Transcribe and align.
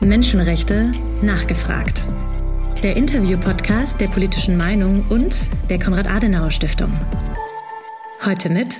Menschenrechte 0.00 0.90
nachgefragt. 1.20 2.02
Der 2.82 2.96
Interview-Podcast 2.96 4.00
der 4.00 4.08
politischen 4.08 4.56
Meinung 4.56 5.04
und 5.10 5.44
der 5.68 5.78
Konrad-Adenauer-Stiftung. 5.78 6.90
Heute 8.24 8.48
mit 8.48 8.78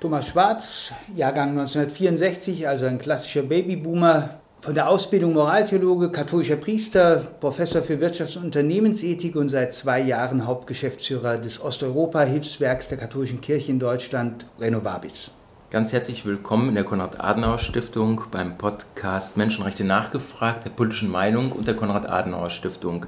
Thomas 0.00 0.28
Schwarz, 0.28 0.94
Jahrgang 1.14 1.50
1964, 1.50 2.66
also 2.66 2.86
ein 2.86 2.98
klassischer 2.98 3.42
Babyboomer, 3.42 4.40
von 4.60 4.74
der 4.74 4.88
Ausbildung 4.88 5.34
Moraltheologe, 5.34 6.10
katholischer 6.10 6.56
Priester, 6.56 7.16
Professor 7.40 7.82
für 7.82 7.96
Wirtschafts- 7.96 8.38
und 8.38 8.46
Unternehmensethik 8.46 9.36
und 9.36 9.50
seit 9.50 9.74
zwei 9.74 10.00
Jahren 10.00 10.46
Hauptgeschäftsführer 10.46 11.36
des 11.36 11.62
Osteuropa-Hilfswerks 11.62 12.88
der 12.88 12.96
katholischen 12.96 13.42
Kirche 13.42 13.70
in 13.70 13.78
Deutschland, 13.78 14.46
Renovabis. 14.58 15.30
Ganz 15.74 15.92
herzlich 15.92 16.24
willkommen 16.24 16.68
in 16.68 16.76
der 16.76 16.84
Konrad-Adenauer-Stiftung 16.84 18.26
beim 18.30 18.56
Podcast 18.58 19.36
Menschenrechte 19.36 19.82
nachgefragt, 19.82 20.64
der 20.64 20.70
politischen 20.70 21.10
Meinung 21.10 21.50
und 21.50 21.66
der 21.66 21.74
Konrad-Adenauer-Stiftung. 21.74 23.06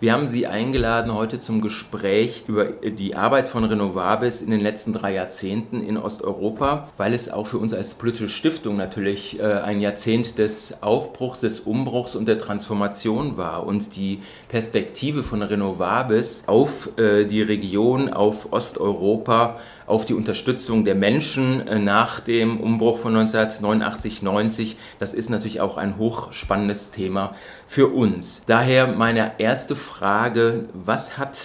Wir 0.00 0.12
haben 0.12 0.26
Sie 0.26 0.48
eingeladen 0.48 1.14
heute 1.14 1.38
zum 1.38 1.60
Gespräch 1.60 2.42
über 2.48 2.64
die 2.64 3.14
Arbeit 3.14 3.48
von 3.48 3.62
Renovabis 3.62 4.42
in 4.42 4.50
den 4.50 4.60
letzten 4.60 4.92
drei 4.92 5.14
Jahrzehnten 5.14 5.80
in 5.80 5.96
Osteuropa, 5.96 6.88
weil 6.96 7.14
es 7.14 7.28
auch 7.28 7.46
für 7.46 7.58
uns 7.58 7.72
als 7.72 7.94
politische 7.94 8.28
Stiftung 8.28 8.74
natürlich 8.74 9.38
äh, 9.38 9.44
ein 9.44 9.80
Jahrzehnt 9.80 10.38
des 10.38 10.82
Aufbruchs, 10.82 11.40
des 11.40 11.60
Umbruchs 11.60 12.16
und 12.16 12.26
der 12.26 12.38
Transformation 12.38 13.36
war 13.36 13.64
und 13.64 13.94
die 13.94 14.22
Perspektive 14.48 15.22
von 15.22 15.42
Renovabis 15.42 16.42
auf 16.48 16.98
äh, 16.98 17.26
die 17.26 17.42
Region, 17.42 18.12
auf 18.12 18.52
Osteuropa 18.52 19.60
auf 19.88 20.04
die 20.04 20.14
Unterstützung 20.14 20.84
der 20.84 20.94
Menschen 20.94 21.66
äh, 21.66 21.78
nach 21.78 22.20
dem 22.20 22.60
Umbruch 22.60 22.98
von 22.98 23.16
1989, 23.16 24.22
90. 24.22 24.76
Das 24.98 25.14
ist 25.14 25.30
natürlich 25.30 25.60
auch 25.60 25.76
ein 25.76 25.98
hochspannendes 25.98 26.92
Thema 26.92 27.34
für 27.66 27.88
uns. 27.88 28.42
Daher 28.46 28.86
meine 28.86 29.32
erste 29.38 29.76
Frage, 29.76 30.66
was 30.74 31.18
hat 31.18 31.38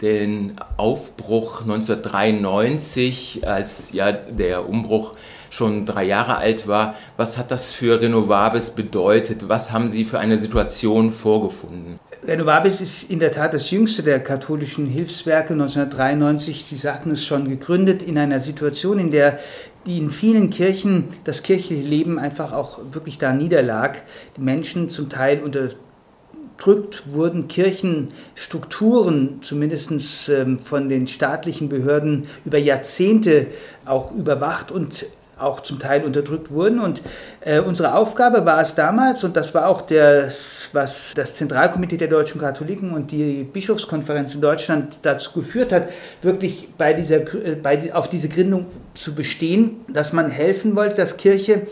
den 0.00 0.56
Aufbruch 0.76 1.62
1993, 1.62 3.46
als 3.46 3.92
ja 3.92 4.12
der 4.12 4.68
Umbruch 4.68 5.14
schon 5.50 5.86
drei 5.86 6.04
Jahre 6.04 6.36
alt 6.36 6.66
war. 6.66 6.94
Was 7.16 7.38
hat 7.38 7.50
das 7.50 7.72
für 7.72 8.00
Renovabis 8.00 8.70
bedeutet? 8.70 9.48
Was 9.48 9.72
haben 9.72 9.88
Sie 9.88 10.04
für 10.04 10.18
eine 10.18 10.38
Situation 10.38 11.12
vorgefunden? 11.12 11.98
Renovabis 12.24 12.80
ist 12.80 13.10
in 13.10 13.20
der 13.20 13.30
Tat 13.30 13.54
das 13.54 13.70
jüngste 13.70 14.02
der 14.02 14.20
katholischen 14.20 14.86
Hilfswerke 14.86 15.52
1993. 15.52 16.64
Sie 16.64 16.76
sagten 16.76 17.12
es 17.12 17.24
schon, 17.24 17.48
gegründet 17.48 18.02
in 18.02 18.18
einer 18.18 18.40
Situation, 18.40 18.98
in 18.98 19.10
der 19.10 19.38
die 19.86 19.98
in 19.98 20.10
vielen 20.10 20.50
Kirchen 20.50 21.04
das 21.24 21.42
kirchliche 21.42 21.86
Leben 21.86 22.18
einfach 22.18 22.52
auch 22.52 22.80
wirklich 22.92 23.16
da 23.16 23.32
niederlag. 23.32 24.02
Die 24.36 24.42
Menschen 24.42 24.90
zum 24.90 25.08
Teil 25.08 25.40
unter 25.40 25.70
unterdrückt 26.58 27.04
wurden 27.12 27.48
Kirchenstrukturen, 27.48 29.40
zumindest 29.42 30.28
ähm, 30.28 30.58
von 30.58 30.88
den 30.88 31.06
staatlichen 31.06 31.68
Behörden, 31.68 32.26
über 32.44 32.58
Jahrzehnte 32.58 33.46
auch 33.84 34.12
überwacht 34.12 34.72
und 34.72 35.06
auch 35.40 35.60
zum 35.60 35.78
Teil 35.78 36.04
unterdrückt 36.04 36.50
wurden. 36.50 36.78
Und 36.78 37.02
äh, 37.40 37.60
unsere 37.60 37.94
Aufgabe 37.94 38.44
war 38.44 38.60
es 38.60 38.74
damals, 38.74 39.24
und 39.24 39.36
das 39.36 39.54
war 39.54 39.68
auch 39.68 39.82
das, 39.82 40.70
was 40.72 41.12
das 41.14 41.34
Zentralkomitee 41.34 41.96
der 41.96 42.08
deutschen 42.08 42.40
Katholiken 42.40 42.90
und 42.90 43.10
die 43.10 43.44
Bischofskonferenz 43.44 44.34
in 44.34 44.40
Deutschland 44.40 44.98
dazu 45.02 45.32
geführt 45.32 45.72
hat, 45.72 45.88
wirklich 46.22 46.68
bei 46.76 46.92
dieser, 46.92 47.16
äh, 47.16 47.56
bei, 47.62 47.92
auf 47.92 48.08
diese 48.08 48.28
Gründung 48.28 48.66
zu 48.94 49.14
bestehen, 49.14 49.84
dass 49.88 50.12
man 50.12 50.30
helfen 50.30 50.76
wollte, 50.76 50.96
dass 50.96 51.16
Kirche 51.16 51.66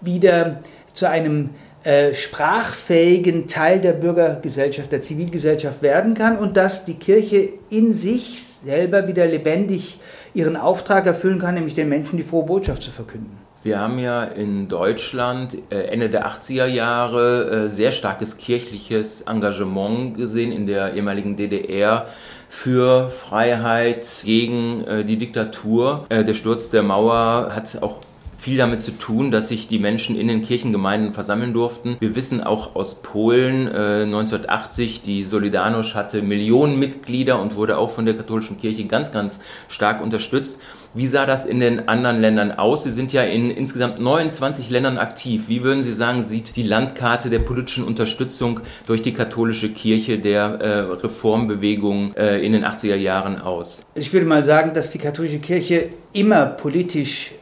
wieder 0.00 0.60
zu 0.92 1.08
einem 1.08 1.50
äh, 1.84 2.12
sprachfähigen 2.12 3.46
Teil 3.46 3.80
der 3.80 3.92
Bürgergesellschaft, 3.92 4.90
der 4.90 5.00
Zivilgesellschaft 5.00 5.80
werden 5.80 6.14
kann 6.14 6.36
und 6.36 6.56
dass 6.56 6.84
die 6.84 6.94
Kirche 6.94 7.50
in 7.70 7.92
sich 7.92 8.42
selber 8.42 9.06
wieder 9.06 9.26
lebendig 9.26 10.00
ihren 10.34 10.56
Auftrag 10.56 11.06
erfüllen 11.06 11.38
kann, 11.38 11.54
nämlich 11.54 11.74
den 11.74 11.88
Menschen 11.88 12.16
die 12.16 12.22
frohe 12.22 12.44
Botschaft 12.44 12.82
zu 12.82 12.90
verkünden. 12.90 13.38
Wir 13.62 13.80
haben 13.80 13.98
ja 13.98 14.22
in 14.22 14.68
Deutschland 14.68 15.58
äh, 15.70 15.88
Ende 15.88 16.08
der 16.08 16.28
80er 16.28 16.66
Jahre 16.66 17.64
äh, 17.64 17.68
sehr 17.68 17.90
starkes 17.90 18.36
kirchliches 18.36 19.22
Engagement 19.22 20.16
gesehen 20.16 20.52
in 20.52 20.66
der 20.66 20.94
ehemaligen 20.94 21.36
DDR 21.36 22.06
für 22.48 23.08
Freiheit 23.08 24.06
gegen 24.24 25.04
die 25.06 25.18
Diktatur. 25.18 26.06
Der 26.08 26.32
Sturz 26.32 26.70
der 26.70 26.82
Mauer 26.82 27.50
hat 27.54 27.82
auch 27.82 28.00
viel 28.48 28.56
damit 28.56 28.80
zu 28.80 28.92
tun, 28.92 29.30
dass 29.30 29.48
sich 29.48 29.68
die 29.68 29.78
Menschen 29.78 30.18
in 30.18 30.26
den 30.26 30.40
Kirchengemeinden 30.40 31.12
versammeln 31.12 31.52
durften. 31.52 31.98
Wir 32.00 32.16
wissen 32.16 32.42
auch 32.42 32.76
aus 32.76 33.02
Polen 33.02 33.66
äh, 33.66 34.04
1980, 34.04 35.02
die 35.02 35.26
Solidarność 35.26 35.94
hatte 35.94 36.22
Millionen 36.22 36.78
Mitglieder 36.78 37.42
und 37.42 37.56
wurde 37.56 37.76
auch 37.76 37.90
von 37.90 38.06
der 38.06 38.16
katholischen 38.16 38.56
Kirche 38.56 38.86
ganz, 38.86 39.12
ganz 39.12 39.40
stark 39.68 40.00
unterstützt. 40.00 40.62
Wie 40.94 41.06
sah 41.06 41.26
das 41.26 41.44
in 41.44 41.60
den 41.60 41.90
anderen 41.90 42.22
Ländern 42.22 42.50
aus? 42.50 42.84
Sie 42.84 42.90
sind 42.90 43.12
ja 43.12 43.22
in 43.22 43.50
insgesamt 43.50 43.98
29 43.98 44.70
Ländern 44.70 44.96
aktiv. 44.96 45.44
Wie 45.48 45.62
würden 45.62 45.82
Sie 45.82 45.92
sagen, 45.92 46.22
sieht 46.22 46.56
die 46.56 46.62
Landkarte 46.62 47.28
der 47.28 47.40
politischen 47.40 47.84
Unterstützung 47.84 48.60
durch 48.86 49.02
die 49.02 49.12
katholische 49.12 49.68
Kirche 49.68 50.18
der 50.18 50.44
äh, 50.44 50.78
Reformbewegung 50.78 52.14
äh, 52.14 52.38
in 52.38 52.54
den 52.54 52.64
80er 52.64 52.96
Jahren 52.96 53.38
aus? 53.38 53.82
Ich 53.94 54.14
würde 54.14 54.24
mal 54.24 54.42
sagen, 54.42 54.72
dass 54.72 54.88
die 54.88 54.98
katholische 54.98 55.40
Kirche 55.40 55.90
immer 56.14 56.46
politisch 56.46 57.32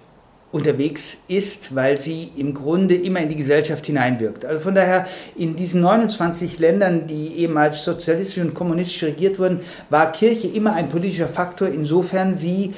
unterwegs 0.56 1.18
ist, 1.28 1.74
weil 1.74 1.98
sie 1.98 2.32
im 2.36 2.54
Grunde 2.54 2.94
immer 2.94 3.20
in 3.20 3.28
die 3.28 3.36
Gesellschaft 3.36 3.86
hineinwirkt. 3.86 4.44
Also 4.44 4.60
von 4.60 4.74
daher 4.74 5.06
in 5.36 5.54
diesen 5.54 5.82
29 5.82 6.58
Ländern, 6.58 7.06
die 7.06 7.36
ehemals 7.36 7.84
sozialistisch 7.84 8.42
und 8.42 8.54
kommunistisch 8.54 9.02
regiert 9.04 9.38
wurden, 9.38 9.60
war 9.90 10.12
Kirche 10.12 10.48
immer 10.48 10.74
ein 10.74 10.88
politischer 10.88 11.28
Faktor, 11.28 11.68
insofern 11.68 12.34
sie 12.34 12.72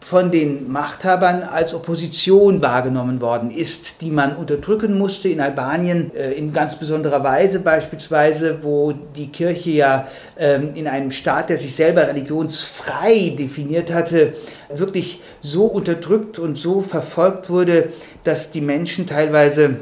von 0.00 0.30
den 0.30 0.70
Machthabern 0.70 1.42
als 1.42 1.74
Opposition 1.74 2.62
wahrgenommen 2.62 3.20
worden 3.20 3.50
ist, 3.50 4.00
die 4.00 4.10
man 4.10 4.36
unterdrücken 4.36 4.96
musste. 4.96 5.28
In 5.28 5.40
Albanien 5.40 6.14
äh, 6.14 6.32
in 6.32 6.52
ganz 6.52 6.76
besonderer 6.76 7.22
Weise 7.24 7.60
beispielsweise, 7.60 8.62
wo 8.62 8.92
die 8.92 9.28
Kirche 9.28 9.70
ja 9.70 10.08
ähm, 10.38 10.70
in 10.74 10.86
einem 10.86 11.10
Staat, 11.10 11.50
der 11.50 11.58
sich 11.58 11.74
selber 11.74 12.06
religionsfrei 12.08 13.34
definiert 13.38 13.92
hatte, 13.92 14.34
wirklich 14.72 15.20
so 15.40 15.64
unterdrückt 15.64 16.38
und 16.38 16.56
so 16.56 16.80
verfolgt 16.80 17.50
wurde, 17.50 17.88
dass 18.24 18.50
die 18.50 18.60
Menschen 18.60 19.06
teilweise 19.06 19.76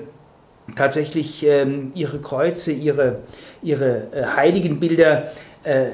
tatsächlich 0.75 1.47
ähm, 1.47 1.93
ihre 1.95 2.19
Kreuze, 2.19 2.73
ihre, 2.73 3.21
ihre 3.63 4.09
äh, 4.13 4.25
Heiligenbilder 4.37 5.31
äh, 5.63 5.87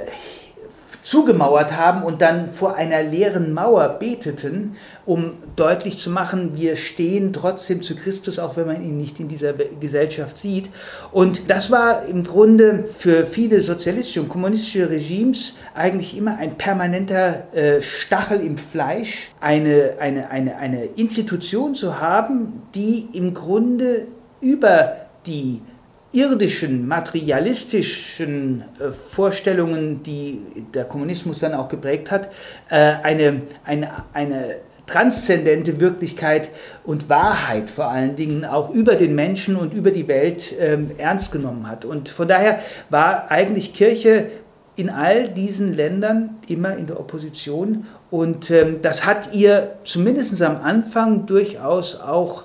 zugemauert 1.03 1.77
haben 1.77 2.03
und 2.05 2.23
dann 2.23 2.51
vor 2.51 2.77
einer 2.77 3.03
leeren 3.03 3.53
Mauer 3.53 3.89
beteten, 3.89 4.77
um 5.05 5.35
deutlich 5.57 5.99
zu 5.99 6.11
machen, 6.11 6.53
wir 6.55 6.77
stehen 6.77 7.33
trotzdem 7.33 7.83
zu 7.83 7.97
Christus, 7.97 8.39
auch 8.39 8.57
wenn 8.57 8.69
man 8.69 8.83
ihn 8.83 8.97
nicht 8.97 9.19
in 9.19 9.27
dieser 9.27 9.53
Gesellschaft 9.53 10.39
sieht. 10.39 10.71
Und 11.11 11.51
das 11.51 11.73
war 11.73 12.05
im 12.05 12.23
Grunde 12.23 12.85
für 12.97 13.27
viele 13.27 13.61
sozialistische 13.61 14.23
und 14.23 14.29
kommunistische 14.29 14.89
Regimes 14.89 15.55
eigentlich 15.75 16.17
immer 16.17 16.39
ein 16.39 16.57
permanenter 16.57 17.53
äh, 17.53 17.81
Stachel 17.81 18.41
im 18.41 18.57
Fleisch, 18.57 19.33
eine, 19.41 19.97
eine, 19.99 20.31
eine, 20.31 20.57
eine 20.57 20.84
Institution 20.84 21.75
zu 21.75 22.01
haben, 22.01 22.63
die 22.77 23.09
im 23.13 23.34
Grunde 23.34 24.07
über 24.41 24.93
die 25.27 25.63
irdischen, 26.12 26.87
materialistischen 26.87 28.62
äh, 28.78 28.93
Vorstellungen, 28.93 30.03
die 30.03 30.41
der 30.75 30.84
Kommunismus 30.84 31.41
dann 31.41 31.55
auch 31.55 31.69
geprägt 31.69 32.11
hat, 32.11 32.28
äh, 32.69 32.77
eine, 32.77 33.43
eine, 33.65 33.91
eine 34.12 34.56
transzendente 34.87 35.81
Wirklichkeit 35.81 36.51
und 36.84 37.09
Wahrheit 37.09 37.71
vor 37.71 37.89
allen 37.89 38.17
Dingen 38.17 38.45
auch 38.45 38.71
über 38.71 38.97
den 38.97 39.15
Menschen 39.15 39.56
und 39.56 39.72
über 39.72 39.91
die 39.91 40.09
Welt 40.09 40.54
ähm, 40.59 40.91
ernst 40.98 41.33
genommen 41.33 41.69
hat. 41.69 41.84
Und 41.84 42.09
von 42.09 42.28
daher 42.28 42.60
war 42.91 43.31
eigentlich 43.31 43.72
Kirche 43.72 44.27
in 44.75 44.91
all 44.91 45.28
diesen 45.28 45.72
Ländern 45.72 46.36
immer 46.48 46.77
in 46.77 46.86
der 46.86 46.98
Opposition 46.98 47.86
und 48.10 48.51
ähm, 48.51 48.81
das 48.83 49.07
hat 49.07 49.33
ihr 49.34 49.77
zumindest 49.84 50.41
am 50.42 50.57
Anfang 50.57 51.27
durchaus 51.27 52.01
auch 52.01 52.45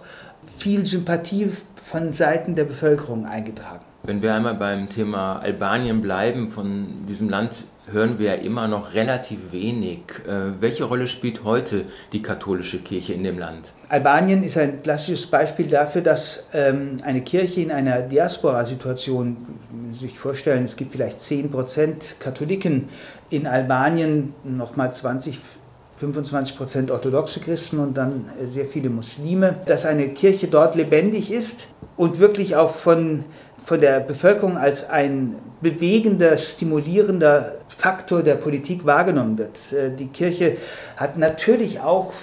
viel 0.58 0.86
Sympathie 0.86 1.52
von 1.88 2.12
Seiten 2.12 2.56
der 2.56 2.66
Bevölkerung 2.66 3.26
eingetragen. 3.26 3.86
Wenn 4.04 4.22
wir 4.22 4.36
einmal 4.36 4.56
beim 4.56 4.90
Thema 4.90 5.40
Albanien 5.40 6.02
bleiben, 6.02 6.50
von 6.50 7.06
diesem 7.08 7.30
Land 7.30 7.64
hören 7.90 8.20
wir 8.20 8.28
ja 8.28 8.34
immer 8.34 8.68
noch 8.68 8.94
relativ 8.94 9.54
wenig. 9.54 10.00
Äh, 10.28 10.60
welche 10.60 10.84
Rolle 10.84 11.08
spielt 11.08 11.46
heute 11.46 11.86
die 12.12 12.22
katholische 12.22 12.80
Kirche 12.80 13.14
in 13.14 13.24
dem 13.24 13.40
Land? 13.40 13.72
Albanien 13.88 14.44
ist 14.44 14.58
ein 14.58 14.84
klassisches 14.84 15.28
Beispiel 15.28 15.68
dafür, 15.68 16.02
dass 16.02 16.46
ähm, 16.54 16.98
eine 17.06 17.22
Kirche 17.22 17.62
in 17.62 17.72
einer 17.72 18.02
Diaspora-Situation, 18.02 19.38
sich 19.98 20.20
vorstellen, 20.20 20.66
es 20.66 20.76
gibt 20.76 20.92
vielleicht 20.92 21.20
10% 21.20 22.20
Katholiken 22.20 22.90
in 23.30 23.48
Albanien, 23.48 24.34
nochmal 24.44 24.92
20, 24.92 25.40
25 25.98 26.58
Prozent 26.58 26.92
orthodoxe 26.92 27.40
Christen 27.40 27.80
und 27.80 27.96
dann 27.96 28.30
äh, 28.42 28.48
sehr 28.48 28.66
viele 28.66 28.90
Muslime, 28.90 29.58
dass 29.66 29.86
eine 29.86 30.10
Kirche 30.10 30.48
dort 30.48 30.76
lebendig 30.76 31.32
ist 31.32 31.68
und 31.96 32.20
wirklich 32.20 32.56
auch 32.56 32.72
von 32.72 33.26
von 33.68 33.82
der 33.82 34.00
Bevölkerung 34.00 34.56
als 34.58 34.90
ein 34.90 35.36
bewegender, 35.60 36.38
stimulierender 36.38 37.56
Faktor 37.68 38.24
der 38.24 38.36
Politik 38.36 38.86
wahrgenommen 38.86 39.38
wird. 39.38 39.60
Äh, 39.74 39.92
die 39.92 40.08
Kirche 40.08 40.56
hat 40.96 41.18
natürlich 41.18 41.82
auch 41.82 42.14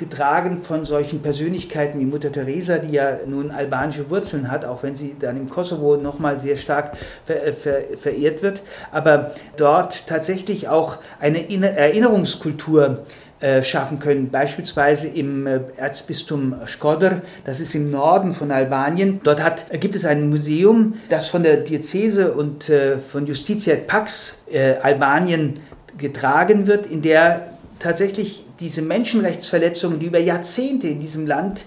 getragen 0.00 0.62
von 0.62 0.84
solchen 0.84 1.20
Persönlichkeiten 1.20 2.00
wie 2.00 2.06
Mutter 2.06 2.32
Teresa, 2.32 2.78
die 2.78 2.94
ja 2.94 3.18
nun 3.26 3.52
albanische 3.52 4.10
Wurzeln 4.10 4.50
hat, 4.50 4.64
auch 4.64 4.82
wenn 4.82 4.96
sie 4.96 5.14
dann 5.16 5.36
im 5.36 5.48
Kosovo 5.48 5.96
nochmal 5.96 6.38
sehr 6.38 6.56
stark 6.56 6.96
ver 7.24 7.46
äh, 7.46 7.52
ver 7.52 7.82
verehrt 7.96 8.42
wird, 8.42 8.62
aber 8.90 9.32
dort 9.56 10.06
tatsächlich 10.06 10.68
auch 10.68 10.98
eine 11.20 11.76
Erinnerungskultur 11.76 13.04
äh, 13.40 13.62
schaffen 13.62 13.98
können. 13.98 14.30
Beispielsweise 14.30 15.08
im 15.08 15.46
äh, 15.46 15.60
Erzbistum 15.76 16.54
Skodr, 16.66 17.20
das 17.44 17.60
ist 17.60 17.74
im 17.74 17.90
Norden 17.90 18.32
von 18.32 18.50
Albanien. 18.50 19.20
Dort 19.22 19.44
hat, 19.44 19.66
gibt 19.80 19.96
es 19.96 20.06
ein 20.06 20.30
Museum, 20.30 20.94
das 21.10 21.28
von 21.28 21.42
der 21.42 21.58
Diözese 21.58 22.32
und 22.32 22.72
von 23.06 23.26
Justitia 23.26 23.76
Pax 23.86 24.38
Albanien 24.82 25.54
getragen 25.98 26.66
wird, 26.66 26.86
in 26.86 27.02
der 27.02 27.50
tatsächlich 27.78 28.44
diese 28.60 28.82
Menschenrechtsverletzungen, 28.82 29.98
die 29.98 30.06
über 30.06 30.18
Jahrzehnte 30.18 30.88
in 30.88 31.00
diesem 31.00 31.26
Land 31.26 31.64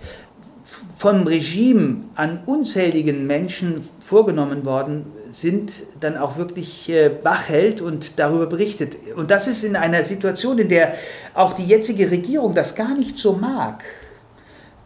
vom 0.97 1.23
Regime 1.23 2.05
an 2.15 2.43
unzähligen 2.45 3.27
Menschen 3.27 3.87
vorgenommen 3.99 4.65
worden 4.65 5.05
sind, 5.31 5.71
dann 5.99 6.17
auch 6.17 6.37
wirklich 6.37 6.89
äh, 6.89 7.11
wach 7.23 7.49
hält 7.49 7.81
und 7.81 8.19
darüber 8.19 8.45
berichtet. 8.45 8.97
Und 9.15 9.31
das 9.31 9.47
ist 9.47 9.63
in 9.63 9.75
einer 9.75 10.03
Situation, 10.03 10.59
in 10.59 10.69
der 10.69 10.93
auch 11.33 11.53
die 11.53 11.65
jetzige 11.65 12.11
Regierung 12.11 12.53
das 12.53 12.75
gar 12.75 12.95
nicht 12.95 13.15
so 13.15 13.33
mag, 13.33 13.83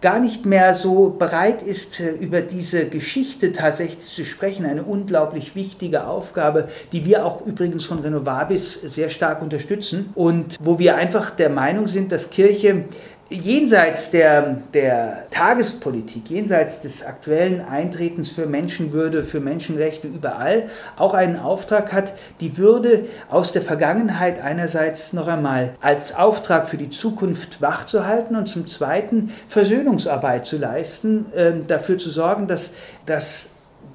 gar 0.02 0.20
nicht 0.20 0.46
mehr 0.46 0.76
so 0.76 1.10
bereit 1.10 1.62
ist, 1.62 2.00
äh, 2.00 2.12
über 2.12 2.42
diese 2.42 2.88
Geschichte 2.88 3.52
tatsächlich 3.52 4.00
zu 4.00 4.26
sprechen. 4.26 4.66
Eine 4.66 4.84
unglaublich 4.84 5.56
wichtige 5.56 6.08
Aufgabe, 6.08 6.68
die 6.92 7.06
wir 7.06 7.26
auch 7.26 7.46
übrigens 7.46 7.86
von 7.86 8.00
Renovabis 8.00 8.74
sehr 8.74 9.10
stark 9.10 9.42
unterstützen 9.42 10.12
und 10.16 10.56
wo 10.60 10.80
wir 10.80 10.96
einfach 10.96 11.32
der 11.32 11.50
Meinung 11.50 11.88
sind, 11.88 12.12
dass 12.12 12.30
Kirche 12.30 12.86
jenseits 13.30 14.10
der, 14.10 14.58
der 14.74 15.30
Tagespolitik, 15.32 16.30
jenseits 16.30 16.80
des 16.80 17.06
aktuellen 17.06 17.62
Eintretens 17.62 18.30
für 18.30 18.46
Menschenwürde, 18.46 19.24
für 19.24 19.40
Menschenrechte 19.40 20.08
überall, 20.08 20.70
auch 20.96 21.14
einen 21.14 21.38
Auftrag 21.38 21.92
hat, 21.92 22.14
die 22.40 22.58
Würde 22.58 23.06
aus 23.30 23.52
der 23.52 23.62
Vergangenheit 23.62 24.42
einerseits 24.42 25.14
noch 25.14 25.28
einmal 25.28 25.76
als 25.82 26.16
Auftrag 26.16 26.68
für 26.68 26.78
die 26.78 26.90
Zukunft 26.90 27.62
wachzuhalten 27.62 28.36
und 28.36 28.48
zum 28.48 28.66
Zweiten 28.68 29.32
Versöhnungsarbeit 29.48 30.46
zu 30.46 30.58
leisten, 30.58 31.32
äh, 31.34 31.54
dafür 31.68 31.98
zu 31.98 32.10
sorgen, 32.10 32.48
dass, 32.48 32.74
dass 33.06 33.50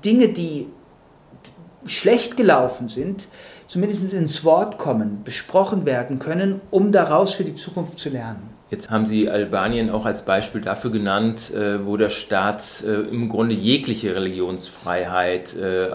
Dinge, 0.04 0.28
die 0.28 0.68
schlecht 1.86 2.36
gelaufen 2.36 2.88
sind, 2.88 3.28
zumindest 3.66 4.12
ins 4.12 4.44
Wort 4.44 4.78
kommen, 4.78 5.22
besprochen 5.24 5.86
werden 5.86 6.18
können, 6.18 6.60
um 6.70 6.92
daraus 6.92 7.32
für 7.32 7.44
die 7.44 7.54
Zukunft 7.54 7.98
zu 7.98 8.10
lernen. 8.10 8.51
Jetzt 8.72 8.88
haben 8.88 9.04
Sie 9.04 9.28
Albanien 9.28 9.90
auch 9.90 10.06
als 10.06 10.24
Beispiel 10.24 10.62
dafür 10.62 10.90
genannt, 10.90 11.52
äh, 11.54 11.84
wo 11.84 11.98
der 11.98 12.08
Staat 12.08 12.82
äh, 12.86 13.02
im 13.02 13.28
Grunde 13.28 13.54
jegliche 13.54 14.16
Religionsfreiheit 14.16 15.54
äh, 15.54 15.88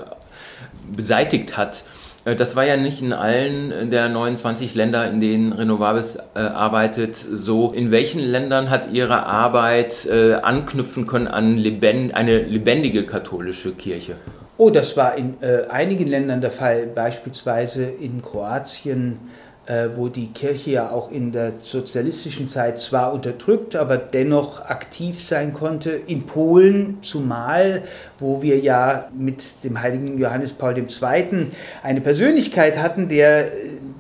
beseitigt 0.96 1.58
hat. 1.58 1.84
Das 2.24 2.56
war 2.56 2.66
ja 2.66 2.78
nicht 2.78 3.02
in 3.02 3.14
allen 3.14 3.90
der 3.90 4.10
29 4.10 4.76
Länder, 4.76 5.10
in 5.10 5.22
denen 5.22 5.54
Renovables 5.54 6.20
arbeitet, 6.36 7.16
so. 7.16 7.72
In 7.72 7.90
welchen 7.90 8.20
Ländern 8.20 8.70
hat 8.70 8.92
Ihre 8.92 9.26
Arbeit 9.26 10.10
anknüpfen 10.12 11.08
können 11.08 11.30
an 11.30 11.56
eine 11.56 12.42
lebendige 12.42 13.06
katholische 13.06 13.72
Kirche? 13.72 14.16
Oh, 14.58 14.70
das 14.70 14.98
war 14.98 15.18
in 15.18 15.38
einigen 15.70 16.06
Ländern 16.06 16.42
der 16.42 16.52
Fall, 16.52 16.88
beispielsweise 16.88 17.86
in 17.86 18.22
Kroatien, 18.22 19.14
äh, 19.14 19.47
wo 19.96 20.08
die 20.08 20.28
Kirche 20.28 20.72
ja 20.72 20.92
auch 20.92 21.12
in 21.12 21.32
der 21.32 21.54
sozialistischen 21.60 22.48
Zeit 22.48 22.80
zwar 22.80 23.14
unterdrückt, 23.14 23.76
aber 23.76 23.98
dennoch 23.98 24.62
aktiv 24.62 25.22
sein 25.22 25.54
konnte. 25.54 25.90
In 25.92 26.26
Polen 26.26 27.00
zumal, 27.02 27.84
wo 28.20 28.42
wir 28.42 28.60
ja 28.60 29.10
mit 29.18 29.44
dem 29.64 29.82
heiligen 29.82 30.18
Johannes 30.18 30.54
Paul 30.54 30.78
II. 30.78 31.48
eine 31.84 32.02
Persönlichkeit 32.02 32.78
hatten, 32.78 33.10
der 33.10 33.52
äh, 33.52 33.52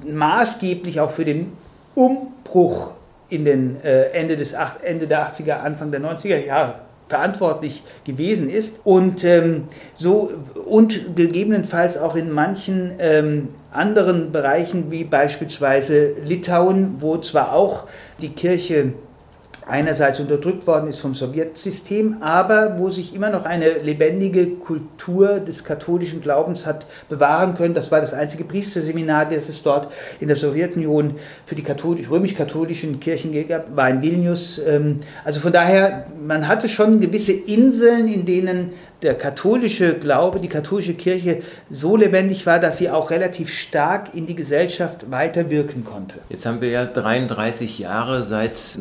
maßgeblich 0.09 0.99
auch 0.99 1.11
für 1.11 1.25
den 1.25 1.51
Umbruch 1.95 2.93
in 3.29 3.43
den 3.43 3.83
äh, 3.83 4.11
Ende, 4.11 4.37
des, 4.37 4.53
Ende 4.83 5.07
der 5.07 5.27
80er, 5.27 5.59
Anfang 5.59 5.91
der 5.91 5.99
90er 6.01 6.45
Jahre 6.45 6.75
verantwortlich 7.07 7.83
gewesen 8.03 8.49
ist 8.49 8.81
und 8.83 9.23
ähm, 9.23 9.63
so 9.93 10.29
und 10.65 11.15
gegebenenfalls 11.15 11.97
auch 11.97 12.15
in 12.15 12.31
manchen 12.31 12.91
ähm, 12.99 13.49
anderen 13.71 14.31
Bereichen 14.31 14.91
wie 14.91 15.03
beispielsweise 15.03 16.13
Litauen, 16.23 16.95
wo 16.99 17.17
zwar 17.17 17.53
auch 17.53 17.83
die 18.21 18.29
Kirche 18.29 18.93
einerseits 19.67 20.19
unterdrückt 20.19 20.65
worden 20.65 20.87
ist 20.87 21.01
vom 21.01 21.13
Sowjetsystem, 21.13 22.17
aber 22.21 22.79
wo 22.79 22.89
sich 22.89 23.13
immer 23.13 23.29
noch 23.29 23.45
eine 23.45 23.79
lebendige 23.79 24.47
Kultur 24.47 25.39
des 25.39 25.63
katholischen 25.63 26.21
Glaubens 26.21 26.65
hat 26.65 26.85
bewahren 27.09 27.53
können. 27.53 27.73
Das 27.73 27.91
war 27.91 28.01
das 28.01 28.13
einzige 28.13 28.43
Priesterseminar, 28.43 29.25
das 29.25 29.49
es 29.49 29.63
dort 29.63 29.91
in 30.19 30.27
der 30.27 30.37
Sowjetunion 30.37 31.15
für 31.45 31.55
die 31.55 31.63
römisch-katholischen 32.09 32.99
Kirchen 32.99 33.47
gab, 33.47 33.75
war 33.75 33.89
in 33.89 34.01
Vilnius. 34.01 34.59
Ähm, 34.59 35.01
also 35.23 35.39
von 35.39 35.51
daher, 35.51 36.07
man 36.25 36.47
hatte 36.47 36.69
schon 36.69 36.99
gewisse 36.99 37.33
Inseln, 37.33 38.07
in 38.07 38.25
denen 38.25 38.71
der 39.01 39.13
katholische 39.13 39.93
Glaube, 39.93 40.39
die 40.39 40.47
katholische 40.47 40.95
Kirche 40.95 41.41
so 41.69 41.95
lebendig 41.95 42.45
war, 42.45 42.59
dass 42.59 42.77
sie 42.77 42.89
auch 42.89 43.11
relativ 43.11 43.49
stark 43.51 44.15
in 44.15 44.25
die 44.25 44.35
Gesellschaft 44.35 45.11
weiter 45.11 45.51
wirken 45.51 45.85
konnte. 45.85 46.15
Jetzt 46.29 46.45
haben 46.45 46.61
wir 46.61 46.69
ja 46.69 46.85
33 46.85 47.79
Jahre 47.79 48.23
seit 48.23 48.77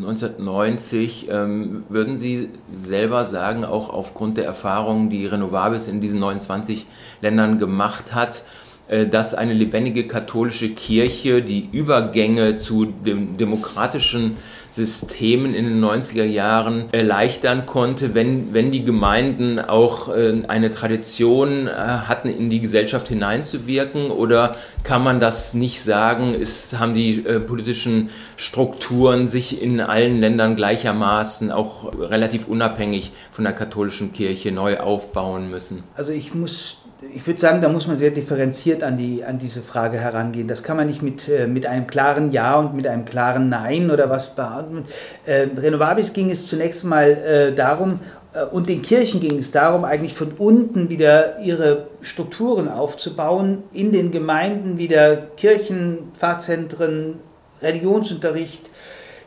1990. 0.77 1.29
Ähm, 1.31 1.85
würden 1.89 2.17
Sie 2.17 2.51
selber 2.75 3.25
sagen, 3.25 3.65
auch 3.65 3.91
aufgrund 3.91 4.37
der 4.37 4.45
Erfahrungen, 4.45 5.11
die 5.11 5.27
Renovables 5.27 5.89
in 5.89 6.01
diesen 6.01 6.21
29 6.21 6.87
Ländern 7.21 7.59
gemacht 7.59 8.15
hat, 8.15 8.45
äh, 8.89 9.07
dass 9.07 9.35
eine 9.35 9.53
lebendige 9.53 10.07
katholische 10.07 10.71
Kirche 10.71 11.43
die 11.43 11.69
Übergänge 11.73 12.57
zu 12.57 12.85
dem 12.85 13.37
demokratischen 13.37 14.37
Systemen 14.77 15.55
in 15.55 15.65
den 15.65 15.85
90er 15.85 16.25
Jahren 16.25 16.85
erleichtern 16.93 17.67
konnte, 17.67 18.15
wenn, 18.15 18.53
wenn 18.53 18.71
die 18.71 18.85
Gemeinden 18.85 19.59
auch 19.59 20.15
äh, 20.15 20.43
eine 20.49 20.71
Tradition 20.71 21.67
äh, 21.67 21.71
hatten, 21.71 22.29
in 22.29 22.51
die 22.51 22.61
Gesellschaft 22.61 23.09
hineinzuwirken? 23.09 24.11
Oder 24.11 24.55
kann 24.83 25.03
man 25.03 25.19
das 25.19 25.55
nicht 25.55 25.83
sagen? 25.83 26.35
Ist, 26.35 26.79
haben 26.79 26.95
die 26.95 27.25
politischen 27.47 28.11
Strukturen 28.37 29.27
sich 29.27 29.61
in 29.61 29.81
allen 29.81 30.21
Ländern 30.21 30.57
gleichermaßen 30.57 31.51
auch 31.51 31.93
relativ 31.99 32.47
unabhängig 32.47 33.13
von 33.33 33.45
der 33.45 33.55
katholischen 33.55 34.13
Kirche 34.13 34.53
neu 34.53 34.79
aufbauen 34.79 35.51
müssen? 35.51 35.83
Also 35.97 36.13
ich 36.13 36.35
muss 36.35 36.77
ich 37.15 37.27
würde 37.27 37.39
sagen, 37.39 37.61
da 37.61 37.69
muss 37.69 37.87
man 37.87 37.97
sehr 37.97 38.11
differenziert 38.11 38.83
an, 38.83 38.97
die, 38.97 39.23
an 39.23 39.39
diese 39.39 39.61
Frage 39.61 39.99
herangehen. 39.99 40.49
Das 40.49 40.63
kann 40.63 40.77
man 40.77 40.87
nicht 40.87 41.03
mit, 41.03 41.29
äh, 41.29 41.47
mit 41.47 41.67
einem 41.67 41.87
klaren 41.87 42.33
Ja 42.33 42.57
und 42.57 42.75
mit 42.75 42.87
einem 42.87 43.05
klaren 43.05 43.49
Nein 43.49 43.91
oder 43.91 44.09
was 44.09 44.35
beantworten. 44.35 44.87
Äh, 45.27 45.49
Renovabis 45.57 46.13
ging 46.13 46.31
es 46.31 46.47
zunächst 46.47 46.85
mal 46.85 47.11
äh, 47.11 47.53
darum, 47.55 48.01
äh, 48.37 48.45
und 48.45 48.69
den 48.69 48.83
Kirchen 48.83 49.21
ging 49.21 49.39
es 49.39 49.51
darum, 49.51 49.85
eigentlich 49.85 50.15
von 50.15 50.33
unten 50.39 50.91
wieder 50.91 51.39
ihre 51.41 51.89
Strukturen 52.01 52.69
aufzubauen, 52.69 53.65
in 53.73 53.93
den 53.93 54.11
Gemeinden 54.11 54.79
wieder 54.79 55.17
Kirchen, 55.17 56.13
Pfarrzentren, 56.15 57.17
Religionsunterricht, 57.63 58.71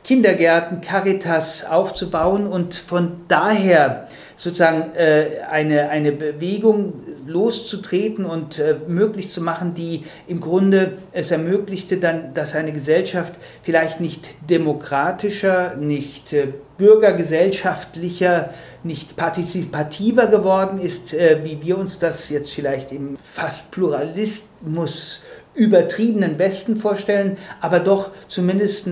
Kindergärten, 0.04 0.82
Caritas 0.82 1.66
aufzubauen 1.66 2.48
und 2.48 2.74
von 2.74 3.22
daher 3.28 4.08
sozusagen 4.40 4.96
äh, 4.96 5.42
eine, 5.50 5.90
eine 5.90 6.14
Bewegung 6.14 6.94
loszutreten 7.28 8.24
und 8.24 8.58
äh, 8.58 8.78
möglich 8.88 9.30
zu 9.30 9.42
machen, 9.42 9.74
die 9.74 10.06
im 10.28 10.40
Grunde 10.40 10.94
es 11.12 11.32
ermöglichte, 11.32 11.98
dann, 11.98 12.34
dass 12.34 12.56
eine 12.56 12.72
Gesellschaft 12.72 13.34
vielleicht 13.64 14.00
nicht 14.00 14.30
demokratischer, 14.50 15.76
nicht 15.76 16.32
äh, 16.32 16.54
bürgergesellschaftlicher, 16.78 18.54
nicht 18.82 19.18
partizipativer 19.18 20.28
geworden 20.28 20.80
ist, 20.80 21.14
äh, 21.14 21.42
wie 21.44 21.62
wir 21.62 21.78
uns 21.78 22.00
das 22.00 22.30
jetzt 22.30 22.54
vielleicht 22.54 22.94
im 22.94 23.18
fast 23.22 23.72
Pluralismus 23.72 25.22
übertriebenen 25.54 26.40
Westen 26.40 26.78
vorstellen, 26.78 27.38
aber 27.60 27.82
doch 27.82 28.12
zumindest 28.30 28.88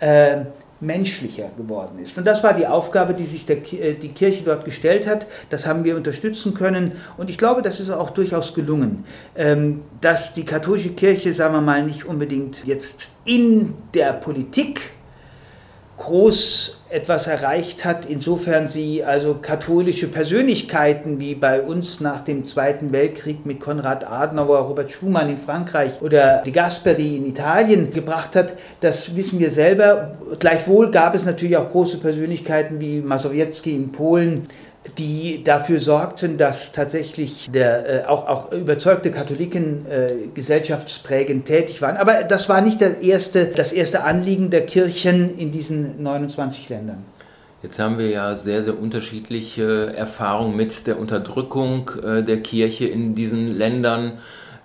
äh, 0.00 0.38
menschlicher 0.80 1.50
geworden 1.56 1.98
ist. 1.98 2.16
Und 2.18 2.26
das 2.26 2.42
war 2.44 2.54
die 2.54 2.66
Aufgabe, 2.66 3.14
die 3.14 3.26
sich 3.26 3.46
der, 3.46 3.58
äh, 3.72 3.94
die 3.94 4.08
Kirche 4.08 4.44
dort 4.44 4.64
gestellt 4.64 5.06
hat. 5.06 5.26
Das 5.50 5.66
haben 5.66 5.84
wir 5.84 5.96
unterstützen 5.96 6.54
können. 6.54 6.92
Und 7.16 7.30
ich 7.30 7.38
glaube, 7.38 7.62
das 7.62 7.80
ist 7.80 7.90
auch 7.90 8.10
durchaus 8.10 8.54
gelungen, 8.54 9.04
ähm, 9.36 9.80
dass 10.00 10.34
die 10.34 10.44
katholische 10.44 10.90
Kirche, 10.90 11.32
sagen 11.32 11.54
wir 11.54 11.60
mal, 11.60 11.84
nicht 11.84 12.04
unbedingt 12.04 12.66
jetzt 12.66 13.10
in 13.24 13.74
der 13.94 14.12
Politik 14.12 14.92
groß 15.98 16.76
etwas 16.90 17.26
erreicht 17.26 17.84
hat, 17.84 18.06
insofern 18.06 18.66
sie 18.66 19.04
also 19.04 19.34
katholische 19.34 20.08
Persönlichkeiten 20.08 21.20
wie 21.20 21.34
bei 21.34 21.60
uns 21.60 22.00
nach 22.00 22.20
dem 22.20 22.44
Zweiten 22.44 22.92
Weltkrieg 22.92 23.44
mit 23.44 23.60
Konrad 23.60 24.10
Adenauer, 24.10 24.60
Robert 24.60 24.90
Schumann 24.90 25.28
in 25.28 25.36
Frankreich 25.36 26.00
oder 26.00 26.42
De 26.46 26.52
Gasperi 26.52 27.16
in 27.16 27.26
Italien 27.26 27.92
gebracht 27.92 28.34
hat, 28.36 28.54
das 28.80 29.16
wissen 29.16 29.38
wir 29.38 29.50
selber. 29.50 30.16
Gleichwohl 30.38 30.90
gab 30.90 31.14
es 31.14 31.26
natürlich 31.26 31.58
auch 31.58 31.70
große 31.70 31.98
Persönlichkeiten 31.98 32.80
wie 32.80 33.00
Masowiecki 33.00 33.74
in 33.74 33.92
Polen, 33.92 34.48
die 34.96 35.44
dafür 35.44 35.80
sorgten, 35.80 36.38
dass 36.38 36.72
tatsächlich 36.72 37.50
der, 37.52 38.04
äh, 38.04 38.06
auch, 38.06 38.26
auch 38.26 38.52
überzeugte 38.52 39.10
Katholiken 39.10 39.86
äh, 39.86 40.08
gesellschaftsprägend 40.34 41.46
tätig 41.46 41.82
waren. 41.82 41.96
Aber 41.96 42.24
das 42.24 42.48
war 42.48 42.60
nicht 42.60 42.80
der 42.80 43.02
erste, 43.02 43.46
das 43.46 43.72
erste 43.72 44.04
Anliegen 44.04 44.50
der 44.50 44.66
Kirchen 44.66 45.36
in 45.38 45.50
diesen 45.50 46.02
29 46.02 46.68
Ländern. 46.68 47.04
Jetzt 47.62 47.80
haben 47.80 47.98
wir 47.98 48.08
ja 48.08 48.36
sehr, 48.36 48.62
sehr 48.62 48.78
unterschiedliche 48.78 49.92
Erfahrungen 49.96 50.54
mit 50.54 50.86
der 50.86 50.98
Unterdrückung 50.98 51.90
äh, 52.04 52.22
der 52.22 52.40
Kirche 52.40 52.86
in 52.86 53.16
diesen 53.16 53.58
Ländern. 53.58 54.12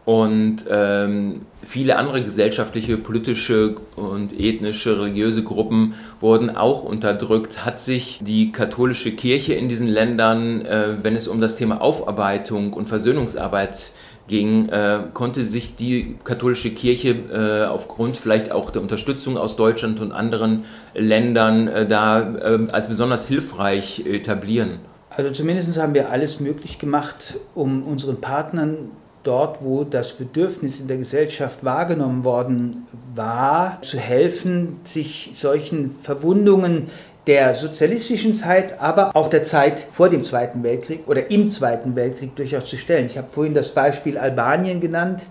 Und 0.05 0.65
ähm, 0.69 1.45
viele 1.61 1.95
andere 1.95 2.21
gesellschaftliche, 2.23 2.97
politische 2.97 3.75
und 3.95 4.37
ethnische, 4.37 4.99
religiöse 4.99 5.43
Gruppen 5.43 5.93
wurden 6.19 6.49
auch 6.49 6.83
unterdrückt. 6.83 7.65
Hat 7.65 7.79
sich 7.79 8.19
die 8.21 8.51
katholische 8.51 9.13
Kirche 9.13 9.53
in 9.53 9.69
diesen 9.69 9.87
Ländern, 9.87 10.65
äh, 10.65 10.95
wenn 11.01 11.15
es 11.15 11.29
um 11.29 11.39
das 11.39 11.55
Thema 11.55 11.81
Aufarbeitung 11.81 12.73
und 12.73 12.89
Versöhnungsarbeit 12.89 13.91
ging, 14.27 14.69
äh, 14.69 14.99
konnte 15.13 15.47
sich 15.47 15.75
die 15.75 16.15
katholische 16.23 16.71
Kirche 16.71 17.15
äh, 17.31 17.65
aufgrund 17.65 18.17
vielleicht 18.17 18.51
auch 18.51 18.71
der 18.71 18.81
Unterstützung 18.81 19.37
aus 19.37 19.55
Deutschland 19.55 20.01
und 20.01 20.11
anderen 20.11 20.65
Ländern 20.93 21.67
äh, 21.67 21.85
da 21.85 22.19
äh, 22.19 22.59
als 22.71 22.87
besonders 22.87 23.27
hilfreich 23.27 24.05
etablieren? 24.05 24.79
Also 25.09 25.29
zumindest 25.31 25.79
haben 25.79 25.93
wir 25.93 26.09
alles 26.09 26.39
möglich 26.39 26.79
gemacht, 26.79 27.37
um 27.53 27.83
unseren 27.83 28.19
Partnern 28.19 28.91
dort, 29.23 29.63
wo 29.63 29.83
das 29.83 30.13
Bedürfnis 30.13 30.79
in 30.79 30.87
der 30.87 30.97
Gesellschaft 30.97 31.63
wahrgenommen 31.63 32.23
worden 32.23 32.87
war, 33.15 33.81
zu 33.81 33.97
helfen, 33.97 34.79
sich 34.83 35.31
solchen 35.33 35.95
Verwundungen 36.01 36.89
der 37.27 37.55
sozialistischen 37.55 38.33
Zeit, 38.33 38.81
aber 38.81 39.15
auch 39.15 39.29
der 39.29 39.43
Zeit 39.43 39.87
vor 39.91 40.09
dem 40.09 40.23
Zweiten 40.23 40.63
Weltkrieg 40.63 41.07
oder 41.07 41.31
im 41.31 41.47
Zweiten 41.47 41.95
Weltkrieg 41.95 42.35
durchaus 42.35 42.65
zu 42.65 42.77
stellen. 42.77 43.05
Ich 43.05 43.17
habe 43.17 43.31
vorhin 43.31 43.53
das 43.53 43.71
Beispiel 43.71 44.17
Albanien 44.17 44.81
genannt 44.81 45.25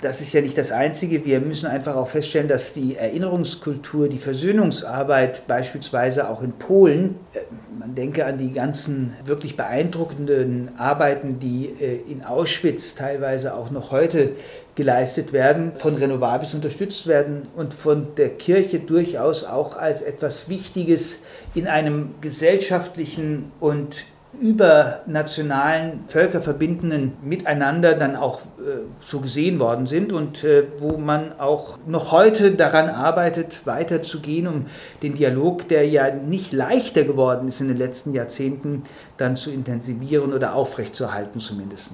das 0.00 0.20
ist 0.20 0.32
ja 0.32 0.40
nicht 0.40 0.56
das 0.56 0.70
Einzige. 0.70 1.24
Wir 1.24 1.40
müssen 1.40 1.66
einfach 1.66 1.96
auch 1.96 2.08
feststellen, 2.08 2.48
dass 2.48 2.72
die 2.72 2.96
Erinnerungskultur, 2.96 4.08
die 4.08 4.18
Versöhnungsarbeit 4.18 5.46
beispielsweise 5.46 6.28
auch 6.28 6.42
in 6.42 6.52
Polen, 6.52 7.16
äh, 7.34 7.40
man 7.78 7.94
denke 7.94 8.26
an 8.26 8.38
die 8.38 8.52
ganzen 8.52 9.14
wirklich 9.24 9.56
beeindruckenden 9.56 10.70
Arbeiten, 10.78 11.38
die 11.38 11.74
äh, 11.80 12.00
in 12.10 12.24
Auschwitz 12.24 12.94
teilweise 12.94 13.54
auch 13.54 13.70
noch 13.70 13.90
heute 13.90 14.32
geleistet 14.74 15.32
werden, 15.32 15.72
von 15.76 15.94
Renovabis 15.96 16.54
unterstützt 16.54 17.06
werden 17.06 17.48
und 17.56 17.74
von 17.74 18.14
der 18.16 18.30
Kirche 18.30 18.78
durchaus 18.78 19.44
auch 19.44 19.76
als 19.76 20.02
etwas 20.02 20.48
Wichtiges 20.48 21.18
in 21.54 21.66
einem 21.66 22.14
gesellschaftlichen 22.20 23.50
und 23.58 24.04
übernationalen, 24.40 26.04
völkerverbindenden 26.08 27.14
Miteinander 27.22 27.94
dann 27.94 28.16
auch 28.16 28.40
äh, 28.58 28.80
so 29.00 29.20
gesehen 29.20 29.60
worden 29.60 29.86
sind 29.86 30.12
und 30.12 30.44
äh, 30.44 30.64
wo 30.78 30.96
man 30.96 31.38
auch 31.38 31.78
noch 31.86 32.12
heute 32.12 32.52
daran 32.52 32.88
arbeitet, 32.88 33.66
weiterzugehen, 33.66 34.46
um 34.46 34.66
den 35.02 35.14
Dialog, 35.14 35.68
der 35.68 35.88
ja 35.88 36.14
nicht 36.14 36.52
leichter 36.52 37.04
geworden 37.04 37.48
ist 37.48 37.60
in 37.60 37.68
den 37.68 37.76
letzten 37.76 38.14
Jahrzehnten, 38.14 38.84
dann 39.16 39.36
zu 39.36 39.50
intensivieren 39.50 40.32
oder 40.32 40.54
aufrechtzuerhalten 40.54 41.40
zumindest. 41.40 41.92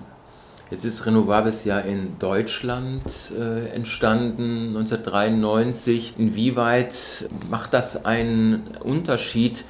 Jetzt 0.71 0.85
ist 0.85 1.05
Renovables 1.07 1.65
ja 1.65 1.79
in 1.79 2.19
Deutschland 2.19 3.03
äh, 3.39 3.69
entstanden, 3.69 4.69
1993. 4.69 6.15
Inwieweit 6.19 7.29
macht 7.51 7.75
das 7.75 8.05
einen 8.05 8.63
Unterschied, 8.83 9.65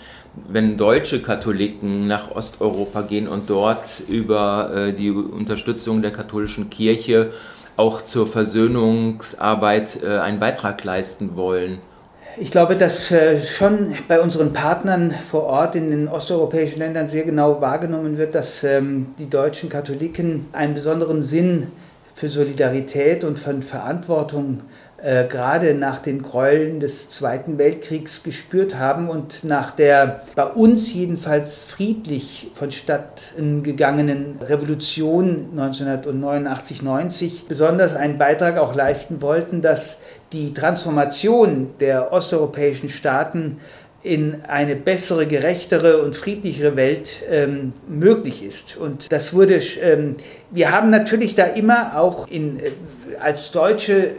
wenn 0.49 0.77
deutsche 0.77 1.23
Katholiken 1.23 2.07
nach 2.07 2.31
Osteuropa 2.31 3.03
gehen 3.03 3.29
und 3.29 3.49
dort 3.49 4.03
über 4.09 4.71
äh, 4.75 4.93
die 4.93 5.11
Unterstützung 5.11 6.03
der 6.03 6.13
katholischen 6.13 6.71
Kirche 6.71 7.31
auch 7.77 8.03
zur 8.03 8.27
Versöhnungsarbeit 8.27 10.03
äh, 10.03 10.19
einen 10.19 10.41
Beitrag 10.41 10.83
leisten 10.85 11.37
wollen? 11.37 11.79
Ich 12.37 12.51
glaube, 12.51 12.75
dass 12.75 13.13
äh, 13.13 13.45
schon 13.45 13.95
bei 14.09 14.21
unseren 14.21 14.53
Partnern 14.53 15.13
vor 15.13 15.45
Ort 15.45 15.77
in 15.77 15.91
den 15.91 16.09
osteuropäischen 16.09 16.79
Ländern 16.79 17.09
sehr 17.09 17.23
genau 17.23 17.61
wahrgenommen 17.61 18.19
wird, 18.19 18.35
dass 18.35 18.65
ähm, 18.65 19.15
die 19.19 19.31
deutschen 19.31 19.69
Katholiken 19.69 20.47
einen 20.53 20.75
besonderen 20.75 21.23
Sinn 21.23 21.69
für 22.13 22.29
Solidarität 22.29 23.23
und 23.23 23.39
von 23.39 23.63
Verantwortung 23.63 24.59
äh, 25.05 25.27
gerade 25.27 25.75
nach 25.75 25.99
den 25.99 26.23
Gräueln 26.23 26.81
des 26.81 27.11
Zweiten 27.11 27.59
Weltkriegs 27.59 28.23
gespürt 28.23 28.79
haben 28.79 29.11
und 29.11 29.45
nach 29.45 29.71
der 29.71 30.23
bei 30.35 30.47
uns 30.47 30.95
jedenfalls 30.95 31.59
friedlich 31.59 32.49
vonstatten 32.55 33.63
gegangenen 33.63 34.39
Revolution 34.41 35.51
1989-90 35.59 37.47
besonders 37.47 37.95
einen 37.95 38.17
Beitrag 38.17 38.57
auch 38.57 38.75
leisten 38.75 39.21
wollten, 39.21 39.61
dass 39.61 39.99
die 40.33 40.55
Transformation 40.55 41.73
der 41.81 42.11
osteuropäischen 42.11 42.89
Staaten 42.89 43.59
in 44.03 44.43
eine 44.49 44.75
bessere, 44.75 45.27
gerechtere 45.27 46.01
und 46.03 46.17
friedlichere 46.17 46.77
Welt 46.77 47.23
ähm, 47.31 47.75
möglich 47.87 48.43
ist. 48.43 48.79
Und 48.79 49.13
das 49.13 49.35
wurde, 49.35 49.61
ähm, 49.83 50.17
wir 50.51 50.73
haben 50.73 50.89
natürlich 50.89 51.35
da 51.35 51.45
immer 51.45 51.99
auch 51.99 52.27
in, 52.29 52.59
äh, 52.59 52.71
als 53.21 53.51
Deutsche 53.51 54.11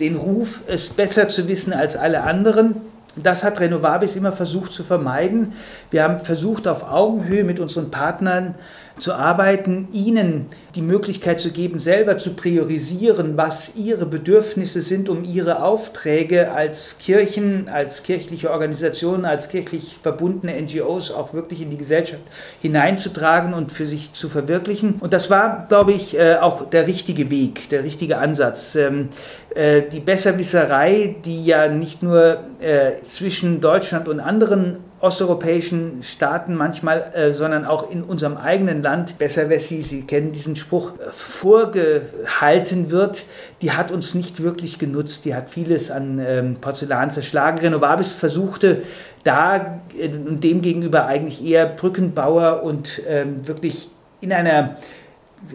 den 0.00 0.16
Ruf, 0.16 0.62
es 0.66 0.90
besser 0.90 1.28
zu 1.28 1.46
wissen 1.48 1.72
als 1.72 1.96
alle 1.96 2.22
anderen. 2.22 2.76
Das 3.16 3.44
hat 3.44 3.60
Renovabis 3.60 4.16
immer 4.16 4.32
versucht 4.32 4.72
zu 4.72 4.82
vermeiden. 4.82 5.52
Wir 5.90 6.04
haben 6.04 6.24
versucht, 6.24 6.68
auf 6.68 6.88
Augenhöhe 6.90 7.44
mit 7.44 7.60
unseren 7.60 7.90
Partnern 7.90 8.54
zu 9.00 9.14
arbeiten, 9.14 9.88
ihnen 9.92 10.46
die 10.74 10.82
Möglichkeit 10.82 11.40
zu 11.40 11.50
geben, 11.50 11.80
selber 11.80 12.18
zu 12.18 12.34
priorisieren, 12.34 13.36
was 13.36 13.72
ihre 13.76 14.06
Bedürfnisse 14.06 14.80
sind, 14.80 15.08
um 15.08 15.24
ihre 15.24 15.62
Aufträge 15.62 16.52
als 16.52 16.98
Kirchen, 16.98 17.68
als 17.68 18.02
kirchliche 18.02 18.50
Organisationen, 18.50 19.24
als 19.24 19.48
kirchlich 19.48 19.98
verbundene 20.00 20.60
NGOs 20.60 21.10
auch 21.10 21.34
wirklich 21.34 21.60
in 21.60 21.70
die 21.70 21.76
Gesellschaft 21.76 22.22
hineinzutragen 22.60 23.54
und 23.54 23.72
für 23.72 23.86
sich 23.86 24.12
zu 24.12 24.28
verwirklichen. 24.28 24.96
Und 25.00 25.12
das 25.12 25.30
war, 25.30 25.66
glaube 25.68 25.92
ich, 25.92 26.16
äh, 26.16 26.36
auch 26.36 26.68
der 26.68 26.86
richtige 26.86 27.30
Weg, 27.30 27.68
der 27.70 27.82
richtige 27.82 28.18
Ansatz. 28.18 28.76
Ähm, 28.76 29.08
äh, 29.54 29.82
die 29.82 30.00
Besserwisserei, 30.00 31.16
die 31.24 31.44
ja 31.44 31.68
nicht 31.68 32.02
nur 32.02 32.38
äh, 32.60 33.02
zwischen 33.02 33.60
Deutschland 33.60 34.08
und 34.08 34.20
anderen 34.20 34.78
osteuropäischen 35.00 36.02
Staaten 36.02 36.54
manchmal, 36.54 37.10
äh, 37.14 37.32
sondern 37.32 37.64
auch 37.64 37.90
in 37.90 38.02
unserem 38.02 38.36
eigenen 38.36 38.82
Land, 38.82 39.18
besser 39.18 39.48
Wessi, 39.48 39.80
Sie 39.82 40.02
kennen 40.02 40.32
diesen 40.32 40.56
Spruch, 40.56 40.92
äh, 40.98 41.10
vorgehalten 41.10 42.90
wird, 42.90 43.24
die 43.62 43.72
hat 43.72 43.90
uns 43.90 44.14
nicht 44.14 44.42
wirklich 44.42 44.78
genutzt. 44.78 45.24
Die 45.24 45.34
hat 45.34 45.48
vieles 45.48 45.90
an 45.90 46.20
ähm, 46.24 46.56
Porzellan 46.60 47.10
zerschlagen. 47.10 47.58
Renovabis 47.58 48.12
versuchte 48.12 48.82
da 49.24 49.80
äh, 49.98 50.08
dem 50.08 50.60
gegenüber 50.60 51.06
eigentlich 51.06 51.44
eher 51.44 51.66
Brückenbauer 51.66 52.62
und 52.62 53.00
ähm, 53.08 53.46
wirklich 53.48 53.88
in 54.20 54.32
einer 54.32 54.76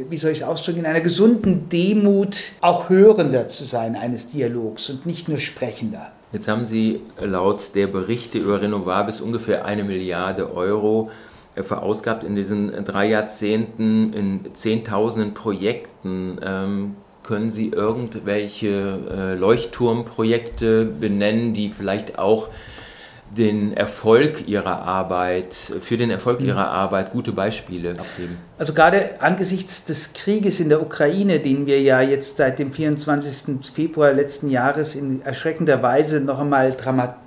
wie 0.09 0.17
soll 0.17 0.31
ich 0.31 0.39
es 0.39 0.43
ausdrücken, 0.43 0.79
in 0.79 0.85
einer 0.87 1.01
gesunden 1.01 1.69
Demut 1.69 2.37
auch 2.59 2.89
Hörender 2.89 3.47
zu 3.47 3.65
sein 3.65 3.95
eines 3.95 4.29
Dialogs 4.29 4.89
und 4.89 5.05
nicht 5.05 5.29
nur 5.29 5.37
Sprechender. 5.37 6.11
Jetzt 6.31 6.47
haben 6.47 6.65
Sie 6.65 7.01
laut 7.19 7.75
der 7.75 7.87
Berichte 7.87 8.39
über 8.39 8.61
Renovabis 8.61 9.21
ungefähr 9.21 9.65
eine 9.65 9.83
Milliarde 9.83 10.53
Euro 10.53 11.11
äh, 11.55 11.63
verausgabt 11.63 12.23
in 12.23 12.35
diesen 12.35 12.83
drei 12.83 13.07
Jahrzehnten 13.07 14.13
in 14.13 14.53
Zehntausenden 14.53 15.33
Projekten. 15.33 16.39
Ähm, 16.43 16.95
können 17.23 17.49
Sie 17.49 17.69
irgendwelche 17.69 18.99
äh, 19.09 19.33
Leuchtturmprojekte 19.33 20.85
benennen, 20.85 21.53
die 21.53 21.69
vielleicht 21.69 22.19
auch 22.19 22.49
den 23.35 23.75
Erfolg 23.75 24.47
ihrer 24.47 24.83
Arbeit, 24.83 25.53
für 25.53 25.97
den 25.97 26.11
Erfolg 26.11 26.41
mhm. 26.41 26.47
ihrer 26.47 26.69
Arbeit 26.69 27.11
gute 27.11 27.31
Beispiele 27.31 27.91
abgeben? 27.91 28.37
Also 28.57 28.73
gerade 28.73 29.15
angesichts 29.19 29.83
des 29.83 30.13
Krieges 30.13 30.61
in 30.61 30.69
der 30.69 30.81
Ukraine, 30.81 31.39
den 31.39 31.65
wir 31.65 31.81
ja 31.81 31.99
jetzt 31.99 32.37
seit 32.37 32.57
dem 32.57 32.71
24. 32.71 33.57
Februar 33.73 34.13
letzten 34.13 34.49
Jahres 34.49 34.95
in 34.95 35.21
erschreckender 35.23 35.83
Weise 35.83 36.21
noch 36.21 36.39
einmal 36.39 36.73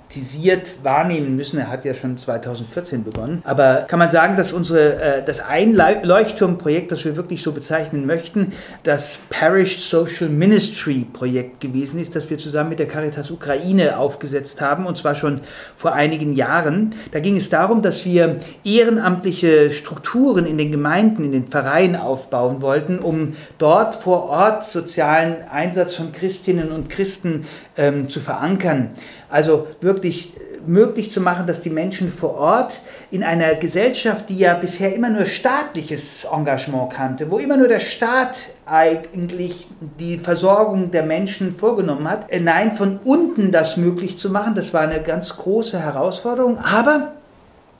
thematisiert 0.09 0.75
wahrnehmen 0.83 1.35
müssen. 1.35 1.59
Er 1.59 1.69
hat 1.69 1.85
ja 1.85 1.93
schon 1.93 2.17
2014 2.17 3.03
begonnen. 3.03 3.41
Aber 3.45 3.85
kann 3.87 3.99
man 3.99 4.09
sagen, 4.09 4.35
dass 4.35 4.51
unsere, 4.51 4.95
äh, 4.95 5.23
das 5.23 5.39
ein 5.39 5.75
Leuchtturmprojekt, 5.75 6.91
das 6.91 7.05
wir 7.05 7.15
wirklich 7.15 7.43
so 7.43 7.51
bezeichnen 7.51 8.05
möchten, 8.05 8.53
das 8.83 9.21
Parish 9.29 9.87
Social 9.87 10.29
Ministry 10.29 11.05
Projekt 11.13 11.61
gewesen 11.61 11.99
ist, 11.99 12.15
das 12.15 12.29
wir 12.29 12.39
zusammen 12.39 12.69
mit 12.69 12.79
der 12.79 12.87
Caritas 12.87 13.29
Ukraine 13.29 13.97
aufgesetzt 13.97 14.61
haben, 14.61 14.85
und 14.87 14.97
zwar 14.97 15.13
schon 15.13 15.41
vor 15.75 15.93
einigen 15.93 16.33
Jahren. 16.33 16.95
Da 17.11 17.19
ging 17.19 17.37
es 17.37 17.49
darum, 17.49 17.81
dass 17.83 18.03
wir 18.05 18.39
ehrenamtliche 18.63 19.69
Strukturen 19.69 20.45
in 20.45 20.57
den 20.57 20.71
Gemeinden, 20.71 21.18
in 21.23 21.31
den 21.31 21.47
Vereinen 21.47 21.95
aufbauen 21.95 22.61
wollten, 22.61 22.99
um 22.99 23.35
dort 23.57 23.95
vor 23.95 24.23
Ort 24.29 24.63
sozialen 24.63 25.43
Einsatz 25.49 25.95
von 25.95 26.11
Christinnen 26.11 26.71
und 26.71 26.89
Christen 26.89 27.45
ähm, 27.77 28.07
zu 28.07 28.19
verankern. 28.19 28.91
Also 29.29 29.67
wirklich 29.81 30.33
äh, 30.35 30.61
möglich 30.65 31.11
zu 31.11 31.21
machen, 31.21 31.47
dass 31.47 31.61
die 31.61 31.69
Menschen 31.69 32.09
vor 32.09 32.35
Ort 32.35 32.81
in 33.11 33.23
einer 33.23 33.55
Gesellschaft, 33.55 34.29
die 34.29 34.37
ja 34.37 34.53
bisher 34.53 34.95
immer 34.95 35.09
nur 35.09 35.25
staatliches 35.25 36.25
Engagement 36.25 36.91
kannte, 36.91 37.29
wo 37.31 37.37
immer 37.39 37.57
nur 37.57 37.67
der 37.67 37.79
Staat 37.79 38.49
eigentlich 38.65 39.67
die 39.99 40.17
Versorgung 40.17 40.91
der 40.91 41.03
Menschen 41.03 41.55
vorgenommen 41.55 42.09
hat, 42.09 42.29
äh, 42.29 42.39
nein, 42.39 42.71
von 42.71 42.99
unten 43.03 43.51
das 43.51 43.77
möglich 43.77 44.17
zu 44.17 44.29
machen, 44.29 44.55
das 44.55 44.73
war 44.73 44.81
eine 44.81 45.01
ganz 45.01 45.35
große 45.37 45.79
Herausforderung. 45.79 46.57
Aber 46.59 47.13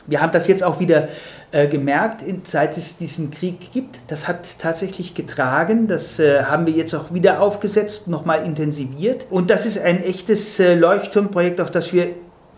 wir 0.09 0.21
haben 0.21 0.31
das 0.31 0.47
jetzt 0.47 0.63
auch 0.63 0.79
wieder 0.79 1.07
äh, 1.51 1.67
gemerkt, 1.67 2.23
seit 2.43 2.77
es 2.77 2.97
diesen 2.97 3.31
Krieg 3.31 3.71
gibt. 3.71 3.99
Das 4.07 4.27
hat 4.27 4.59
tatsächlich 4.59 5.13
getragen. 5.13 5.87
Das 5.87 6.19
äh, 6.19 6.43
haben 6.43 6.65
wir 6.65 6.73
jetzt 6.73 6.93
auch 6.93 7.13
wieder 7.13 7.41
aufgesetzt, 7.41 8.07
nochmal 8.07 8.43
intensiviert. 8.43 9.27
Und 9.29 9.49
das 9.49 9.65
ist 9.65 9.79
ein 9.79 10.03
echtes 10.03 10.59
äh, 10.59 10.75
Leuchtturmprojekt, 10.75 11.61
auf 11.61 11.71
das 11.71 11.93
wir 11.93 12.09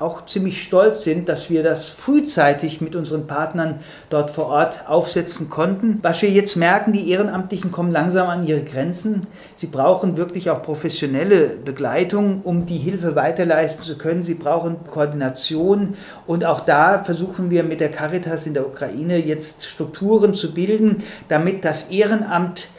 auch 0.01 0.25
ziemlich 0.25 0.63
stolz 0.63 1.03
sind, 1.03 1.29
dass 1.29 1.49
wir 1.49 1.63
das 1.63 1.89
frühzeitig 1.89 2.81
mit 2.81 2.95
unseren 2.95 3.27
Partnern 3.27 3.79
dort 4.09 4.31
vor 4.31 4.47
Ort 4.47 4.87
aufsetzen 4.87 5.49
konnten. 5.49 5.99
Was 6.01 6.21
wir 6.21 6.29
jetzt 6.29 6.55
merken, 6.55 6.93
die 6.93 7.09
Ehrenamtlichen 7.09 7.71
kommen 7.71 7.91
langsam 7.91 8.27
an 8.27 8.45
ihre 8.45 8.63
Grenzen. 8.63 9.27
Sie 9.53 9.67
brauchen 9.67 10.17
wirklich 10.17 10.49
auch 10.49 10.61
professionelle 10.61 11.57
Begleitung, 11.57 12.41
um 12.43 12.65
die 12.65 12.77
Hilfe 12.77 13.15
weiterleisten 13.15 13.83
zu 13.83 13.97
können. 13.97 14.23
Sie 14.23 14.35
brauchen 14.35 14.85
Koordination 14.87 15.95
und 16.25 16.45
auch 16.45 16.61
da 16.61 17.03
versuchen 17.03 17.49
wir 17.49 17.63
mit 17.63 17.79
der 17.79 17.91
Caritas 17.91 18.47
in 18.47 18.53
der 18.53 18.65
Ukraine 18.65 19.17
jetzt 19.17 19.65
Strukturen 19.65 20.33
zu 20.33 20.53
bilden, 20.53 21.03
damit 21.27 21.63
das 21.65 21.89
Ehrenamt 21.89 22.69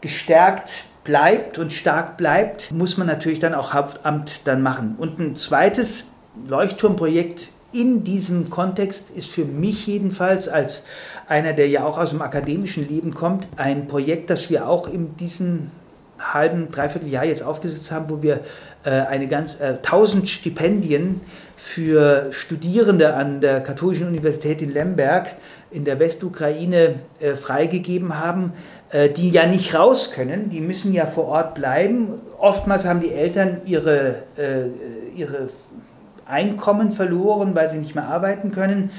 gestärkt 0.00 0.84
bleibt 1.08 1.58
und 1.58 1.72
stark 1.72 2.18
bleibt, 2.18 2.70
muss 2.70 2.98
man 2.98 3.06
natürlich 3.06 3.38
dann 3.38 3.54
auch 3.54 3.72
Hauptamt 3.72 4.46
dann 4.46 4.60
machen. 4.60 4.94
Und 4.98 5.18
ein 5.18 5.36
zweites 5.36 6.08
Leuchtturmprojekt 6.46 7.50
in 7.72 8.02
diesem 8.02 8.48
Kontext 8.48 9.10
ist 9.10 9.30
für 9.30 9.44
mich 9.44 9.86
jedenfalls 9.86 10.48
als 10.48 10.84
einer, 11.26 11.52
der 11.52 11.68
ja 11.68 11.84
auch 11.84 11.98
aus 11.98 12.10
dem 12.10 12.22
akademischen 12.22 12.88
Leben 12.88 13.12
kommt, 13.12 13.46
ein 13.56 13.86
Projekt, 13.86 14.30
das 14.30 14.48
wir 14.48 14.68
auch 14.68 14.88
in 14.88 15.16
diesem 15.16 15.70
halben, 16.18 16.70
dreiviertel 16.70 17.08
Jahr 17.08 17.24
jetzt 17.24 17.42
aufgesetzt 17.42 17.92
haben, 17.92 18.08
wo 18.08 18.22
wir 18.22 18.40
äh, 18.84 18.90
eine 18.90 19.28
ganz 19.28 19.60
äh, 19.60 19.76
1000 19.76 20.28
Stipendien 20.28 21.20
für 21.56 22.28
Studierende 22.32 23.14
an 23.14 23.40
der 23.40 23.60
Katholischen 23.60 24.08
Universität 24.08 24.62
in 24.62 24.72
Lemberg 24.72 25.36
in 25.70 25.84
der 25.84 25.98
Westukraine 25.98 26.94
äh, 27.20 27.34
freigegeben 27.34 28.18
haben, 28.18 28.54
äh, 28.90 29.10
die 29.10 29.30
ja 29.30 29.46
nicht 29.46 29.74
raus 29.74 30.12
können, 30.12 30.48
die 30.48 30.60
müssen 30.60 30.94
ja 30.94 31.06
vor 31.06 31.26
Ort 31.26 31.54
bleiben. 31.54 32.20
Oftmals 32.38 32.86
haben 32.86 33.00
die 33.00 33.12
Eltern 33.12 33.60
ihre, 33.66 34.22
äh, 34.36 34.68
ihre 35.14 35.48
Einkommen 36.28 36.90
verloren, 36.90 37.54
weil 37.54 37.70
sie 37.70 37.78
nicht 37.78 37.94
mehr 37.94 38.08
arbeiten 38.08 38.50
können. 38.50 38.90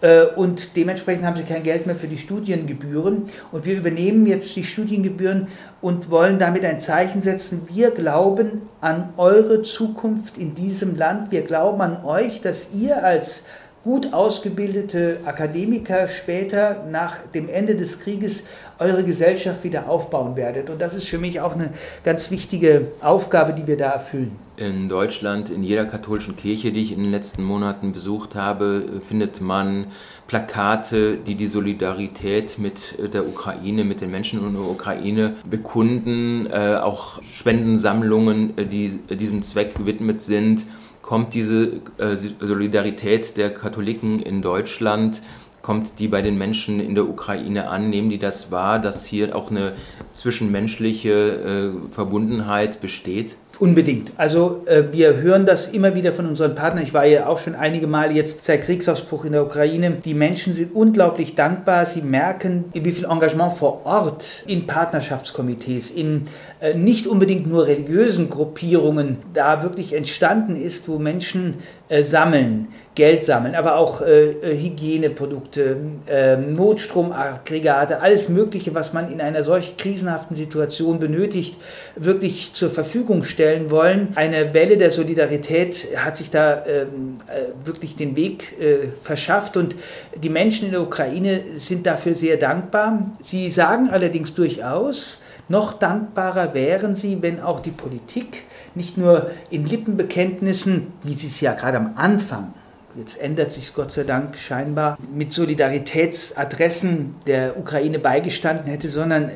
Äh, 0.00 0.26
und 0.36 0.76
dementsprechend 0.76 1.24
haben 1.24 1.36
sie 1.36 1.44
kein 1.44 1.62
Geld 1.62 1.86
mehr 1.86 1.96
für 1.96 2.08
die 2.08 2.18
Studiengebühren. 2.18 3.24
Und 3.52 3.64
wir 3.64 3.76
übernehmen 3.76 4.26
jetzt 4.26 4.54
die 4.54 4.64
Studiengebühren 4.64 5.48
und 5.80 6.10
wollen 6.10 6.38
damit 6.38 6.64
ein 6.64 6.80
Zeichen 6.80 7.22
setzen. 7.22 7.62
Wir 7.72 7.90
glauben 7.90 8.62
an 8.80 9.14
eure 9.16 9.62
Zukunft 9.62 10.36
in 10.36 10.54
diesem 10.54 10.94
Land. 10.94 11.32
Wir 11.32 11.42
glauben 11.42 11.80
an 11.80 12.04
euch, 12.04 12.40
dass 12.40 12.74
ihr 12.74 13.02
als 13.02 13.44
gut 13.82 14.14
ausgebildete 14.14 15.18
Akademiker 15.26 16.08
später 16.08 16.84
nach 16.90 17.18
dem 17.34 17.50
Ende 17.50 17.74
des 17.74 18.00
Krieges 18.00 18.44
eure 18.78 19.04
Gesellschaft 19.04 19.64
wieder 19.64 19.88
aufbauen 19.88 20.36
werdet. 20.36 20.70
Und 20.70 20.80
das 20.80 20.94
ist 20.94 21.08
für 21.08 21.18
mich 21.18 21.40
auch 21.40 21.54
eine 21.54 21.70
ganz 22.02 22.30
wichtige 22.30 22.88
Aufgabe, 23.00 23.52
die 23.52 23.66
wir 23.66 23.76
da 23.76 23.90
erfüllen. 23.90 24.36
In 24.56 24.88
Deutschland, 24.88 25.50
in 25.50 25.64
jeder 25.64 25.84
katholischen 25.84 26.36
Kirche, 26.36 26.70
die 26.70 26.82
ich 26.82 26.92
in 26.92 27.02
den 27.02 27.10
letzten 27.10 27.42
Monaten 27.42 27.92
besucht 27.92 28.36
habe, 28.36 28.84
findet 29.00 29.40
man 29.40 29.86
Plakate, 30.28 31.16
die 31.16 31.34
die 31.34 31.48
Solidarität 31.48 32.58
mit 32.58 32.96
der 33.12 33.26
Ukraine, 33.26 33.84
mit 33.84 34.00
den 34.00 34.10
Menschen 34.10 34.46
in 34.46 34.52
der 34.52 34.62
Ukraine 34.62 35.34
bekunden, 35.48 36.46
äh, 36.50 36.76
auch 36.76 37.20
Spendensammlungen, 37.22 38.56
äh, 38.56 38.64
die 38.64 39.00
diesem 39.10 39.42
Zweck 39.42 39.74
gewidmet 39.74 40.22
sind 40.22 40.66
kommt 41.04 41.34
diese 41.34 41.82
äh, 41.98 42.16
Solidarität 42.16 43.36
der 43.36 43.52
Katholiken 43.52 44.20
in 44.20 44.40
Deutschland, 44.40 45.22
kommt 45.64 45.98
die 45.98 46.08
bei 46.08 46.20
den 46.20 46.36
Menschen 46.36 46.78
in 46.78 46.94
der 46.94 47.08
Ukraine 47.08 47.68
an? 47.68 47.88
Nehmen 47.88 48.10
die 48.10 48.18
das 48.18 48.52
wahr, 48.52 48.78
dass 48.78 49.06
hier 49.06 49.34
auch 49.34 49.50
eine 49.50 49.72
zwischenmenschliche 50.14 51.10
äh, 51.10 51.90
Verbundenheit 51.90 52.82
besteht? 52.82 53.36
Unbedingt. 53.58 54.12
Also 54.18 54.62
äh, 54.66 54.84
wir 54.92 55.16
hören 55.16 55.46
das 55.46 55.68
immer 55.68 55.94
wieder 55.94 56.12
von 56.12 56.26
unseren 56.26 56.54
Partnern. 56.54 56.82
Ich 56.82 56.92
war 56.92 57.06
ja 57.06 57.28
auch 57.28 57.38
schon 57.38 57.54
einige 57.54 57.86
Male 57.86 58.12
jetzt 58.12 58.44
seit 58.44 58.62
Kriegsausbruch 58.62 59.24
in 59.24 59.32
der 59.32 59.42
Ukraine. 59.42 59.92
Die 60.04 60.12
Menschen 60.12 60.52
sind 60.52 60.74
unglaublich 60.74 61.34
dankbar. 61.34 61.86
Sie 61.86 62.02
merken, 62.02 62.66
wie 62.74 62.90
viel 62.90 63.06
Engagement 63.06 63.54
vor 63.54 63.86
Ort 63.86 64.42
in 64.46 64.66
Partnerschaftskomitees, 64.66 65.90
in 65.90 66.24
nicht 66.72 67.06
unbedingt 67.06 67.46
nur 67.46 67.66
religiösen 67.66 68.30
Gruppierungen 68.30 69.18
da 69.34 69.62
wirklich 69.62 69.92
entstanden 69.92 70.56
ist, 70.56 70.88
wo 70.88 70.98
Menschen 70.98 71.56
äh, 71.88 72.02
sammeln, 72.02 72.68
Geld 72.94 73.24
sammeln, 73.24 73.54
aber 73.54 73.76
auch 73.76 74.00
äh, 74.00 74.30
äh 74.30 74.56
Hygieneprodukte, 74.56 75.76
äh, 76.06 76.36
Notstromaggregate, 76.36 78.00
alles 78.00 78.30
Mögliche, 78.30 78.74
was 78.74 78.94
man 78.94 79.12
in 79.12 79.20
einer 79.20 79.44
solch 79.44 79.76
krisenhaften 79.76 80.36
Situation 80.36 81.00
benötigt, 81.00 81.56
wirklich 81.96 82.52
zur 82.54 82.70
Verfügung 82.70 83.24
stellen 83.24 83.70
wollen. 83.70 84.12
Eine 84.14 84.54
Welle 84.54 84.78
der 84.78 84.90
Solidarität 84.90 85.88
hat 85.96 86.16
sich 86.16 86.30
da 86.30 86.64
ähm, 86.66 87.16
äh, 87.26 87.66
wirklich 87.66 87.96
den 87.96 88.16
Weg 88.16 88.58
äh, 88.58 88.88
verschafft 89.02 89.58
und 89.58 89.74
die 90.16 90.30
Menschen 90.30 90.66
in 90.66 90.70
der 90.70 90.82
Ukraine 90.82 91.40
sind 91.56 91.84
dafür 91.86 92.14
sehr 92.14 92.38
dankbar. 92.38 93.10
Sie 93.20 93.50
sagen 93.50 93.90
allerdings 93.90 94.32
durchaus, 94.34 95.18
noch 95.48 95.74
dankbarer 95.74 96.54
wären 96.54 96.94
sie, 96.94 97.20
wenn 97.22 97.40
auch 97.40 97.60
die 97.60 97.70
Politik 97.70 98.44
nicht 98.74 98.96
nur 98.96 99.30
in 99.50 99.66
Lippenbekenntnissen, 99.66 100.92
wie 101.02 101.14
sie 101.14 101.26
es 101.26 101.40
ja 101.40 101.52
gerade 101.52 101.76
am 101.78 101.92
Anfang 101.96 102.54
Jetzt 102.96 103.20
ändert 103.20 103.50
sich 103.50 103.74
Gott 103.74 103.90
sei 103.90 104.04
Dank 104.04 104.36
scheinbar 104.36 104.96
mit 105.12 105.32
Solidaritätsadressen 105.32 107.16
der 107.26 107.58
Ukraine 107.58 107.98
beigestanden 107.98 108.66
hätte, 108.68 108.88
sondern 108.88 109.30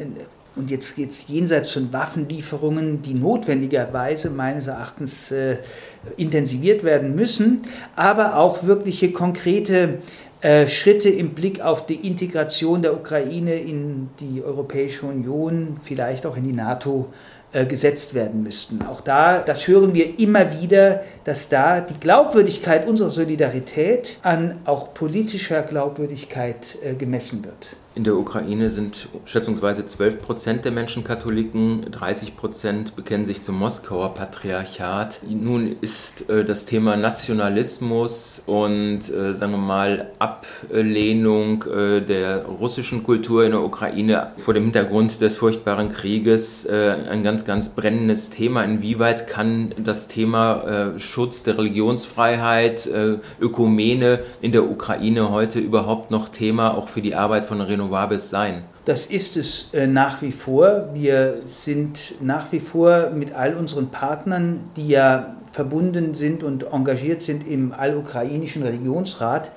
und 0.55 0.71
jetzt 0.71 0.97
geht 0.97 1.11
es 1.11 1.29
jenseits 1.29 1.73
von 1.73 1.92
Waffenlieferungen, 1.92 3.03
die 3.03 3.14
notwendigerweise 3.14 4.31
meines 4.31 4.66
Erachtens 4.66 5.31
äh, 5.31 5.59
intensiviert 6.16 6.83
werden 6.83 7.14
müssen, 7.14 7.62
aber 7.94 8.37
auch 8.37 8.64
wirkliche 8.64 9.12
konkrete 9.12 9.99
Schritte 10.66 11.09
im 11.09 11.31
Blick 11.31 11.61
auf 11.61 11.87
die 11.87 12.07
Integration 12.07 12.81
der 12.83 12.94
Ukraine 12.94 13.57
in 13.57 14.11
die 14.20 14.42
Europäische 14.42 15.07
Union, 15.07 15.79
vielleicht 15.83 16.27
auch 16.27 16.37
in 16.37 16.44
die 16.44 16.53
NATO 16.53 17.09
äh, 17.51 17.64
gesetzt 17.64 18.12
werden 18.12 18.42
müssten. 18.42 18.83
Auch 18.83 19.01
da, 19.01 19.38
das 19.38 19.66
hören 19.66 19.94
wir 19.94 20.18
immer 20.18 20.61
wieder, 20.61 21.03
dass 21.24 21.48
da 21.48 21.81
die 21.81 21.98
Glaubwürdigkeit 21.98 22.87
unserer 22.87 23.09
Solidarität 23.09 24.18
an 24.20 24.59
auch 24.66 24.92
politischer 24.92 25.62
Glaubwürdigkeit 25.62 26.77
äh, 26.83 26.92
gemessen 26.92 27.42
wird. 27.42 27.74
In 27.98 28.04
der 28.04 28.16
Ukraine 28.16 28.70
sind 28.70 29.08
schätzungsweise 29.24 29.84
12 29.84 30.22
Prozent 30.22 30.64
der 30.64 30.70
Menschen 30.70 31.02
Katholiken, 31.02 31.90
30 31.90 32.37
Prozent 32.37 32.94
bekennen 32.94 33.24
sich 33.24 33.42
zum 33.42 33.58
Moskauer 33.58 34.14
Patriarchat. 34.14 35.18
Nun 35.28 35.74
ist 35.80 36.30
äh, 36.30 36.44
das 36.44 36.64
Thema 36.64 36.96
Nationalismus 36.96 38.40
und, 38.46 39.00
äh, 39.11 39.34
sagen 39.34 39.50
wir 39.50 39.58
mal, 39.58 40.12
Ablehnung 40.20 41.64
äh, 41.64 42.00
der 42.00 42.44
russischen 42.44 43.02
Kultur 43.02 43.44
in 43.44 43.50
der 43.50 43.64
Ukraine 43.64 44.28
vor 44.37 44.54
dem 44.54 44.62
Hintergrund 44.62 45.20
des 45.20 45.37
furchtbaren 45.37 45.88
Krieges 45.88 46.66
äh, 46.66 46.94
ein 47.11 47.24
ganz, 47.24 47.44
ganz 47.44 47.70
brennendes 47.70 48.30
Thema. 48.30 48.62
Inwieweit 48.62 49.26
kann 49.26 49.74
das 49.76 50.06
Thema 50.06 50.92
äh, 50.94 50.98
Schutz 51.00 51.42
der 51.42 51.58
Religionsfreiheit, 51.58 52.87
äh, 52.87 53.16
Ökumene 53.40 54.20
in 54.40 54.52
der 54.52 54.70
Ukraine 54.70 55.32
heute 55.32 55.58
überhaupt 55.58 56.12
noch 56.12 56.28
Thema 56.28 56.76
auch 56.78 56.87
für 56.87 57.02
die 57.02 57.16
Arbeit 57.16 57.46
von 57.46 57.61
Renovation 57.61 57.88
Novabis 57.88 58.31
sein? 58.31 58.64
Das 58.85 59.07
ist 59.07 59.37
es 59.37 59.70
äh, 59.72 59.87
nach 59.87 60.22
wie 60.22 60.33
vor. 60.33 60.90
Wir 60.94 61.38
sind 61.44 62.14
nach 62.22 62.53
wie 62.53 62.61
vor 62.61 63.11
mit 63.11 63.35
all 63.35 63.55
unseren 63.55 63.90
Partnern, 63.90 64.70
die 64.77 64.88
ja 64.88 65.37
verbunden 65.53 66.14
sind 66.14 66.42
und 66.42 66.72
engagiert 66.72 67.22
sind 67.22 67.46
im 67.46 67.72
allukrainischen 67.72 68.62
Religionsrat, 68.62 69.51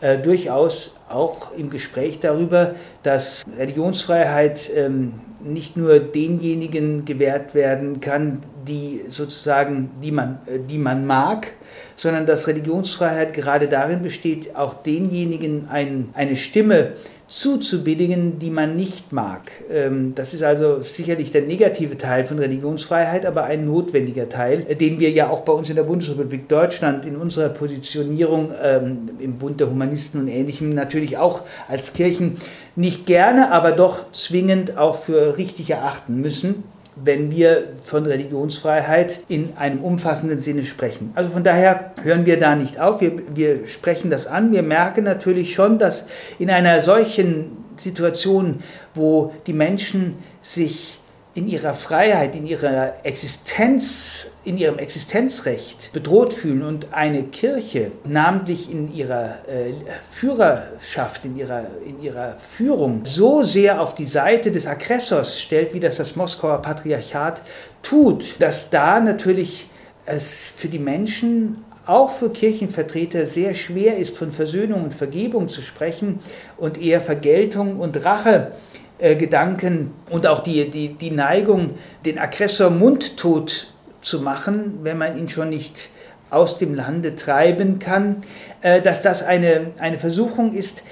äh, 0.00 0.18
durchaus 0.18 0.96
auch 1.08 1.52
im 1.54 1.70
Gespräch 1.70 2.20
darüber, 2.20 2.74
dass 3.02 3.44
Religionsfreiheit 3.58 4.70
ähm, 4.74 5.14
nicht 5.42 5.76
nur 5.76 5.98
denjenigen 5.98 7.04
gewährt 7.04 7.54
werden 7.54 8.00
kann, 8.00 8.40
die 8.66 9.02
sozusagen, 9.06 9.90
die 10.02 10.12
man, 10.12 10.38
äh, 10.46 10.58
die 10.60 10.78
man 10.78 11.06
mag, 11.06 11.54
sondern 11.96 12.26
dass 12.26 12.46
Religionsfreiheit 12.46 13.32
gerade 13.32 13.68
darin 13.68 14.02
besteht, 14.02 14.54
auch 14.54 14.74
denjenigen 14.74 15.68
ein, 15.68 16.10
eine 16.14 16.36
Stimme 16.36 16.92
zuzubilligen, 17.28 18.38
die 18.38 18.50
man 18.50 18.74
nicht 18.74 19.12
mag. 19.12 19.52
Ähm, 19.70 20.14
das 20.14 20.32
ist 20.32 20.42
also 20.42 20.80
sicherlich 20.82 21.30
der 21.30 21.42
negative 21.42 21.98
Teil 21.98 22.24
von 22.24 22.38
Religionsfreiheit, 22.38 23.26
aber 23.26 23.44
ein 23.44 23.66
notwendiger 23.66 24.30
Teil, 24.30 24.64
den 24.64 24.98
wir 24.98 25.10
ja 25.10 25.28
auch 25.28 25.42
bei 25.42 25.52
uns 25.52 25.68
in 25.68 25.76
der 25.76 25.82
Bundesrepublik 25.82 26.48
Deutschland 26.48 27.04
in 27.04 27.16
unserer 27.16 27.50
Positionierung 27.50 28.52
ähm, 28.62 29.06
im 29.18 29.38
Bund 29.38 29.60
der 29.60 29.70
Humanisten 29.70 30.20
und 30.20 30.28
Ähnlichem 30.28 30.70
natürlich 30.70 31.18
auch 31.18 31.42
als 31.68 31.92
Kirchen 31.92 32.38
nicht 32.76 33.04
gerne, 33.04 33.52
aber 33.52 33.72
doch 33.72 34.10
zwingend 34.12 34.78
auch 34.78 34.96
für 34.96 35.36
richtig 35.36 35.70
erachten 35.70 36.20
müssen 36.20 36.64
wenn 37.04 37.30
wir 37.30 37.68
von 37.84 38.06
Religionsfreiheit 38.06 39.20
in 39.28 39.56
einem 39.56 39.80
umfassenden 39.80 40.38
Sinne 40.40 40.64
sprechen. 40.64 41.12
Also 41.14 41.30
von 41.30 41.44
daher 41.44 41.92
hören 42.02 42.26
wir 42.26 42.38
da 42.38 42.56
nicht 42.56 42.80
auf, 42.80 43.00
wir, 43.00 43.12
wir 43.34 43.68
sprechen 43.68 44.10
das 44.10 44.26
an. 44.26 44.52
Wir 44.52 44.62
merken 44.62 45.04
natürlich 45.04 45.54
schon, 45.54 45.78
dass 45.78 46.06
in 46.38 46.50
einer 46.50 46.82
solchen 46.82 47.56
Situation, 47.76 48.60
wo 48.94 49.32
die 49.46 49.52
Menschen 49.52 50.16
sich 50.40 50.98
in 51.38 51.46
ihrer 51.46 51.72
Freiheit, 51.72 52.34
in 52.34 52.44
ihrer 52.44 52.94
Existenz, 53.04 54.32
in 54.42 54.56
ihrem 54.56 54.78
Existenzrecht 54.78 55.92
bedroht 55.92 56.32
fühlen. 56.32 56.64
Und 56.64 56.92
eine 56.92 57.22
Kirche, 57.22 57.92
namentlich 58.04 58.72
in 58.72 58.92
ihrer 58.92 59.36
äh, 59.46 59.72
Führerschaft, 60.10 61.24
in 61.24 61.36
ihrer, 61.36 61.66
in 61.86 62.02
ihrer 62.02 62.36
Führung, 62.38 63.04
so 63.04 63.44
sehr 63.44 63.80
auf 63.80 63.94
die 63.94 64.06
Seite 64.06 64.50
des 64.50 64.66
Aggressors 64.66 65.40
stellt, 65.40 65.74
wie 65.74 65.80
das 65.80 65.98
das 65.98 66.16
Moskauer 66.16 66.60
Patriarchat 66.60 67.40
tut, 67.82 68.42
dass 68.42 68.70
da 68.70 68.98
natürlich 68.98 69.70
es 70.06 70.52
für 70.56 70.66
die 70.66 70.80
Menschen 70.80 71.64
auch 71.86 72.10
für 72.10 72.30
Kirchenvertreter 72.30 73.26
sehr 73.26 73.54
schwer 73.54 73.96
ist, 73.96 74.18
von 74.18 74.32
Versöhnung 74.32 74.82
und 74.82 74.92
Vergebung 74.92 75.46
zu 75.46 75.62
sprechen 75.62 76.18
und 76.56 76.82
eher 76.82 77.00
Vergeltung 77.00 77.78
und 77.78 78.04
Rache 78.04 78.52
äh, 78.98 79.16
Gedanken 79.16 79.92
und 80.10 80.26
auch 80.26 80.40
die, 80.40 80.70
die, 80.70 80.94
die 80.94 81.10
Neigung, 81.10 81.74
den 82.04 82.18
Aggressor 82.18 82.70
mundtot 82.70 83.72
zu 84.00 84.20
machen, 84.20 84.80
wenn 84.82 84.98
man 84.98 85.16
ihn 85.16 85.28
schon 85.28 85.50
nicht 85.50 85.90
aus 86.30 86.58
dem 86.58 86.74
Lande 86.74 87.14
treiben 87.14 87.78
kann, 87.78 88.22
äh, 88.60 88.82
dass 88.82 89.02
das 89.02 89.22
eine, 89.22 89.72
eine 89.78 89.98
Versuchung 89.98 90.52
ist, 90.52 90.82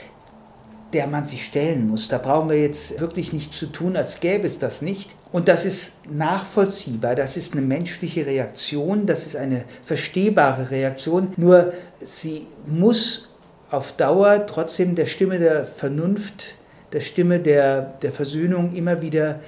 der 0.92 1.06
man 1.06 1.26
sich 1.26 1.44
stellen 1.44 1.88
muss. 1.88 2.08
Da 2.08 2.18
brauchen 2.18 2.48
wir 2.48 2.60
jetzt 2.60 3.00
wirklich 3.00 3.32
nicht 3.32 3.52
zu 3.52 3.66
tun, 3.66 3.96
als 3.96 4.20
gäbe 4.20 4.46
es 4.46 4.58
das 4.58 4.82
nicht. 4.82 5.14
Und 5.32 5.48
das 5.48 5.66
ist 5.66 5.94
nachvollziehbar, 6.10 7.14
das 7.14 7.36
ist 7.36 7.52
eine 7.52 7.62
menschliche 7.62 8.24
Reaktion, 8.24 9.06
das 9.06 9.26
ist 9.26 9.36
eine 9.36 9.64
verstehbare 9.82 10.70
Reaktion, 10.70 11.32
nur 11.36 11.72
sie 12.00 12.46
muss 12.66 13.28
auf 13.70 13.92
Dauer 13.92 14.46
trotzdem 14.46 14.94
der 14.94 15.06
Stimme 15.06 15.38
der 15.38 15.66
Vernunft 15.66 16.55
der 16.92 17.00
Stimme 17.00 17.40
der, 17.40 17.94
der 18.02 18.12
Versöhnung 18.12 18.74
immer 18.74 19.02
wieder 19.02 19.40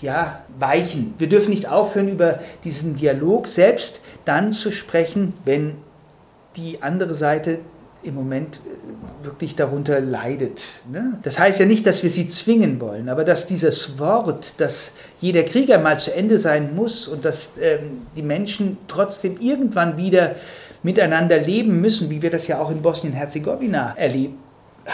ja, 0.00 0.42
weichen. 0.58 1.14
Wir 1.18 1.28
dürfen 1.28 1.50
nicht 1.50 1.68
aufhören, 1.68 2.08
über 2.08 2.40
diesen 2.64 2.96
Dialog 2.96 3.46
selbst 3.46 4.00
dann 4.24 4.52
zu 4.52 4.70
sprechen, 4.70 5.34
wenn 5.44 5.76
die 6.56 6.82
andere 6.82 7.14
Seite 7.14 7.58
im 8.02 8.14
Moment 8.14 8.56
äh, 8.56 9.24
wirklich 9.24 9.56
darunter 9.56 10.00
leidet. 10.00 10.62
Ne? 10.90 11.18
Das 11.22 11.38
heißt 11.38 11.60
ja 11.60 11.66
nicht, 11.66 11.86
dass 11.86 12.02
wir 12.02 12.08
sie 12.08 12.26
zwingen 12.28 12.80
wollen, 12.80 13.10
aber 13.10 13.24
dass 13.24 13.46
dieses 13.46 13.98
Wort, 13.98 14.54
dass 14.56 14.92
jeder 15.20 15.42
Krieger 15.42 15.78
mal 15.78 15.98
zu 15.98 16.14
Ende 16.14 16.38
sein 16.38 16.74
muss 16.74 17.06
und 17.06 17.24
dass 17.26 17.52
ähm, 17.60 18.06
die 18.16 18.22
Menschen 18.22 18.78
trotzdem 18.88 19.36
irgendwann 19.38 19.98
wieder 19.98 20.34
miteinander 20.82 21.38
leben 21.38 21.82
müssen, 21.82 22.08
wie 22.08 22.22
wir 22.22 22.30
das 22.30 22.46
ja 22.46 22.58
auch 22.58 22.70
in 22.70 22.80
Bosnien-Herzegowina 22.80 23.94
erlebt 23.98 24.34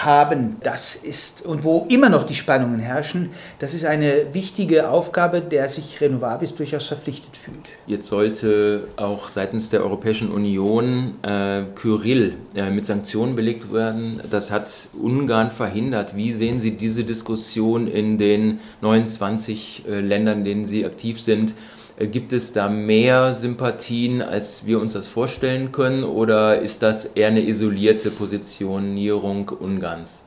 haben, 0.05 0.57
das 0.63 0.95
ist, 0.95 1.43
und 1.43 1.65
wo 1.65 1.87
immer 1.89 2.09
noch 2.09 2.25
die 2.25 2.35
Spannungen 2.35 2.79
herrschen, 2.79 3.31
das 3.59 3.75
ist 3.75 3.85
eine 3.85 4.35
wichtige 4.35 4.89
Aufgabe, 4.89 5.41
der 5.41 5.69
sich 5.69 6.01
Renovabis 6.01 6.55
durchaus 6.55 6.87
verpflichtet 6.89 7.37
fühlt. 7.37 7.69
Jetzt 7.87 8.09
sollte 8.09 8.89
auch 8.97 9.29
seitens 9.29 9.71
der 9.71 9.83
Europäischen 9.83 10.31
Union 10.31 11.15
äh, 11.23 11.63
Kyrill 11.75 12.35
äh, 12.55 12.71
mit 12.71 12.87
Sanktionen 12.87 13.35
belegt 13.35 13.73
werden. 13.73 14.21
Das 14.31 14.51
hat 14.51 14.89
Ungarn 15.01 15.51
verhindert. 15.51 16.17
Wie 16.17 16.33
sehen 16.33 16.61
Sie 16.61 16.73
diese 16.73 17.05
Diskussion 17.05 17.87
in 17.87 18.19
den 18.19 18.61
29 18.81 19.85
äh, 19.89 20.01
Ländern, 20.01 20.39
in 20.39 20.45
denen 20.45 20.67
Sie 20.67 20.85
aktiv 20.85 21.21
sind? 21.21 21.55
Äh, 21.97 22.07
gibt 22.07 22.33
es 22.33 22.53
da 22.53 22.69
mehr 22.69 23.35
Sympathien, 23.35 24.23
als 24.23 24.67
wir 24.67 24.81
uns 24.81 24.93
das 24.93 25.09
vorstellen 25.09 25.73
können, 25.73 26.05
oder 26.05 26.61
ist 26.61 26.83
das 26.83 27.05
eher 27.05 27.29
eine 27.29 27.47
isolierte 27.47 28.11
Positionierung 28.11 29.49
Ungarns? 29.49 30.23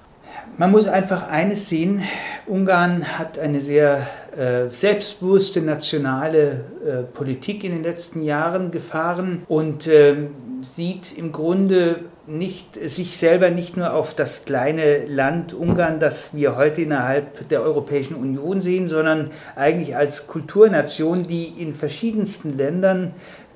Man 0.57 0.71
muss 0.71 0.87
einfach 0.87 1.27
eines 1.29 1.69
sehen, 1.69 2.01
Ungarn 2.45 3.17
hat 3.17 3.39
eine 3.39 3.61
sehr 3.61 4.07
äh, 4.35 4.69
selbstbewusste 4.71 5.61
nationale 5.61 6.61
äh, 6.85 7.03
Politik 7.03 7.63
in 7.63 7.71
den 7.71 7.83
letzten 7.83 8.23
Jahren 8.23 8.71
gefahren 8.71 9.43
und 9.47 9.87
äh, 9.87 10.15
sieht 10.61 11.17
im 11.17 11.31
Grunde 11.31 12.05
nicht, 12.29 12.75
sich 12.89 13.17
selber 13.17 13.49
nicht 13.49 13.75
nur 13.75 13.93
auf 13.93 14.13
das 14.13 14.45
kleine 14.45 15.05
Land 15.05 15.53
Ungarn, 15.53 15.99
das 15.99 16.33
wir 16.33 16.55
heute 16.55 16.81
innerhalb 16.81 17.49
der 17.49 17.61
Europäischen 17.61 18.15
Union 18.15 18.61
sehen, 18.61 18.87
sondern 18.87 19.31
eigentlich 19.55 19.95
als 19.95 20.27
Kulturnation, 20.27 21.27
die 21.27 21.47
in 21.57 21.73
verschiedensten 21.73 22.57
Ländern, 22.57 23.13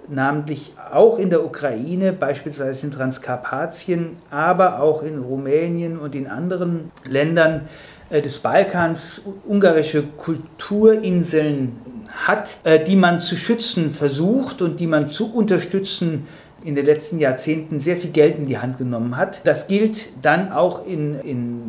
namentlich 0.09 0.73
auch 0.91 1.17
in 1.17 1.29
der 1.29 1.45
Ukraine, 1.45 2.13
beispielsweise 2.13 2.87
in 2.87 2.91
Transkarpatien, 2.91 4.17
aber 4.29 4.81
auch 4.81 5.03
in 5.03 5.19
Rumänien 5.19 5.97
und 5.97 6.15
in 6.15 6.27
anderen 6.27 6.91
Ländern 7.07 7.69
äh, 8.09 8.21
des 8.21 8.39
Balkans 8.39 9.21
ungarische 9.45 10.03
Kulturinseln 10.03 11.77
hat, 12.11 12.57
äh, 12.63 12.83
die 12.83 12.95
man 12.95 13.21
zu 13.21 13.37
schützen 13.37 13.91
versucht 13.91 14.61
und 14.61 14.79
die 14.79 14.87
man 14.87 15.07
zu 15.07 15.33
unterstützen 15.33 16.27
in 16.63 16.75
den 16.75 16.85
letzten 16.85 17.19
Jahrzehnten 17.19 17.79
sehr 17.79 17.97
viel 17.97 18.11
Geld 18.11 18.37
in 18.37 18.45
die 18.45 18.57
Hand 18.57 18.77
genommen 18.77 19.17
hat. 19.17 19.41
Das 19.43 19.67
gilt 19.67 20.09
dann 20.21 20.51
auch 20.51 20.85
in, 20.85 21.19
in 21.19 21.61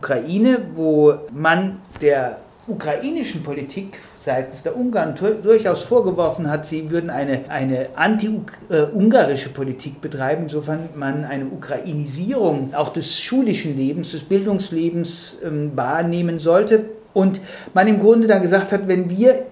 Ukraine, 0.00 0.60
wo 0.74 1.14
man 1.32 1.78
der 2.00 2.38
ukrainischen 2.68 3.42
Politik 3.42 3.98
seitens 4.18 4.62
der 4.62 4.76
Ungarn 4.76 5.14
durchaus 5.42 5.82
vorgeworfen 5.82 6.50
hat, 6.50 6.66
sie 6.66 6.90
würden 6.90 7.08
eine, 7.08 7.48
eine 7.48 7.88
anti-ungarische 7.96 9.48
Politik 9.48 10.00
betreiben, 10.00 10.44
insofern 10.44 10.90
man 10.94 11.24
eine 11.24 11.46
Ukrainisierung 11.46 12.74
auch 12.74 12.90
des 12.90 13.18
schulischen 13.18 13.76
Lebens, 13.76 14.12
des 14.12 14.24
Bildungslebens 14.24 15.38
ähm, 15.44 15.72
wahrnehmen 15.74 16.38
sollte. 16.38 16.84
Und 17.14 17.40
man 17.72 17.88
im 17.88 18.00
Grunde 18.00 18.26
dann 18.26 18.42
gesagt 18.42 18.70
hat, 18.70 18.86
wenn 18.86 19.08
wir 19.08 19.46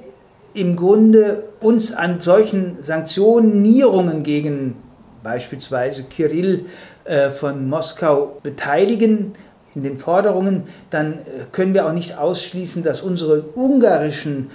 im 0.57 0.77
Grunde 0.77 1.45
uns 1.61 1.93
an 1.93 2.21
solchen 2.21 2.83
Sanktionierungen 2.83 4.23
gegen 4.23 4.77
beispielsweise 5.23 6.05
Kirill 6.05 6.67
äh, 7.05 7.31
von 7.31 7.69
Moskau 7.69 8.39
beteiligen, 8.43 9.33
in 9.75 9.83
den 9.83 9.99
Forderungen, 9.99 10.65
dann 10.89 11.15
äh, 11.15 11.45
können 11.53 11.75
wir 11.75 11.87
auch 11.87 11.93
nicht 11.93 12.17
ausschließen, 12.17 12.83
dass 12.83 13.03
unsere 13.03 13.43
ungarischen 13.55 14.51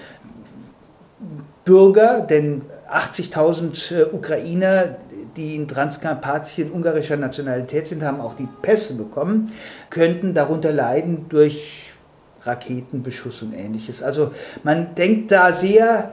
Bürger, 1.63 2.21
denn 2.21 2.63
80.000 2.91 3.95
äh, 3.95 4.03
Ukrainer, 4.11 4.95
die 5.37 5.55
in 5.55 5.67
Transkarpatien 5.67 6.71
ungarischer 6.71 7.17
Nationalität 7.17 7.85
sind, 7.85 8.01
haben 8.03 8.19
auch 8.19 8.33
die 8.33 8.47
Pässe 8.61 8.95
bekommen, 8.95 9.53
könnten 9.91 10.33
darunter 10.33 10.71
leiden 10.71 11.27
durch 11.29 11.90
Raketenbeschuss 12.43 13.43
und 13.43 13.53
ähnliches. 13.53 14.03
Also 14.03 14.33
man 14.63 14.93
denkt 14.95 15.31
da 15.31 15.53
sehr 15.53 16.11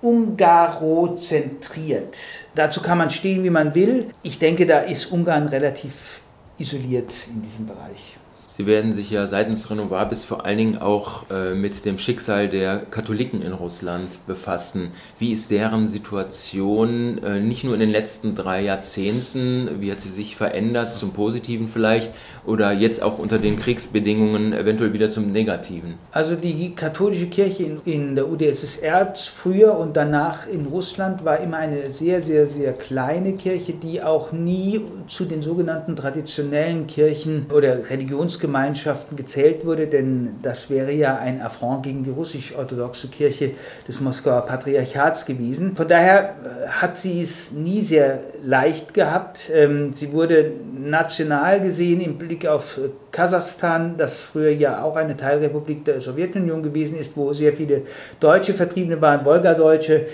ungarozentriert. 0.00 2.16
Dazu 2.54 2.80
kann 2.80 2.98
man 2.98 3.10
stehen, 3.10 3.42
wie 3.42 3.50
man 3.50 3.74
will. 3.74 4.10
Ich 4.22 4.38
denke, 4.38 4.64
da 4.66 4.78
ist 4.78 5.06
Ungarn 5.06 5.46
relativ 5.46 6.20
isoliert 6.58 7.12
in 7.32 7.42
diesem 7.42 7.66
Bereich. 7.66 8.16
Sie 8.50 8.64
werden 8.64 8.92
sich 8.94 9.10
ja 9.10 9.26
seitens 9.26 9.70
Renovabis 9.70 10.24
vor 10.24 10.46
allen 10.46 10.56
Dingen 10.56 10.78
auch 10.78 11.26
äh, 11.30 11.52
mit 11.52 11.84
dem 11.84 11.98
Schicksal 11.98 12.48
der 12.48 12.78
Katholiken 12.78 13.42
in 13.42 13.52
Russland 13.52 14.26
befassen. 14.26 14.92
Wie 15.18 15.32
ist 15.32 15.50
deren 15.50 15.86
Situation 15.86 17.22
äh, 17.22 17.40
nicht 17.40 17.64
nur 17.64 17.74
in 17.74 17.80
den 17.80 17.90
letzten 17.90 18.34
drei 18.34 18.62
Jahrzehnten, 18.62 19.68
wie 19.80 19.92
hat 19.92 20.00
sie 20.00 20.08
sich 20.08 20.34
verändert, 20.34 20.94
zum 20.94 21.12
Positiven 21.12 21.68
vielleicht, 21.68 22.14
oder 22.46 22.72
jetzt 22.72 23.02
auch 23.02 23.18
unter 23.18 23.38
den 23.38 23.58
Kriegsbedingungen 23.58 24.54
eventuell 24.54 24.94
wieder 24.94 25.10
zum 25.10 25.30
Negativen? 25.30 25.98
Also 26.12 26.34
die 26.34 26.74
katholische 26.74 27.26
Kirche 27.26 27.64
in, 27.64 27.80
in 27.84 28.16
der 28.16 28.30
UdSSR 28.30 29.12
früher 29.14 29.76
und 29.76 29.94
danach 29.94 30.46
in 30.46 30.64
Russland 30.64 31.22
war 31.22 31.38
immer 31.40 31.58
eine 31.58 31.90
sehr, 31.90 32.22
sehr, 32.22 32.46
sehr 32.46 32.72
kleine 32.72 33.34
Kirche, 33.34 33.74
die 33.74 34.02
auch 34.02 34.32
nie 34.32 34.80
zu 35.06 35.26
den 35.26 35.42
sogenannten 35.42 35.96
traditionellen 35.96 36.86
Kirchen 36.86 37.44
oder 37.52 37.90
Religions 37.90 38.37
Religionsgemeinschaften 38.38 39.16
gezählt 39.16 39.64
wurde, 39.64 39.86
denn 39.86 40.36
das 40.42 40.70
wäre 40.70 40.92
ja 40.92 41.16
ein 41.16 41.42
Affront 41.42 41.82
gegen 41.84 42.04
die 42.04 42.10
russisch-orthodoxe 42.10 43.08
Kirche 43.08 43.52
des 43.86 44.00
Moskauer 44.00 44.42
Patriarchats 44.42 45.26
gewesen. 45.26 45.76
Von 45.76 45.88
daher 45.88 46.34
äh, 46.44 46.68
hat 46.68 46.98
sie 46.98 47.20
es 47.20 47.52
nie 47.52 47.82
sehr 47.82 48.20
leicht 48.42 48.94
gehabt. 48.94 49.50
Ähm, 49.52 49.92
sie 49.92 50.12
wurde 50.12 50.52
national 50.78 51.60
gesehen 51.60 52.00
im 52.00 52.18
Blick 52.18 52.46
auf 52.46 52.78
äh, 52.78 52.90
Kasachstan, 53.10 53.96
das 53.96 54.20
früher 54.20 54.50
ja 54.50 54.82
auch 54.82 54.96
eine 54.96 55.16
Teilrepublik 55.16 55.84
der 55.84 56.00
Sowjetunion 56.00 56.62
gewesen 56.62 56.98
ist, 56.98 57.16
wo 57.16 57.32
sehr 57.32 57.52
viele 57.52 57.82
Deutsche 58.20 58.54
Vertriebene 58.54 59.00
waren, 59.00 59.24
Wolgadeutsche, 59.24 60.06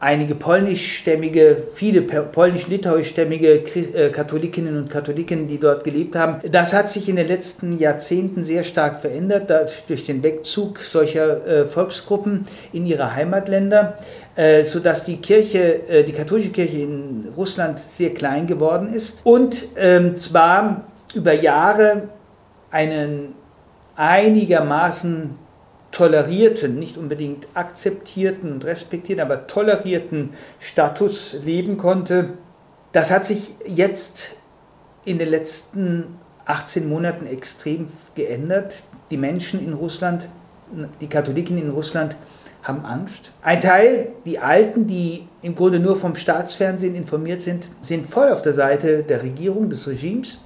einige 0.00 0.34
polnischstämmige, 0.34 1.68
viele 1.74 2.02
polnisch-litauischstämmige 2.02 3.62
äh, 3.94 4.10
Katholikinnen 4.10 4.76
und 4.76 4.90
Katholiken, 4.90 5.48
die 5.48 5.58
dort 5.58 5.84
gelebt 5.84 6.16
haben. 6.16 6.40
Das 6.50 6.72
hat 6.72 6.88
sich 6.88 7.08
in 7.08 7.16
den 7.16 7.26
letzten 7.26 7.78
Jahrzehnten 7.78 8.42
sehr 8.42 8.62
stark 8.62 8.98
verändert 8.98 9.50
durch 9.88 10.06
den 10.06 10.22
Wegzug 10.22 10.78
solcher 10.80 11.46
äh, 11.46 11.66
Volksgruppen 11.66 12.46
in 12.72 12.86
ihre 12.86 13.14
Heimatländer, 13.14 13.98
äh, 14.34 14.64
sodass 14.64 15.04
die 15.04 15.16
Kirche, 15.16 16.04
die 16.06 16.12
katholische 16.12 16.50
Kirche 16.50 16.78
in 16.78 17.28
Russland 17.36 17.78
sehr 17.78 18.12
klein 18.12 18.46
geworden 18.46 18.92
ist 18.92 19.20
und 19.24 19.68
ähm, 19.76 20.16
zwar 20.16 20.84
über 21.14 21.32
Jahre 21.32 22.08
einen 22.70 23.34
einigermaßen 23.94 25.45
tolerierten, 25.96 26.78
nicht 26.78 26.98
unbedingt 26.98 27.48
akzeptierten 27.54 28.52
und 28.52 28.66
respektierten, 28.66 29.24
aber 29.24 29.46
tolerierten 29.46 30.34
Status 30.58 31.38
leben 31.42 31.78
konnte. 31.78 32.34
Das 32.92 33.10
hat 33.10 33.24
sich 33.24 33.54
jetzt 33.64 34.32
in 35.06 35.18
den 35.18 35.30
letzten 35.30 36.18
18 36.44 36.86
Monaten 36.86 37.24
extrem 37.24 37.88
geändert. 38.14 38.82
Die 39.10 39.16
Menschen 39.16 39.64
in 39.64 39.72
Russland, 39.72 40.28
die 41.00 41.06
Katholiken 41.06 41.56
in 41.56 41.70
Russland 41.70 42.14
haben 42.62 42.84
Angst. 42.84 43.32
Ein 43.40 43.62
Teil, 43.62 44.08
die 44.26 44.38
Alten, 44.38 44.86
die 44.86 45.26
im 45.40 45.54
Grunde 45.54 45.80
nur 45.80 45.96
vom 45.96 46.14
Staatsfernsehen 46.14 46.94
informiert 46.94 47.40
sind, 47.40 47.68
sind 47.80 48.12
voll 48.12 48.28
auf 48.28 48.42
der 48.42 48.52
Seite 48.52 49.02
der 49.02 49.22
Regierung, 49.22 49.70
des 49.70 49.88
Regimes. 49.88 50.40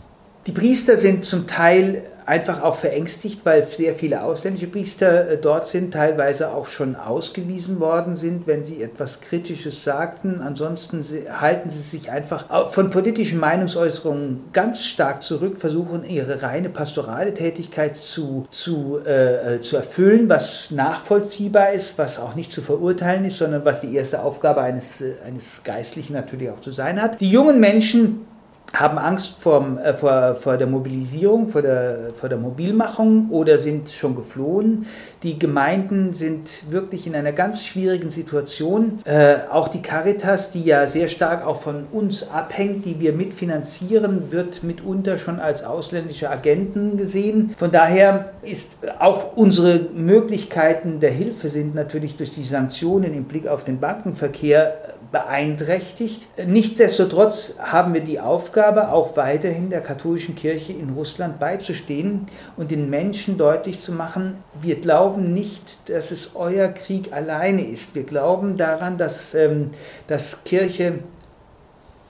Die 0.46 0.52
Priester 0.52 0.96
sind 0.96 1.24
zum 1.24 1.48
Teil 1.48 2.04
einfach 2.30 2.62
auch 2.62 2.76
verängstigt, 2.76 3.40
weil 3.42 3.66
sehr 3.66 3.94
viele 3.96 4.22
ausländische 4.22 4.68
Priester 4.68 5.30
äh, 5.30 5.36
dort 5.36 5.66
sind, 5.66 5.92
teilweise 5.92 6.52
auch 6.52 6.68
schon 6.68 6.94
ausgewiesen 6.94 7.80
worden 7.80 8.14
sind, 8.14 8.46
wenn 8.46 8.62
sie 8.62 8.80
etwas 8.80 9.20
Kritisches 9.20 9.82
sagten. 9.82 10.40
Ansonsten 10.40 11.04
halten 11.28 11.70
sie 11.70 11.82
sich 11.82 12.08
einfach 12.12 12.70
von 12.70 12.90
politischen 12.90 13.40
Meinungsäußerungen 13.40 14.44
ganz 14.52 14.84
stark 14.84 15.24
zurück, 15.24 15.58
versuchen 15.58 16.04
ihre 16.04 16.42
reine 16.42 16.68
pastorale 16.68 17.34
Tätigkeit 17.34 17.96
zu, 17.96 18.46
zu, 18.48 19.00
äh, 19.04 19.56
äh, 19.56 19.60
zu 19.60 19.76
erfüllen, 19.76 20.28
was 20.28 20.70
nachvollziehbar 20.70 21.72
ist, 21.72 21.98
was 21.98 22.20
auch 22.20 22.36
nicht 22.36 22.52
zu 22.52 22.62
verurteilen 22.62 23.24
ist, 23.24 23.38
sondern 23.38 23.64
was 23.64 23.80
die 23.80 23.96
erste 23.96 24.22
Aufgabe 24.22 24.60
eines, 24.60 25.00
äh, 25.00 25.14
eines 25.26 25.64
Geistlichen 25.64 26.12
natürlich 26.12 26.50
auch 26.50 26.60
zu 26.60 26.70
sein 26.70 27.02
hat. 27.02 27.20
Die 27.20 27.30
jungen 27.30 27.58
Menschen 27.58 28.29
haben 28.74 28.98
Angst 28.98 29.40
vor, 29.40 29.78
äh, 29.82 29.94
vor, 29.94 30.36
vor 30.36 30.56
der 30.56 30.66
Mobilisierung, 30.66 31.48
vor 31.48 31.62
der, 31.62 32.10
vor 32.18 32.28
der 32.28 32.38
Mobilmachung 32.38 33.30
oder 33.30 33.58
sind 33.58 33.88
schon 33.90 34.14
geflohen. 34.14 34.86
Die 35.22 35.38
Gemeinden 35.38 36.14
sind 36.14 36.70
wirklich 36.70 37.06
in 37.06 37.14
einer 37.14 37.32
ganz 37.32 37.66
schwierigen 37.66 38.08
Situation. 38.08 39.00
Äh, 39.04 39.36
auch 39.50 39.68
die 39.68 39.82
Caritas, 39.82 40.50
die 40.50 40.64
ja 40.64 40.86
sehr 40.86 41.08
stark 41.08 41.46
auch 41.46 41.60
von 41.60 41.84
uns 41.90 42.30
abhängt, 42.30 42.86
die 42.86 43.00
wir 43.00 43.12
mitfinanzieren, 43.12 44.32
wird 44.32 44.62
mitunter 44.62 45.18
schon 45.18 45.38
als 45.38 45.62
ausländische 45.62 46.30
Agenten 46.30 46.96
gesehen. 46.96 47.54
Von 47.58 47.70
daher 47.70 48.32
ist 48.40 48.78
auch 48.98 49.36
unsere 49.36 49.80
Möglichkeiten 49.94 51.00
der 51.00 51.10
Hilfe 51.10 51.48
sind 51.48 51.74
natürlich 51.74 52.16
durch 52.16 52.34
die 52.34 52.44
Sanktionen 52.44 53.12
im 53.12 53.24
Blick 53.24 53.46
auf 53.46 53.64
den 53.64 53.78
Bankenverkehr 53.78 54.74
beeinträchtigt. 55.12 56.22
Nichtsdestotrotz 56.46 57.56
haben 57.58 57.94
wir 57.94 58.00
die 58.00 58.20
Aufgabe, 58.20 58.92
auch 58.92 59.16
weiterhin 59.16 59.68
der 59.70 59.80
katholischen 59.80 60.36
Kirche 60.36 60.72
in 60.72 60.90
Russland 60.90 61.38
beizustehen 61.40 62.26
und 62.56 62.70
den 62.70 62.88
Menschen 62.88 63.36
deutlich 63.36 63.80
zu 63.80 63.92
machen, 63.92 64.36
wir 64.60 64.80
glauben 64.80 65.09
nicht, 65.16 65.88
dass 65.88 66.10
es 66.10 66.32
euer 66.34 66.68
Krieg 66.68 67.12
alleine 67.12 67.66
ist. 67.66 67.94
Wir 67.94 68.04
glauben 68.04 68.56
daran, 68.56 68.98
dass, 68.98 69.34
ähm, 69.34 69.70
dass 70.06 70.44
Kirche 70.44 71.00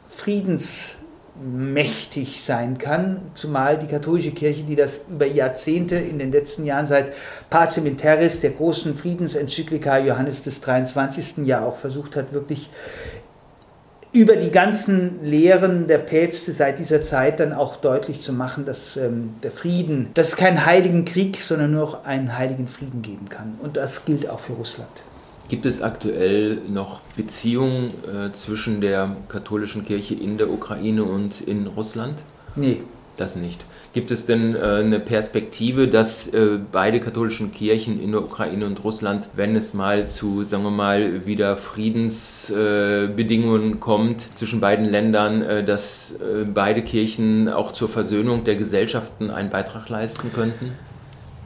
Friedens 0.09 0.97
mächtig 1.43 2.43
sein 2.43 2.77
kann, 2.77 3.31
zumal 3.35 3.79
die 3.79 3.87
katholische 3.87 4.33
Kirche, 4.33 4.65
die 4.65 4.77
das 4.77 5.05
über 5.09 5.25
Jahrzehnte 5.25 5.97
in 5.97 6.19
den 6.19 6.31
letzten 6.33 6.67
Jahren 6.67 6.87
seit 6.87 7.13
Pacem 7.49 7.87
in 7.87 7.97
Terris, 7.97 8.41
der 8.41 8.51
großen 8.51 8.95
Friedensenzyklika 8.95 9.99
Johannes 9.99 10.43
des 10.43 10.61
23. 10.61 11.47
ja 11.47 11.65
auch 11.65 11.77
versucht 11.77 12.17
hat, 12.17 12.33
wirklich 12.33 12.69
über 14.13 14.37
die 14.37 14.51
ganzen 14.51 15.25
Lehren 15.25 15.87
der 15.87 15.99
Päpste 15.99 16.53
seit 16.53 16.79
dieser 16.79 17.03
Zeit 17.03 17.39
dann 17.39 17.53
auch 17.53 17.77
deutlich 17.77 18.21
zu 18.21 18.33
machen, 18.33 18.65
dass 18.65 18.97
ähm, 18.97 19.35
der 19.43 19.53
Frieden, 19.53 20.11
dass 20.15 20.29
es 20.29 20.37
keinen 20.37 20.67
heiligen 20.67 21.05
Krieg, 21.05 21.37
sondern 21.41 21.73
nur 21.73 21.81
noch 21.83 22.05
einen 22.05 22.37
heiligen 22.37 22.67
Frieden 22.67 23.03
geben 23.03 23.29
kann. 23.29 23.55
Und 23.61 23.77
das 23.77 24.05
gilt 24.05 24.29
auch 24.29 24.41
für 24.41 24.55
Russland. 24.55 24.91
Gibt 25.49 25.67
es 25.67 25.83
aktuell 25.83 26.59
noch 26.69 27.01
Beziehungen 27.17 27.93
äh, 28.07 28.33
zwischen 28.33 28.81
der 28.81 29.17
katholischen 29.29 29.85
Kirche 29.85 30.15
in 30.15 30.39
der 30.39 30.51
Ukraine 30.51 31.05
und 31.05 31.41
in 31.41 31.67
Russland? 31.67 32.23
Nee. 32.57 32.83
Das 33.17 33.37
nicht. 33.37 33.61
Gibt 33.93 34.13
es 34.13 34.25
denn 34.25 34.55
äh, 34.55 34.59
eine 34.59 35.01
Perspektive, 35.01 35.89
dass 35.89 36.29
äh, 36.29 36.61
beide 36.71 37.01
katholischen 37.01 37.51
Kirchen 37.51 38.01
in 38.01 38.13
der 38.13 38.23
Ukraine 38.23 38.67
und 38.67 38.85
Russland, 38.85 39.29
wenn 39.35 39.57
es 39.57 39.75
mal 39.75 40.07
zu, 40.07 40.45
sagen 40.45 40.63
wir 40.63 40.71
mal, 40.71 41.27
wieder 41.27 41.57
Friedensbedingungen 41.57 43.73
äh, 43.73 43.77
kommt 43.79 44.39
zwischen 44.39 44.61
beiden 44.61 44.85
Ländern, 44.85 45.43
äh, 45.43 45.65
dass 45.65 46.13
äh, 46.13 46.45
beide 46.45 46.83
Kirchen 46.83 47.49
auch 47.49 47.73
zur 47.73 47.89
Versöhnung 47.89 48.45
der 48.45 48.55
Gesellschaften 48.55 49.29
einen 49.29 49.51
Beitrag 49.51 49.89
leisten 49.89 50.33
könnten? 50.33 50.71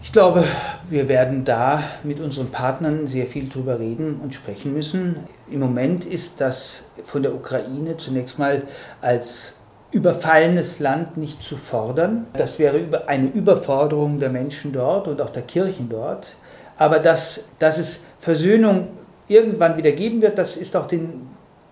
Ich 0.02 0.12
glaube, 0.12 0.44
wir 0.90 1.08
werden 1.08 1.46
da 1.46 1.82
mit 2.02 2.20
unseren 2.20 2.50
Partnern 2.50 3.06
sehr 3.06 3.26
viel 3.26 3.48
drüber 3.48 3.78
reden 3.78 4.20
und 4.22 4.34
sprechen 4.34 4.74
müssen. 4.74 5.16
Im 5.50 5.60
Moment 5.60 6.04
ist 6.04 6.42
das 6.42 6.84
von 7.06 7.22
der 7.22 7.34
Ukraine 7.34 7.96
zunächst 7.96 8.38
mal 8.38 8.64
als 9.00 9.54
überfallenes 9.94 10.80
Land 10.80 11.16
nicht 11.16 11.40
zu 11.42 11.56
fordern. 11.56 12.26
Das 12.34 12.58
wäre 12.58 13.04
eine 13.06 13.28
Überforderung 13.28 14.18
der 14.18 14.28
Menschen 14.28 14.72
dort 14.72 15.08
und 15.08 15.22
auch 15.22 15.30
der 15.30 15.42
Kirchen 15.42 15.88
dort. 15.88 16.36
Aber 16.76 16.98
dass, 16.98 17.44
dass 17.60 17.78
es 17.78 18.02
Versöhnung 18.18 18.88
irgendwann 19.28 19.76
wieder 19.76 19.92
geben 19.92 20.20
wird, 20.20 20.36
das 20.36 20.56
ist 20.56 20.76
auch 20.76 20.86
den 20.86 21.28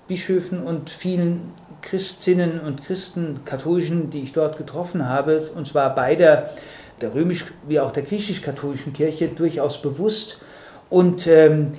Bischöfen 0.06 0.62
und 0.62 0.88
vielen 0.88 1.52
Christinnen 1.82 2.60
und 2.60 2.82
Christen, 2.84 3.40
katholischen, 3.44 4.10
die 4.10 4.22
ich 4.22 4.32
dort 4.32 4.56
getroffen 4.56 5.08
habe, 5.08 5.50
und 5.54 5.66
zwar 5.66 5.94
beider 5.94 6.50
der 7.00 7.14
römisch- 7.14 7.52
wie 7.66 7.80
auch 7.80 7.90
der 7.90 8.04
griechisch-katholischen 8.04 8.92
Kirche 8.92 9.28
durchaus 9.28 9.82
bewusst. 9.82 10.38
Und 10.88 11.26
ähm, 11.26 11.72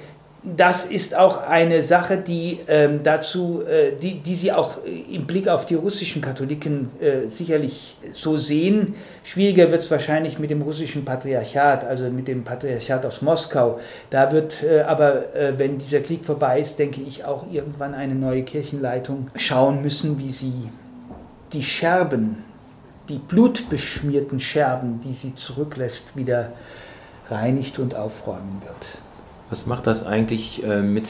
das 0.43 0.83
ist 0.83 1.15
auch 1.15 1.41
eine 1.41 1.83
Sache, 1.83 2.17
die 2.17 2.59
ähm, 2.67 3.01
dazu, 3.01 3.63
äh, 3.65 3.93
die, 3.95 4.19
die 4.19 4.35
Sie 4.35 4.51
auch 4.51 4.77
im 4.83 5.25
Blick 5.25 5.47
auf 5.47 5.65
die 5.65 5.75
russischen 5.75 6.21
Katholiken 6.21 6.89
äh, 6.99 7.29
sicherlich 7.29 7.95
so 8.11 8.37
sehen. 8.37 8.95
Schwieriger 9.23 9.71
wird 9.71 9.81
es 9.81 9.89
wahrscheinlich 9.89 10.39
mit 10.39 10.49
dem 10.49 10.61
russischen 10.61 11.05
Patriarchat, 11.05 11.85
also 11.85 12.09
mit 12.09 12.27
dem 12.27 12.43
Patriarchat 12.43 13.05
aus 13.05 13.21
Moskau. 13.21 13.79
Da 14.09 14.31
wird 14.33 14.63
äh, 14.63 14.81
aber, 14.81 15.33
äh, 15.33 15.53
wenn 15.57 15.77
dieser 15.77 16.01
Krieg 16.01 16.25
vorbei 16.25 16.59
ist, 16.59 16.77
denke 16.77 17.01
ich, 17.01 17.23
auch 17.23 17.45
irgendwann 17.49 17.93
eine 17.93 18.15
neue 18.15 18.43
Kirchenleitung 18.43 19.29
schauen 19.35 19.81
müssen, 19.81 20.19
wie 20.19 20.31
sie 20.31 20.69
die 21.53 21.63
Scherben 21.63 22.43
die 23.09 23.17
blutbeschmierten 23.17 24.39
Scherben, 24.39 25.01
die 25.01 25.13
sie 25.13 25.35
zurücklässt, 25.35 26.15
wieder 26.15 26.53
reinigt 27.29 27.79
und 27.79 27.95
aufräumen 27.95 28.61
wird. 28.61 28.99
Was 29.53 29.67
macht 29.67 29.85
das 29.85 30.03
eigentlich 30.03 30.63
äh, 30.63 30.81
mit 30.81 31.07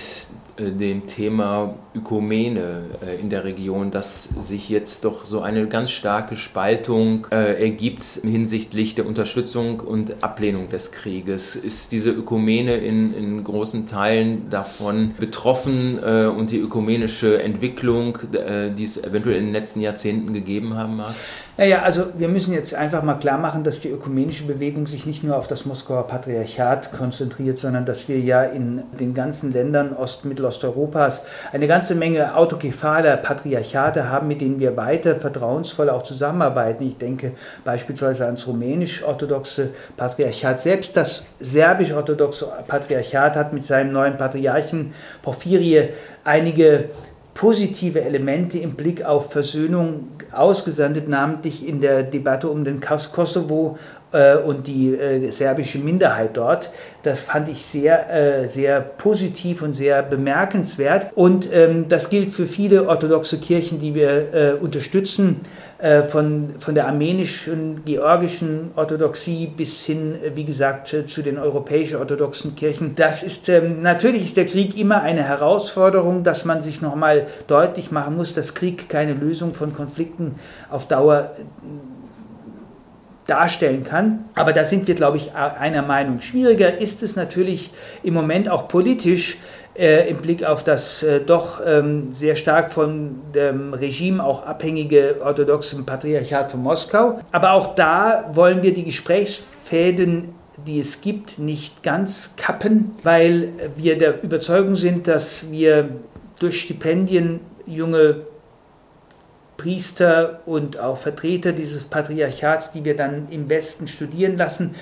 äh, 0.58 0.72
dem 0.72 1.08
Thema 1.08 1.76
Ökumene 1.96 2.84
äh, 3.02 3.22
in 3.22 3.30
der 3.30 3.46
Region, 3.46 3.90
dass 3.90 4.28
sich 4.38 4.68
jetzt 4.68 5.06
doch 5.06 5.26
so 5.26 5.40
eine 5.40 5.70
ganz 5.70 5.92
starke 5.92 6.36
Spaltung 6.36 7.26
ergibt 7.30 8.04
hinsichtlich 8.22 8.96
der 8.96 9.08
Unterstützung 9.08 9.80
und 9.80 10.22
Ablehnung 10.26 10.68
des 10.68 10.92
Krieges. 10.92 11.56
Ist 11.56 11.94
diese 11.94 12.10
Ökumene 12.10 12.76
in, 12.76 13.14
in 13.14 13.42
großen 13.46 13.86
Teilen 13.86 14.50
davon 14.50 15.14
betroffen 15.18 16.00
und 16.00 16.52
die 16.52 16.60
ökumenische 16.60 17.42
Entwicklung, 17.42 18.18
die 18.32 18.84
es 18.84 18.98
eventuell 18.98 19.38
in 19.38 19.46
den 19.46 19.54
letzten 19.54 19.80
Jahrzehnten 19.80 20.34
gegeben 20.34 20.76
haben 20.76 20.98
mag? 20.98 21.16
Naja, 21.56 21.84
also 21.84 22.06
wir 22.18 22.30
müssen 22.30 22.52
jetzt 22.52 22.74
einfach 22.74 23.04
mal 23.04 23.14
klar 23.14 23.38
machen, 23.38 23.64
dass 23.64 23.80
die 23.80 23.90
ökumenische 23.90 24.44
Bewegung 24.46 24.88
sich 24.88 25.06
nicht 25.06 25.24
nur 25.24 25.38
auf 25.38 25.46
das 25.46 25.68
Moskauer 25.68 26.08
Patriarchat 26.08 26.92
konzentriert, 26.92 27.60
sondern 27.60 27.86
dass 27.86 28.10
wir 28.10 28.20
ja 28.20 28.42
in 28.42 28.82
den 29.00 29.14
ganzen 29.14 29.54
Ländern 29.54 29.94
Ost-, 29.94 30.26
Mittelosteuropas 30.26 31.26
eine 31.52 31.68
ganze 31.68 31.94
Menge 31.94 32.36
autokephale 32.36 33.18
Patriarchate 33.18 34.10
haben, 34.10 34.30
mit 34.30 34.42
denen 34.42 34.60
wir 34.60 34.76
weiter 34.78 35.16
vertrauensvoll 35.16 35.92
auch 35.92 36.02
zusammenarbeiten. 36.02 36.88
Ich 36.88 36.98
denke 36.98 37.34
beispielsweise 37.64 38.26
ans 38.26 38.48
rumänisch-orthodoxe 38.48 39.70
Patriarchat. 39.96 40.60
Selbst 40.60 40.98
das 40.98 41.24
serbisch-orthodoxe 41.38 42.48
Patriarchat 42.68 43.36
hat 43.36 43.54
mit 43.54 43.68
seinem 43.68 43.94
neuen 43.94 44.18
Patriarchen 44.18 44.96
Porphyrie 45.22 45.90
einige 46.24 46.90
positive 47.34 48.02
Elemente 48.02 48.60
im 48.60 48.76
Blick 48.76 49.04
auf 49.06 49.32
Versöhnung 49.32 50.08
ausgesandet, 50.34 51.08
namentlich 51.08 51.68
in 51.68 51.82
der 51.82 52.04
Debatte 52.04 52.50
um 52.50 52.64
den 52.64 52.82
Kosovo 52.82 53.78
äh, 54.14 54.38
und 54.38 54.68
die 54.68 54.94
äh, 54.94 55.32
serbische 55.32 55.80
Minderheit 55.80 56.38
dort. 56.38 56.72
Das 57.04 57.20
fand 57.20 57.50
ich 57.50 57.66
sehr, 57.66 58.42
äh, 58.44 58.48
sehr 58.48 58.80
positiv 58.80 59.62
und 59.62 59.74
sehr 59.74 60.04
bemerkenswert. 60.04 61.12
Und 61.16 61.50
ähm, 61.52 61.90
das 61.90 62.10
gilt 62.10 62.30
für 62.30 62.48
viele 62.48 62.88
orthodoxe 62.88 63.40
Kirchen, 63.40 63.80
die 63.80 63.94
wir 63.94 64.34
äh, 64.34 64.52
unterstützen 64.54 65.42
äh, 65.80 66.04
von, 66.04 66.52
von 66.60 66.76
der 66.76 66.88
armenischen, 66.88 67.84
georgischen 67.84 68.72
Orthodoxie 68.78 69.48
bis 69.48 69.84
hin, 69.84 70.16
wie 70.34 70.46
gesagt, 70.46 70.88
zu 70.88 71.22
den 71.22 71.38
europäischen 71.38 71.98
orthodoxen 71.98 72.56
Kirchen. 72.56 72.96
Das 72.96 73.22
ist, 73.22 73.50
ähm, 73.50 73.82
natürlich 73.82 74.24
ist 74.24 74.38
der 74.38 74.46
Krieg 74.46 74.80
immer 74.80 75.02
eine 75.02 75.24
Herausforderung, 75.24 76.24
dass 76.24 76.46
man 76.46 76.64
sich 76.64 76.82
nochmal 76.82 77.28
deutlich 77.48 77.92
machen 77.92 78.16
muss, 78.16 78.34
dass 78.34 78.54
Krieg 78.54 78.88
keine 78.88 79.14
Lösung 79.14 79.54
von 79.54 79.74
Konflikten 79.74 80.36
auf 80.70 80.88
Dauer 80.88 81.32
darstellen 83.28 83.84
kann. 83.84 84.26
Aber 84.36 84.54
da 84.54 84.66
sind 84.66 84.88
wir, 84.88 84.96
glaube 84.96 85.18
ich, 85.18 85.34
einer 85.36 85.82
Meinung. 85.82 86.22
Schwieriger 86.22 86.78
ist 86.78 87.04
es 87.04 87.16
natürlich 87.16 87.72
im 88.04 88.14
Moment 88.14 88.50
auch 88.50 88.68
politisch, 88.68 89.38
äh, 89.76 90.10
im 90.10 90.18
Blick 90.18 90.44
auf 90.44 90.64
das 90.64 91.02
äh, 91.04 91.22
doch 91.22 91.60
ähm, 91.66 92.14
sehr 92.14 92.36
stark 92.36 92.72
von 92.72 93.22
dem 93.34 93.74
Regime 93.74 94.24
auch 94.24 94.46
abhängige 94.46 95.18
orthodoxe 95.24 95.82
Patriarchat 95.84 96.52
von 96.52 96.62
Moskau. 96.62 97.20
Aber 97.32 97.54
auch 97.54 97.74
da 97.74 98.30
wollen 98.34 98.62
wir 98.62 98.74
die 98.74 98.84
Gesprächsfäden 98.84 100.36
die 100.68 100.80
es 100.80 101.02
gibt, 101.02 101.40
nicht 101.40 101.84
ganz 101.84 102.36
kappen, 102.38 102.92
weil 103.04 103.50
wir 103.76 103.98
der 103.98 104.24
Überzeugung 104.24 104.76
sind, 104.76 105.08
dass 105.08 105.52
wir 105.52 105.90
durch 106.40 106.62
Stipendien 106.62 107.40
junge 107.66 108.22
Priester 109.58 110.42
und 110.46 110.80
auch 110.80 110.98
Vertreter 110.98 111.52
dieses 111.52 111.86
Patriarchats, 111.86 112.72
die 112.72 112.84
wir 112.86 112.96
dann 112.96 113.28
im 113.30 113.50
Westen 113.50 113.88
studieren 113.88 114.38
lassen, 114.38 114.76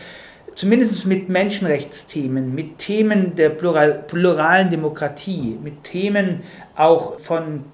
zumindest 0.55 1.05
mit 1.05 1.29
Menschenrechtsthemen, 1.29 2.53
mit 2.53 2.77
Themen 2.77 3.35
der 3.35 3.49
plural, 3.49 4.03
pluralen 4.07 4.69
Demokratie, 4.69 5.57
mit 5.61 5.83
Themen 5.83 6.43
auch 6.75 7.19
von 7.19 7.65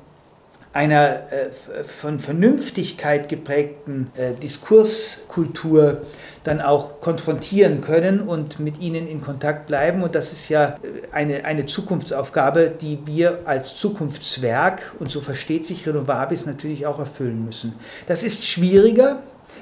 einer 0.73 1.31
äh, 1.31 1.83
von 1.83 2.19
Vernünftigkeit 2.19 3.29
geprägten 3.29 4.11
äh, 4.15 4.33
Diskurskultur 4.33 6.01
dann 6.47 6.61
auch 6.61 7.01
konfrontieren 7.01 7.81
können 7.81 8.21
und 8.21 8.59
mit 8.59 8.79
ihnen 8.79 9.07
in 9.07 9.21
Kontakt 9.21 9.67
bleiben. 9.67 10.01
Und 10.01 10.15
das 10.15 10.31
ist 10.31 10.47
ja 10.49 10.69
äh, 10.81 11.11
eine, 11.11 11.45
eine 11.45 11.65
Zukunftsaufgabe, 11.65 12.69
die 12.69 12.99
wir 13.05 13.39
als 13.45 13.75
Zukunftswerk, 13.75 14.95
und 14.99 15.11
so 15.11 15.19
versteht 15.19 15.65
sich 15.65 15.85
Renovabis, 15.85 16.45
natürlich 16.45 16.85
auch 16.85 16.99
erfüllen 16.99 17.43
müssen. 17.45 17.73
Das 18.07 18.23
ist 18.23 18.45
schwieriger, 18.45 19.19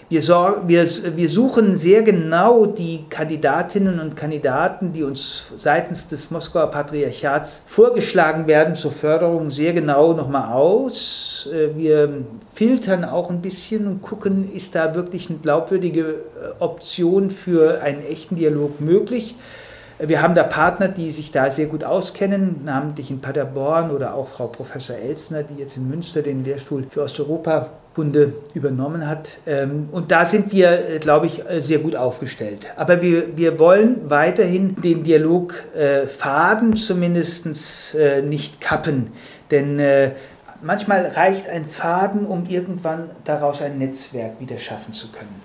wir, 0.08 0.22
wir, 0.68 1.18
wir 1.18 1.30
suchen 1.30 1.76
sehr 1.76 2.04
genau 2.04 2.68
die 2.68 3.06
Kandidatinnen 3.10 4.00
und 4.00 4.16
Kandidaten, 4.16 4.94
die 4.94 5.04
uns 5.04 5.54
seitens 5.58 6.08
des 6.08 6.30
Moskauer 6.30 6.70
Patriarchats 6.70 7.64
vorgeschlagen 7.66 8.46
werden 8.46 8.76
zur 8.76 8.92
Förderung, 8.92 9.50
sehr 9.50 9.74
genau 9.74 10.14
nochmal 10.14 10.54
aus. 10.54 11.50
Äh, 11.52 11.76
wir 11.76 12.26
filtern 12.54 13.04
auch 13.04 13.30
ein 13.30 13.42
bisschen 13.42 13.88
und 13.88 14.02
gucken, 14.02 14.48
ist 14.52 14.76
da 14.76 14.94
wirklich 14.94 15.30
eine 15.30 15.40
glaubwürdige 15.40 16.02
äh, 16.02 16.16
Option 16.60 17.32
für 17.32 17.82
einen 17.82 18.06
echten 18.06 18.36
Dialog 18.36 18.80
möglich. 18.80 19.36
Wir 19.98 20.22
haben 20.22 20.36
da 20.36 20.44
Partner, 20.44 20.90
die 20.90 21.10
sich 21.10 21.32
da 21.32 21.50
sehr 21.50 21.68
gut 21.68 21.86
auskennen, 21.86 22.62
namentlich 22.66 23.10
in 23.12 23.22
Paderborn 23.22 23.92
oder 23.92 24.14
auch 24.14 24.28
Frau 24.28 24.48
Professor 24.48 24.98
Elsner, 24.98 25.44
die 25.44 25.60
jetzt 25.62 25.78
in 25.78 25.90
Münster 25.90 26.22
den 26.22 26.44
Lehrstuhl 26.44 26.86
für 26.90 27.04
Osteuropa 27.04 27.70
Kunde 27.96 28.34
übernommen 28.54 29.08
hat. 29.08 29.38
Ähm, 29.48 29.84
und 29.92 30.12
da 30.12 30.26
sind 30.26 30.52
wir, 30.52 30.90
äh, 30.90 31.00
glaube 31.00 31.28
ich, 31.28 31.50
äh, 31.50 31.62
sehr 31.62 31.80
gut 31.80 31.96
aufgestellt. 31.96 32.74
Aber 32.76 33.02
wir, 33.02 33.38
wir 33.38 33.58
wollen 33.58 34.10
weiterhin 34.10 34.76
den 34.76 35.04
Dialogfaden 35.04 36.74
äh, 36.74 36.76
zumindest 36.76 37.46
nicht 38.26 38.60
kappen. 38.60 39.12
Denn 39.52 39.80
manchmal 40.62 41.06
reicht 41.06 41.48
ein 41.48 41.66
Faden, 41.66 42.26
um 42.26 42.48
irgendwann 42.48 43.10
daraus 43.24 43.62
ein 43.62 43.78
Netzwerk 43.78 44.40
wieder 44.40 44.58
schaffen 44.58 44.92
zu 44.92 45.12
können. 45.12 45.45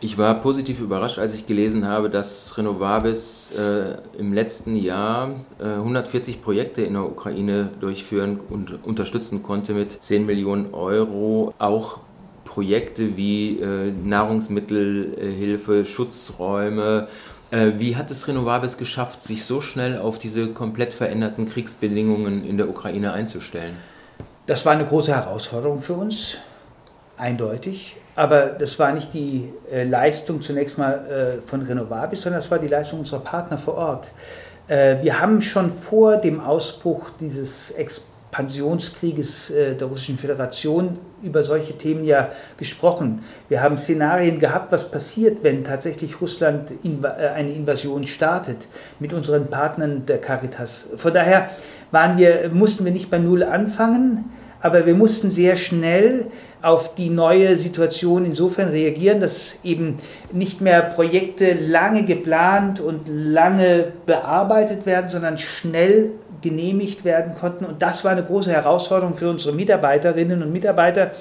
Ich 0.00 0.16
war 0.16 0.34
positiv 0.40 0.80
überrascht, 0.80 1.18
als 1.18 1.34
ich 1.34 1.46
gelesen 1.46 1.84
habe, 1.84 2.08
dass 2.08 2.56
Renovabis 2.56 3.50
äh, 3.50 3.96
im 4.16 4.32
letzten 4.32 4.76
Jahr 4.76 5.30
äh, 5.58 5.64
140 5.64 6.40
Projekte 6.40 6.82
in 6.82 6.92
der 6.92 7.02
Ukraine 7.02 7.70
durchführen 7.80 8.38
und 8.48 8.84
unterstützen 8.84 9.42
konnte 9.42 9.74
mit 9.74 10.00
10 10.00 10.24
Millionen 10.24 10.72
Euro. 10.72 11.52
Auch 11.58 11.98
Projekte 12.44 13.16
wie 13.16 13.58
äh, 13.58 13.90
Nahrungsmittelhilfe, 13.90 15.84
Schutzräume. 15.84 17.08
Äh, 17.50 17.72
wie 17.78 17.96
hat 17.96 18.12
es 18.12 18.28
Renovabis 18.28 18.78
geschafft, 18.78 19.20
sich 19.20 19.44
so 19.44 19.60
schnell 19.60 19.98
auf 19.98 20.20
diese 20.20 20.48
komplett 20.48 20.94
veränderten 20.94 21.48
Kriegsbedingungen 21.48 22.44
in 22.44 22.56
der 22.56 22.68
Ukraine 22.68 23.14
einzustellen? 23.14 23.76
Das 24.46 24.64
war 24.64 24.74
eine 24.74 24.86
große 24.86 25.12
Herausforderung 25.12 25.80
für 25.80 25.94
uns, 25.94 26.38
eindeutig. 27.16 27.96
Aber 28.18 28.46
das 28.46 28.80
war 28.80 28.92
nicht 28.92 29.14
die 29.14 29.48
äh, 29.70 29.84
Leistung 29.84 30.40
zunächst 30.40 30.76
mal 30.76 31.38
äh, 31.38 31.46
von 31.46 31.62
Renovabis, 31.62 32.22
sondern 32.22 32.40
das 32.40 32.50
war 32.50 32.58
die 32.58 32.66
Leistung 32.66 32.98
unserer 32.98 33.20
Partner 33.20 33.56
vor 33.56 33.74
Ort. 33.74 34.10
Äh, 34.66 34.96
wir 35.02 35.20
haben 35.20 35.40
schon 35.40 35.70
vor 35.70 36.16
dem 36.16 36.40
Ausbruch 36.40 37.10
dieses 37.20 37.70
Expansionskrieges 37.70 39.50
äh, 39.50 39.76
der 39.76 39.86
Russischen 39.86 40.18
Föderation 40.18 40.98
über 41.22 41.44
solche 41.44 41.78
Themen 41.78 42.02
ja 42.02 42.32
gesprochen. 42.56 43.22
Wir 43.48 43.62
haben 43.62 43.78
Szenarien 43.78 44.40
gehabt, 44.40 44.72
was 44.72 44.90
passiert, 44.90 45.44
wenn 45.44 45.62
tatsächlich 45.62 46.20
Russland 46.20 46.72
inv 46.82 47.04
äh, 47.04 47.28
eine 47.36 47.52
Invasion 47.52 48.04
startet 48.04 48.66
mit 48.98 49.12
unseren 49.12 49.46
Partnern 49.46 50.06
der 50.06 50.20
Caritas. 50.20 50.88
Von 50.96 51.14
daher 51.14 51.50
wir, 51.92 52.50
mussten 52.52 52.84
wir 52.84 52.90
nicht 52.90 53.10
bei 53.10 53.18
Null 53.18 53.44
anfangen, 53.44 54.24
aber 54.60 54.86
wir 54.86 54.94
mussten 54.94 55.30
sehr 55.30 55.56
schnell 55.56 56.26
auf 56.62 56.94
die 56.94 57.10
neue 57.10 57.56
Situation 57.56 58.24
insofern 58.24 58.68
reagieren, 58.68 59.20
dass 59.20 59.56
eben 59.62 59.96
nicht 60.32 60.60
mehr 60.60 60.82
Projekte 60.82 61.52
lange 61.54 62.04
geplant 62.04 62.80
und 62.80 63.02
lange 63.06 63.92
bearbeitet 64.06 64.84
werden, 64.86 65.08
sondern 65.08 65.38
schnell 65.38 66.10
genehmigt 66.40 67.04
werden 67.04 67.32
konnten. 67.32 67.64
Und 67.64 67.82
das 67.82 68.04
war 68.04 68.12
eine 68.12 68.24
große 68.24 68.50
Herausforderung 68.50 69.16
für 69.16 69.30
unsere 69.30 69.54
Mitarbeiterinnen 69.54 70.42
und 70.42 70.52
Mitarbeiter, 70.52 71.12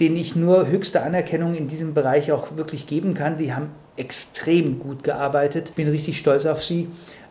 denen 0.00 0.16
ich 0.16 0.36
nur 0.36 0.68
höchste 0.68 1.02
Anerkennung 1.02 1.54
in 1.54 1.68
diesem 1.68 1.92
Bereich 1.92 2.32
auch 2.32 2.56
wirklich 2.56 2.86
geben 2.86 3.14
kann. 3.14 3.36
Die 3.36 3.52
haben 3.52 3.70
extrem 3.96 4.78
gut 4.78 5.02
gearbeitet. 5.02 5.74
Bin 5.74 5.88
richtig 5.88 6.18
stolz 6.18 6.46
auf 6.46 6.62
sie 6.62 6.88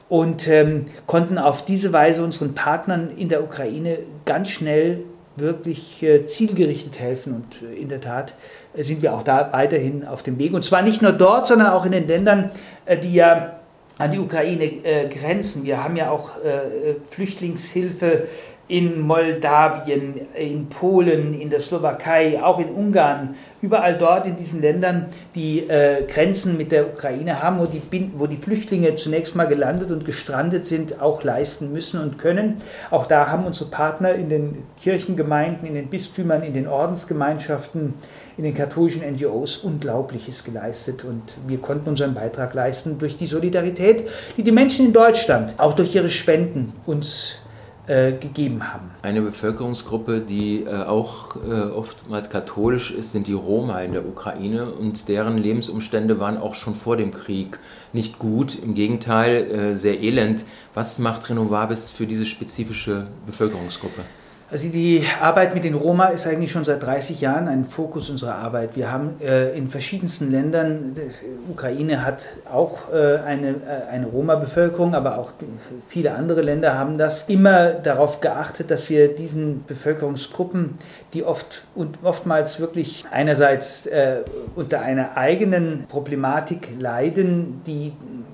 und 0.09 0.47
ähm, 0.47 0.85
konnten 1.05 1.37
auf 1.37 1.65
diese 1.65 1.93
Weise 1.93 2.23
unseren 2.23 2.53
Partnern 2.53 3.09
in 3.09 3.29
der 3.29 3.43
Ukraine 3.43 3.99
ganz 4.25 4.49
schnell 4.49 5.03
wirklich 5.37 6.03
äh, 6.03 6.25
zielgerichtet 6.25 6.99
helfen. 6.99 7.33
Und 7.33 7.61
äh, 7.61 7.75
in 7.75 7.89
der 7.89 8.01
Tat 8.01 8.33
äh, 8.75 8.83
sind 8.83 9.01
wir 9.01 9.13
auch 9.13 9.23
da 9.23 9.51
weiterhin 9.53 10.05
auf 10.05 10.23
dem 10.23 10.37
Weg. 10.39 10.53
Und 10.53 10.63
zwar 10.63 10.81
nicht 10.81 11.01
nur 11.01 11.11
dort, 11.11 11.47
sondern 11.47 11.71
auch 11.71 11.85
in 11.85 11.91
den 11.91 12.07
Ländern, 12.07 12.51
die 13.03 13.13
ja 13.13 13.59
an 13.97 14.11
die 14.11 14.19
Ukraine 14.19 14.69
grenzen. 15.09 15.63
Wir 15.63 15.83
haben 15.83 15.95
ja 15.95 16.11
auch 16.11 16.29
Flüchtlingshilfe 17.09 18.27
in 18.67 18.99
Moldawien, 18.99 20.15
in 20.35 20.67
Polen, 20.67 21.39
in 21.39 21.49
der 21.49 21.61
Slowakei, 21.61 22.41
auch 22.43 22.59
in 22.59 22.69
Ungarn, 22.69 23.35
überall 23.61 23.97
dort 23.97 24.27
in 24.27 24.35
diesen 24.35 24.61
Ländern, 24.61 25.05
die 25.35 25.59
äh, 25.69 26.03
Grenzen 26.05 26.57
mit 26.57 26.73
der 26.73 26.87
Ukraine 26.87 27.41
haben, 27.41 27.59
wo 27.59 27.65
die, 27.65 27.81
wo 28.17 28.27
die 28.27 28.35
Flüchtlinge 28.35 28.95
zunächst 28.95 29.35
mal 29.35 29.45
gelandet 29.45 29.91
und 29.91 30.03
gestrandet 30.03 30.65
sind, 30.65 31.01
auch 31.01 31.23
leisten 31.23 31.71
müssen 31.71 32.01
und 32.01 32.17
können. 32.17 32.61
Auch 32.91 33.05
da 33.05 33.27
haben 33.27 33.45
unsere 33.45 33.69
Partner 33.69 34.13
in 34.13 34.29
den 34.29 34.63
Kirchengemeinden, 34.81 35.65
in 35.65 35.75
den 35.75 35.87
Bistümern, 35.87 36.43
in 36.43 36.53
den 36.53 36.67
Ordensgemeinschaften, 36.67 37.93
in 38.37 38.43
den 38.43 38.53
katholischen 38.53 39.01
NGOs 39.01 39.57
Unglaubliches 39.57 40.43
geleistet 40.43 41.05
und 41.05 41.37
wir 41.47 41.59
konnten 41.59 41.89
unseren 41.89 42.13
Beitrag 42.13 42.53
leisten 42.53 42.99
durch 42.99 43.17
die 43.17 43.25
Solidarität, 43.25 44.07
die 44.35 44.43
die 44.43 44.51
Menschen 44.51 44.87
in 44.87 44.93
Deutschland 44.93 45.53
auch 45.57 45.73
durch 45.73 45.95
ihre 45.95 46.09
Spenden 46.09 46.73
uns 46.85 47.39
äh, 47.87 48.11
gegeben 48.11 48.73
haben. 48.73 48.91
Eine 49.01 49.21
Bevölkerungsgruppe, 49.21 50.19
die 50.19 50.63
äh, 50.63 50.83
auch 50.83 51.35
äh, 51.37 51.61
oftmals 51.69 52.29
katholisch 52.29 52.91
ist, 52.91 53.13
sind 53.13 53.27
die 53.27 53.33
Roma 53.33 53.81
in 53.81 53.93
der 53.93 54.05
Ukraine 54.05 54.65
und 54.65 55.07
deren 55.07 55.37
Lebensumstände 55.37 56.19
waren 56.19 56.37
auch 56.37 56.53
schon 56.53 56.75
vor 56.75 56.97
dem 56.97 57.11
Krieg 57.11 57.59
nicht 57.93 58.19
gut, 58.19 58.61
im 58.61 58.73
Gegenteil 58.73 59.51
äh, 59.51 59.75
sehr 59.75 60.01
elend. 60.01 60.45
Was 60.73 60.99
macht 60.99 61.29
Renovabis 61.29 61.91
für 61.91 62.05
diese 62.05 62.25
spezifische 62.25 63.07
Bevölkerungsgruppe? 63.25 64.01
Also 64.49 64.69
die 64.69 65.03
Arbeit 65.19 65.53
mit 65.53 65.65
den 65.65 65.73
Roma 65.73 66.05
ist 66.05 66.25
eigentlich 66.25 66.53
schon 66.53 66.63
seit 66.63 66.81
30 66.81 67.19
Jahren 67.19 67.49
ein 67.49 67.65
Fokus 67.65 68.09
unserer 68.09 68.35
Arbeit. 68.35 68.77
Wir 68.77 68.89
haben 68.89 69.19
äh, 69.19 69.57
in 69.57 69.67
verschiedensten 69.67 70.31
Ländern, 70.31 70.95
die 70.95 71.51
Ukraine 71.51 72.05
hat 72.05 72.29
auch 72.49 72.89
äh, 72.89 73.17
eine, 73.25 73.49
äh, 73.49 73.91
eine 73.91 74.05
Roma-Bevölkerung, 74.05 74.95
aber 74.95 75.17
auch 75.17 75.31
viele 75.85 76.13
andere 76.13 76.41
Länder 76.43 76.77
haben 76.77 76.97
das, 76.97 77.23
immer 77.27 77.71
darauf 77.71 78.21
geachtet, 78.21 78.71
dass 78.71 78.89
wir 78.89 79.13
diesen 79.13 79.65
Bevölkerungsgruppen, 79.65 80.77
die 81.13 81.25
oft 81.25 81.65
und 81.75 81.99
oftmals 82.03 82.61
wirklich 82.61 83.03
einerseits 83.11 83.85
äh, 83.85 84.19
unter 84.55 84.79
einer 84.79 85.17
eigenen 85.17 85.87
Problematik 85.89 86.69
leiden, 86.79 87.63
die 87.67 87.91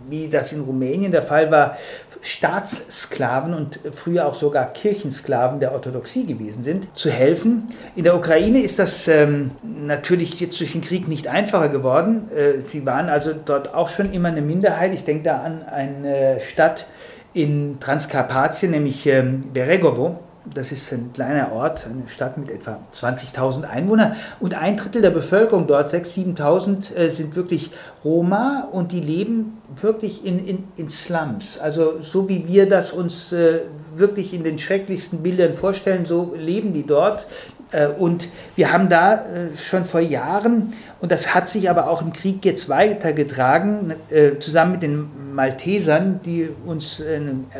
wie 0.09 0.27
das 0.29 0.53
in 0.53 0.61
Rumänien 0.61 1.11
der 1.11 1.23
Fall 1.23 1.51
war, 1.51 1.77
Staatssklaven 2.21 3.53
und 3.53 3.79
früher 3.93 4.25
auch 4.25 4.35
sogar 4.35 4.71
Kirchensklaven 4.71 5.59
der 5.59 5.73
Orthodoxie 5.73 6.25
gewesen 6.25 6.63
sind, 6.63 6.87
zu 6.97 7.11
helfen. 7.11 7.67
In 7.95 8.05
der 8.05 8.15
Ukraine 8.15 8.61
ist 8.61 8.79
das 8.79 9.07
ähm, 9.09 9.51
natürlich 9.63 10.39
jetzt 10.39 10.59
durch 10.59 10.71
den 10.71 10.81
Krieg 10.81 11.07
nicht 11.09 11.27
einfacher 11.27 11.69
geworden. 11.69 12.29
Äh, 12.31 12.61
sie 12.63 12.85
waren 12.85 13.09
also 13.09 13.33
dort 13.33 13.73
auch 13.73 13.89
schon 13.89 14.13
immer 14.13 14.29
eine 14.29 14.41
Minderheit. 14.41 14.93
Ich 14.93 15.03
denke 15.03 15.23
da 15.23 15.41
an 15.41 15.63
eine 15.63 16.39
Stadt 16.39 16.87
in 17.33 17.79
Transkarpatien, 17.79 18.71
nämlich 18.71 19.05
ähm, 19.05 19.51
Beregovo 19.53 20.19
das 20.45 20.71
ist 20.71 20.91
ein 20.91 21.11
kleiner 21.13 21.51
Ort, 21.53 21.85
eine 21.85 22.07
Stadt 22.07 22.37
mit 22.37 22.51
etwa 22.51 22.79
20.000 22.93 23.63
Einwohnern 23.63 24.15
und 24.39 24.55
ein 24.55 24.75
Drittel 24.75 25.01
der 25.01 25.11
Bevölkerung 25.11 25.67
dort, 25.67 25.93
6.000, 25.93 26.37
7.000, 26.37 26.95
äh, 26.95 27.09
sind 27.09 27.35
wirklich 27.35 27.71
Roma 28.03 28.67
und 28.71 28.91
die 28.91 28.99
leben 28.99 29.61
wirklich 29.81 30.25
in, 30.25 30.45
in, 30.45 30.63
in 30.75 30.89
Slums. 30.89 31.57
Also 31.57 32.01
so 32.01 32.27
wie 32.27 32.47
wir 32.47 32.67
das 32.67 32.91
uns 32.91 33.31
äh, 33.31 33.61
wirklich 33.95 34.33
in 34.33 34.43
den 34.43 34.59
schrecklichsten 34.59 35.23
Bildern 35.23 35.53
vorstellen, 35.53 36.05
so 36.05 36.33
leben 36.35 36.73
die 36.73 36.85
dort. 36.85 37.27
Äh, 37.73 37.87
und 37.87 38.29
wir 38.55 38.71
haben 38.71 38.87
da 38.87 39.15
äh, 39.15 39.57
schon 39.57 39.83
vor 39.83 39.99
Jahren, 39.99 40.73
und 41.01 41.11
das 41.11 41.35
hat 41.35 41.49
sich 41.49 41.69
aber 41.69 41.89
auch 41.89 42.01
im 42.01 42.13
Krieg 42.13 42.45
jetzt 42.45 42.69
weitergetragen, 42.69 43.93
äh, 44.09 44.37
zusammen 44.39 44.73
mit 44.73 44.83
den 44.83 45.33
Maltesern, 45.33 46.21
die 46.23 46.47
uns 46.63 47.01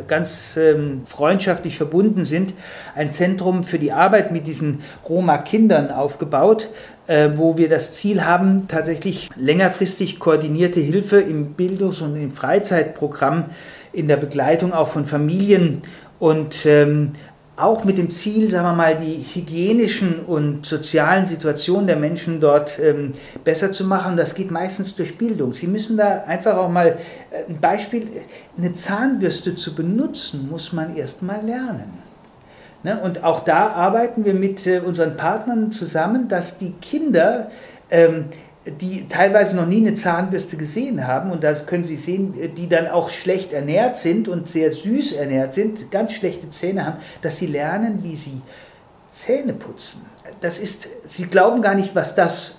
ganz 0.08 0.58
ähm, 0.58 1.02
freundschaftlich 1.06 1.76
verbunden 1.76 2.24
sind, 2.24 2.54
ein 2.94 3.12
Zentrum 3.12 3.64
für 3.64 3.80
die 3.80 3.92
Arbeit 3.92 4.32
mit 4.32 4.46
diesen 4.46 4.84
Roma-Kindern 5.10 5.90
aufgebaut, 5.90 6.70
wo 7.36 7.58
wir 7.58 7.70
das 7.70 7.94
Ziel 7.94 8.24
haben, 8.24 8.68
tatsächlich 8.68 9.32
längerfristig 9.36 10.20
koordinierte 10.20 10.80
Hilfe 10.80 11.20
im 11.20 11.56
Bildungs- 11.56 12.02
und 12.02 12.16
im 12.16 12.32
Freizeitprogramm, 12.32 13.46
in 13.92 14.08
der 14.08 14.18
Begleitung 14.18 14.72
auch 14.72 14.90
von 14.90 15.06
Familien 15.06 15.82
und 16.20 16.66
ähm, 16.66 17.14
auch 17.56 17.84
mit 17.84 18.00
dem 18.00 18.10
Ziel, 18.10 18.50
sagen 18.50 18.68
wir 18.68 18.74
mal, 18.74 18.98
die 18.98 19.24
hygienischen 19.34 20.22
und 20.22 20.66
sozialen 20.66 21.28
Situationen 21.28 21.86
der 21.86 21.98
Menschen 21.98 22.40
dort 22.40 22.80
ähm, 22.80 23.12
besser 23.44 23.72
zu 23.72 23.86
machen. 23.86 24.18
Das 24.18 24.34
geht 24.34 24.50
meistens 24.50 24.96
durch 24.96 25.18
Bildung. 25.18 25.54
Sie 25.54 25.68
müssen 25.68 25.96
da 25.96 26.24
einfach 26.26 26.58
auch 26.58 26.70
mal 26.70 26.98
äh, 27.30 27.48
ein 27.48 27.60
Beispiel, 27.62 28.08
eine 28.58 28.74
Zahnbürste 28.74 29.54
zu 29.54 29.76
benutzen, 29.76 30.50
muss 30.50 30.74
man 30.74 30.96
erst 30.96 31.22
mal 31.22 31.46
lernen. 31.46 31.94
Ne? 32.82 33.00
Und 33.00 33.24
auch 33.24 33.42
da 33.42 33.68
arbeiten 33.68 34.26
wir 34.26 34.34
mit 34.34 34.66
äh, 34.66 34.80
unseren 34.80 35.16
Partnern 35.16 35.72
zusammen, 35.72 36.28
dass 36.28 36.58
die 36.58 36.72
Kinder 36.72 37.52
ähm, 37.92 38.26
die 38.66 39.08
teilweise 39.08 39.56
noch 39.56 39.66
nie 39.66 39.78
eine 39.78 39.94
Zahnbürste 39.94 40.56
gesehen 40.56 41.06
haben 41.06 41.32
und 41.32 41.44
das 41.44 41.66
können 41.66 41.84
Sie 41.84 41.98
sehen, 41.98 42.34
die 42.56 42.70
dann 42.70 42.88
auch 42.88 43.10
schlecht 43.10 43.52
ernährt 43.52 43.96
sind 43.96 44.28
und 44.28 44.48
sehr 44.48 44.72
süß 44.72 45.14
ernährt 45.14 45.54
sind, 45.54 45.92
ganz 45.92 46.14
schlechte 46.14 46.50
Zähne 46.50 46.86
haben, 46.86 46.98
dass 47.22 47.38
sie 47.38 47.48
lernen, 47.48 48.04
wie 48.04 48.16
sie 48.16 48.42
Zähne 49.08 49.54
putzen. 49.54 50.06
Das 50.40 50.60
ist, 50.60 50.88
Sie 51.06 51.28
glauben 51.28 51.62
gar 51.62 51.76
nicht, 51.76 51.96
was 51.96 52.16
das 52.16 52.56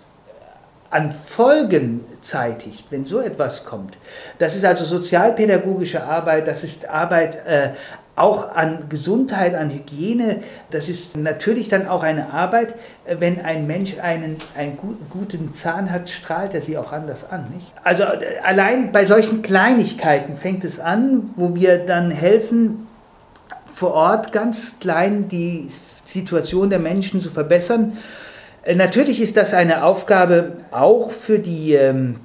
an 0.91 1.11
Folgen 1.11 2.05
zeitigt, 2.21 2.87
wenn 2.91 3.05
so 3.05 3.21
etwas 3.21 3.65
kommt. 3.65 3.99
Das 4.39 4.55
ist 4.55 4.65
also 4.65 4.85
sozialpädagogische 4.85 6.05
Arbeit, 6.05 6.47
das 6.47 6.63
ist 6.63 6.89
Arbeit 6.89 7.37
äh, 7.47 7.71
auch 8.17 8.55
an 8.55 8.89
Gesundheit, 8.89 9.55
an 9.55 9.71
Hygiene. 9.71 10.41
Das 10.71 10.89
ist 10.89 11.17
natürlich 11.17 11.69
dann 11.69 11.89
auch 11.89 12.03
eine 12.03 12.33
Arbeit, 12.33 12.75
wenn 13.07 13.41
ein 13.41 13.67
Mensch 13.67 13.99
einen, 14.01 14.37
einen 14.57 14.79
guten 15.11 15.53
Zahn 15.53 15.91
hat, 15.91 16.09
strahlt 16.09 16.55
er 16.55 16.61
sie 16.61 16.79
auch 16.79 16.93
anders 16.93 17.29
an. 17.31 17.47
Nicht? 17.55 17.73
Also 17.83 18.05
äh, 18.05 18.39
allein 18.45 18.93
bei 18.93 19.05
solchen 19.05 19.43
Kleinigkeiten 19.43 20.37
fängt 20.37 20.65
es 20.65 20.79
an, 20.79 21.31
wo 21.37 21.55
wir 21.55 21.79
dann 21.79 22.11
helfen, 22.11 22.87
vor 23.73 23.95
Ort 23.95 24.31
ganz 24.31 24.79
klein 24.79 25.27
die 25.27 25.69
Situation 26.05 26.71
der 26.71 26.79
Menschen 26.79 27.21
zu 27.21 27.31
verbessern. 27.31 27.97
Äh, 28.63 28.77
natürlich 28.77 29.21
ist 29.21 29.37
das 29.37 29.55
eine 29.55 29.85
Aufgabe 29.85 30.53
auch 30.71 31.11
für 31.11 31.41
die 31.41 31.75
ähm, 31.75 32.17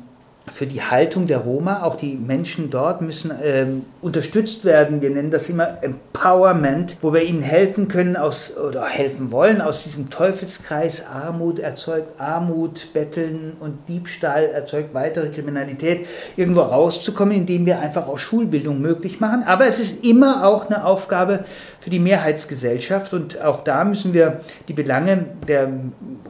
für 0.52 0.66
die 0.66 0.82
Haltung 0.82 1.28
der 1.28 1.40
Roma. 1.40 1.84
Auch 1.84 1.96
die 1.96 2.16
Menschen 2.16 2.70
dort 2.70 3.02
müssen 3.02 3.32
ähm, 3.44 3.86
unterstützt 4.02 4.66
werden. 4.66 5.02
Wir 5.02 5.10
nennen 5.10 5.32
das 5.32 5.50
immer 5.50 5.78
Empowerment, 5.82 6.98
wo 7.02 7.14
wir 7.14 7.24
ihnen 7.24 7.42
helfen 7.42 7.88
können 7.88 8.16
aus, 8.16 8.58
oder 8.58 8.86
helfen 8.86 9.32
wollen, 9.32 9.62
aus 9.62 9.84
diesem 9.84 10.10
Teufelskreis 10.10 11.06
Armut 11.08 11.60
erzeugt 11.60 12.20
Armut, 12.20 12.94
Betteln 12.94 13.54
und 13.60 13.88
Diebstahl 13.88 14.46
erzeugt 14.46 14.94
weitere 14.94 15.30
Kriminalität, 15.30 16.08
irgendwo 16.36 16.62
rauszukommen, 16.62 17.36
indem 17.36 17.66
wir 17.66 17.80
einfach 17.80 18.08
auch 18.08 18.18
Schulbildung 18.18 18.82
möglich 18.82 19.20
machen. 19.20 19.44
Aber 19.44 19.66
es 19.66 19.80
ist 19.80 20.04
immer 20.06 20.46
auch 20.46 20.70
eine 20.70 20.86
Aufgabe 20.86 21.46
für 21.90 21.94
die 21.94 22.00
Mehrheitsgesellschaft 22.00 23.14
und 23.14 23.42
auch 23.42 23.64
da 23.64 23.84
müssen 23.84 24.14
wir 24.14 24.42
die 24.68 24.74
Belange 24.74 25.26
der 25.48 25.70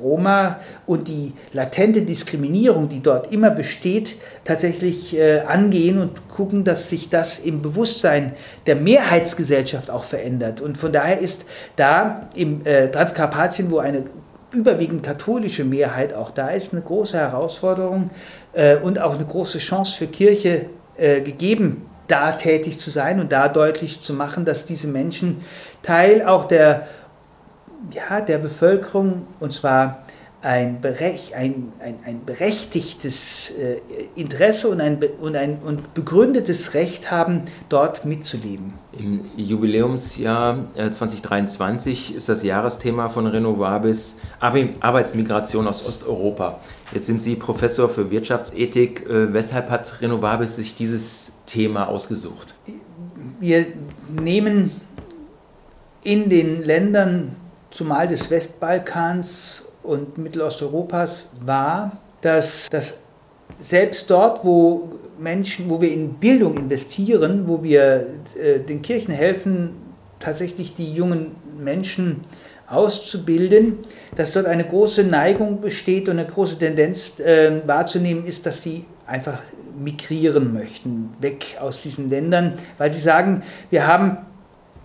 Roma 0.02 0.62
und 0.86 1.10
die 1.10 1.34
latente 1.52 2.04
Diskriminierung, 2.04 2.88
die 2.88 3.02
dort 3.02 3.34
immer 3.34 3.50
besteht, 3.50 4.16
tatsächlich 4.46 5.18
äh, 5.18 5.42
angehen 5.42 6.00
und 6.00 6.30
gucken, 6.30 6.64
dass 6.64 6.90
sich 6.90 7.10
das 7.10 7.40
im 7.40 7.62
Bewusstsein 7.62 8.32
der 8.68 8.78
Mehrheitsgesellschaft 8.78 9.92
auch 9.92 10.06
verändert. 10.06 10.62
Und 10.62 10.78
von 10.78 10.94
daher 10.94 11.20
ist 11.20 11.46
da 11.76 12.30
im 12.36 12.66
äh, 12.66 12.90
Transkarpatien, 12.90 13.70
wo 13.70 13.80
eine 13.80 14.06
überwiegend 14.52 15.04
katholische 15.04 15.66
Mehrheit 15.66 16.14
auch 16.14 16.32
da 16.32 16.52
ist, 16.52 16.72
eine 16.72 16.84
große 16.84 17.18
Herausforderung 17.18 18.12
äh, 18.54 18.78
und 18.78 18.98
auch 19.00 19.16
eine 19.16 19.26
große 19.26 19.58
Chance 19.58 19.98
für 19.98 20.08
Kirche 20.08 20.68
äh, 20.96 21.20
gegeben 21.20 21.89
da 22.10 22.34
tätig 22.34 22.80
zu 22.80 22.90
sein 22.90 23.20
und 23.20 23.32
da 23.32 23.48
deutlich 23.48 24.02
zu 24.02 24.14
machen, 24.14 24.46
dass 24.46 24.66
diese 24.66 24.88
Menschen 24.88 25.42
Teil 25.82 26.24
auch 26.24 26.46
der, 26.46 26.88
ja, 27.94 28.22
der 28.22 28.40
Bevölkerung, 28.40 29.28
und 29.40 29.54
zwar 29.54 30.04
ein, 30.42 30.80
berech, 30.80 31.36
ein, 31.36 31.74
ein, 31.80 32.00
ein 32.06 32.24
berechtigtes 32.26 33.52
äh, 33.52 33.82
Interesse 34.16 34.70
und 34.70 34.80
ein, 34.80 34.98
und 35.20 35.36
ein 35.36 35.60
und 35.60 35.94
begründetes 35.94 36.74
Recht 36.74 37.12
haben, 37.12 37.44
dort 37.68 38.06
mitzuleben. 38.06 38.74
Im 38.98 39.26
Jubiläumsjahr 39.36 40.60
äh, 40.76 40.92
2023 40.92 42.16
ist 42.16 42.30
das 42.30 42.44
Jahresthema 42.44 43.10
von 43.10 43.28
Renovabis 43.28 44.20
Arbeitsmigration 44.40 45.68
aus 45.68 45.86
Osteuropa. 45.86 46.60
Jetzt 46.94 47.08
sind 47.08 47.22
Sie 47.22 47.36
Professor 47.36 47.90
für 47.90 48.10
Wirtschaftsethik. 48.10 49.08
Äh, 49.10 49.34
weshalb 49.34 49.70
hat 49.70 50.02
Renovabis 50.02 50.56
sich 50.56 50.74
dieses 50.74 51.34
Thema 51.48 51.90
ausgesucht? 51.90 52.56
Wir 53.42 53.66
nehmen 54.08 54.72
in 56.02 56.30
den 56.30 56.64
Ländern, 56.64 57.36
zumal 57.72 58.08
des 58.08 58.32
Westbalkans 58.32 59.66
und 59.84 60.18
Mittelosteuropas 60.18 61.28
war, 61.46 61.98
dass, 62.22 62.70
dass 62.70 62.98
selbst 63.58 64.10
dort, 64.10 64.44
wo 64.44 64.90
Menschen, 65.20 65.70
wo 65.70 65.82
wir 65.82 65.92
in 65.92 66.14
Bildung 66.14 66.58
investieren, 66.58 67.48
wo 67.48 67.64
wir 67.64 68.06
äh, 68.42 68.60
den 68.60 68.82
Kirchen 68.82 69.14
helfen, 69.14 69.72
tatsächlich 70.20 70.76
die 70.76 70.94
jungen 70.94 71.32
Menschen 71.58 72.22
auszubilden, 72.68 73.80
dass 74.16 74.32
dort 74.32 74.46
eine 74.46 74.64
große 74.64 75.04
Neigung 75.04 75.62
besteht 75.62 76.08
und 76.08 76.20
eine 76.20 76.28
große 76.28 76.58
Tendenz 76.60 77.20
äh, 77.20 77.62
wahrzunehmen 77.66 78.26
ist, 78.26 78.46
dass 78.46 78.62
sie 78.62 78.86
einfach 79.06 79.40
migrieren 79.78 80.54
möchten, 80.54 81.10
weg 81.20 81.58
aus 81.60 81.82
diesen 81.82 82.10
Ländern, 82.10 82.54
weil 82.78 82.92
sie 82.92 83.00
sagen, 83.00 83.44
wir 83.70 83.88
haben 83.88 84.18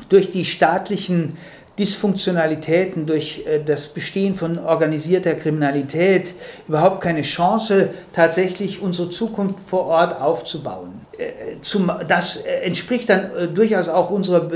durch 0.08 0.30
die 0.30 0.44
staatlichen 0.44 1.36
Dysfunktionalitäten, 1.78 3.06
durch 3.06 3.44
äh, 3.46 3.60
das 3.64 3.88
Bestehen 3.88 4.36
von 4.36 4.58
organisierter 4.58 5.34
Kriminalität 5.34 6.34
überhaupt 6.68 7.00
keine 7.00 7.22
Chance, 7.22 7.90
tatsächlich 8.12 8.80
unsere 8.80 9.08
Zukunft 9.08 9.58
vor 9.60 9.86
Ort 9.86 10.20
aufzubauen. 10.20 11.04
Äh, 11.18 11.56
das 12.06 12.36
äh, 12.36 12.60
entspricht 12.64 13.08
dann 13.08 13.30
durchaus 13.54 13.88
auch 13.88 14.10
unserer 14.10 14.48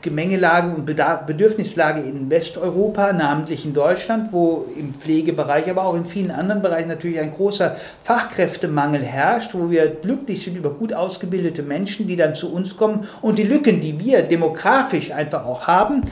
Gemengelage 0.00 0.74
und 0.74 0.84
Bedürfnislage 0.84 2.00
in 2.00 2.30
Westeuropa, 2.30 3.12
namentlich 3.12 3.64
in 3.64 3.74
Deutschland, 3.74 4.32
wo 4.32 4.66
im 4.78 4.94
Pflegebereich, 4.94 5.68
aber 5.68 5.84
auch 5.84 5.94
in 5.94 6.06
vielen 6.06 6.30
anderen 6.30 6.62
Bereichen 6.62 6.88
natürlich 6.88 7.18
ein 7.18 7.32
großer 7.32 7.76
Fachkräftemangel 8.02 9.02
herrscht, 9.02 9.54
wo 9.54 9.70
wir 9.70 9.88
glücklich 9.88 10.42
sind 10.42 10.56
über 10.56 10.70
gut 10.70 10.92
ausgebildete 10.92 11.62
Menschen, 11.62 12.06
die 12.06 12.16
dann 12.16 12.34
zu 12.34 12.52
uns 12.52 12.76
kommen 12.76 13.08
und 13.20 13.38
die 13.38 13.44
Lücken, 13.44 13.80
die 13.80 13.98
wir 13.98 14.22
demografisch 14.22 15.12
einfach 15.12 15.44
auch 15.44 15.66
haben, 15.66 16.02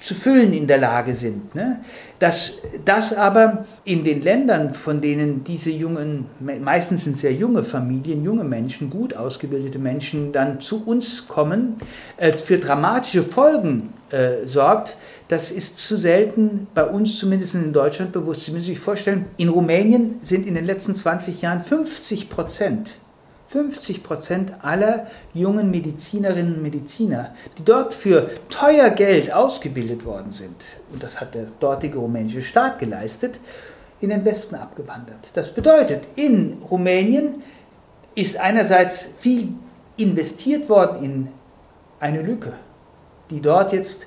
zu 0.00 0.14
füllen 0.14 0.52
in 0.52 0.66
der 0.66 0.78
Lage 0.78 1.14
sind. 1.14 1.54
Ne? 1.54 1.80
Dass 2.18 2.54
das 2.84 3.12
aber 3.12 3.66
in 3.84 4.02
den 4.02 4.22
Ländern, 4.22 4.74
von 4.74 5.00
denen 5.00 5.44
diese 5.44 5.70
jungen, 5.70 6.26
meistens 6.38 7.04
sind 7.04 7.18
sehr 7.18 7.34
junge 7.34 7.62
Familien, 7.62 8.24
junge 8.24 8.44
Menschen, 8.44 8.88
gut 8.88 9.14
ausgebildete 9.14 9.78
Menschen 9.78 10.32
dann 10.32 10.60
zu 10.60 10.84
uns 10.84 11.28
kommen, 11.28 11.76
äh, 12.16 12.32
für 12.32 12.58
dramatische 12.58 13.22
Folgen 13.22 13.92
äh, 14.10 14.46
sorgt, 14.46 14.96
das 15.28 15.50
ist 15.50 15.78
zu 15.78 15.96
selten 15.96 16.66
bei 16.74 16.84
uns 16.84 17.18
zumindest 17.18 17.54
in 17.54 17.72
Deutschland 17.72 18.12
bewusst. 18.12 18.44
Sie 18.44 18.52
müssen 18.52 18.66
sich 18.66 18.80
vorstellen, 18.80 19.26
in 19.36 19.50
Rumänien 19.50 20.16
sind 20.20 20.46
in 20.46 20.54
den 20.54 20.64
letzten 20.64 20.94
20 20.94 21.42
Jahren 21.42 21.60
50 21.60 22.30
Prozent 22.30 22.90
50 23.50 24.04
Prozent 24.04 24.52
aller 24.62 25.08
jungen 25.34 25.72
Medizinerinnen 25.72 26.54
und 26.54 26.62
Mediziner, 26.62 27.34
die 27.58 27.64
dort 27.64 27.94
für 27.94 28.30
teuer 28.48 28.90
Geld 28.90 29.32
ausgebildet 29.32 30.04
worden 30.04 30.30
sind, 30.30 30.54
und 30.92 31.02
das 31.02 31.20
hat 31.20 31.34
der 31.34 31.46
dortige 31.58 31.98
rumänische 31.98 32.42
Staat 32.42 32.78
geleistet, 32.78 33.40
in 34.00 34.10
den 34.10 34.24
Westen 34.24 34.54
abgewandert. 34.54 35.30
Das 35.34 35.52
bedeutet, 35.52 36.06
in 36.14 36.62
Rumänien 36.70 37.42
ist 38.14 38.38
einerseits 38.38 39.08
viel 39.18 39.48
investiert 39.96 40.68
worden 40.68 41.02
in 41.02 41.28
eine 41.98 42.22
Lücke, 42.22 42.52
die 43.30 43.40
dort 43.40 43.72
jetzt 43.72 44.06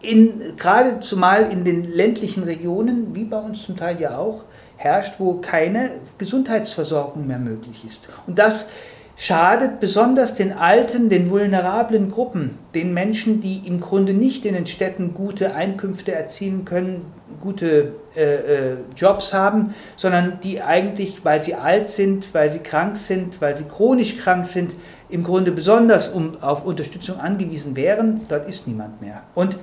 in, 0.00 0.54
gerade 0.56 1.00
zumal 1.00 1.50
in 1.50 1.64
den 1.64 1.82
ländlichen 1.82 2.44
Regionen, 2.44 3.12
wie 3.12 3.24
bei 3.24 3.40
uns 3.40 3.64
zum 3.64 3.76
Teil 3.76 4.00
ja 4.00 4.16
auch, 4.16 4.44
herrscht, 4.78 5.16
wo 5.18 5.34
keine 5.34 5.90
Gesundheitsversorgung 6.16 7.26
mehr 7.26 7.38
möglich 7.38 7.84
ist. 7.84 8.08
Und 8.26 8.38
das 8.38 8.68
schadet 9.16 9.80
besonders 9.80 10.34
den 10.34 10.52
alten, 10.52 11.08
den 11.08 11.30
vulnerablen 11.30 12.08
Gruppen, 12.08 12.56
den 12.74 12.94
Menschen, 12.94 13.40
die 13.40 13.66
im 13.66 13.80
Grunde 13.80 14.14
nicht 14.14 14.46
in 14.46 14.54
den 14.54 14.66
Städten 14.66 15.12
gute 15.12 15.56
Einkünfte 15.56 16.12
erzielen 16.12 16.64
können, 16.64 17.04
gute 17.40 17.94
äh, 18.16 18.22
äh, 18.22 18.76
Jobs 18.96 19.32
haben, 19.32 19.74
sondern 19.96 20.38
die 20.44 20.62
eigentlich, 20.62 21.24
weil 21.24 21.42
sie 21.42 21.56
alt 21.56 21.88
sind, 21.88 22.32
weil 22.32 22.50
sie 22.50 22.60
krank 22.60 22.96
sind, 22.96 23.40
weil 23.40 23.56
sie 23.56 23.64
chronisch 23.64 24.16
krank 24.16 24.46
sind, 24.46 24.76
im 25.08 25.24
Grunde 25.24 25.50
besonders 25.50 26.06
um, 26.08 26.40
auf 26.40 26.64
Unterstützung 26.64 27.18
angewiesen 27.18 27.74
wären. 27.74 28.20
Dort 28.28 28.48
ist 28.48 28.68
niemand 28.68 29.00
mehr. 29.00 29.22
Und 29.34 29.58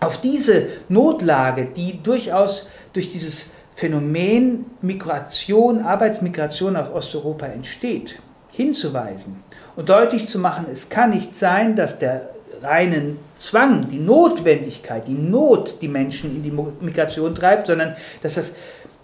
auf 0.00 0.20
diese 0.20 0.66
Notlage, 0.88 1.64
die 1.64 2.02
durchaus 2.02 2.68
durch 2.92 3.10
dieses 3.10 3.50
Phänomen 3.74 4.66
Migration, 4.82 5.82
Arbeitsmigration 5.82 6.76
aus 6.76 6.90
Osteuropa 6.90 7.46
entsteht, 7.46 8.20
hinzuweisen 8.50 9.42
und 9.76 9.88
deutlich 9.88 10.28
zu 10.28 10.38
machen, 10.38 10.66
es 10.70 10.88
kann 10.88 11.10
nicht 11.10 11.34
sein, 11.34 11.74
dass 11.74 11.98
der 11.98 12.28
reinen 12.62 13.18
Zwang, 13.36 13.88
die 13.88 13.98
Notwendigkeit, 13.98 15.08
die 15.08 15.14
Not 15.14 15.82
die 15.82 15.88
Menschen 15.88 16.36
in 16.36 16.42
die 16.42 16.52
Migration 16.52 17.34
treibt, 17.34 17.66
sondern 17.66 17.96
dass 18.22 18.34
das 18.34 18.54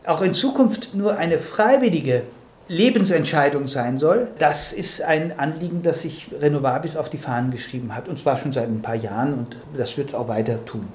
auch 0.05 0.23
in 0.23 0.33
Zukunft 0.33 0.95
nur 0.95 1.17
eine 1.17 1.39
freiwillige 1.39 2.23
Lebensentscheidung 2.69 3.67
sein 3.67 3.99
soll. 3.99 4.29
Das 4.39 4.73
ist 4.73 5.03
ein 5.03 5.39
Anliegen, 5.39 5.83
das 5.83 6.03
sich 6.03 6.29
Renovabis 6.41 6.97
auf 6.97 7.09
die 7.09 7.19
Fahnen 7.19 7.51
geschrieben 7.51 7.95
hat, 7.95 8.09
und 8.09 8.19
zwar 8.19 8.37
schon 8.37 8.53
seit 8.53 8.69
ein 8.69 8.83
paar 8.83 8.95
Jahren, 8.95 9.35
und 9.35 9.57
das 9.77 9.97
wird 9.97 10.11
es 10.11 10.15
auch 10.15 10.29
weiter 10.29 10.65
tun. 10.65 10.87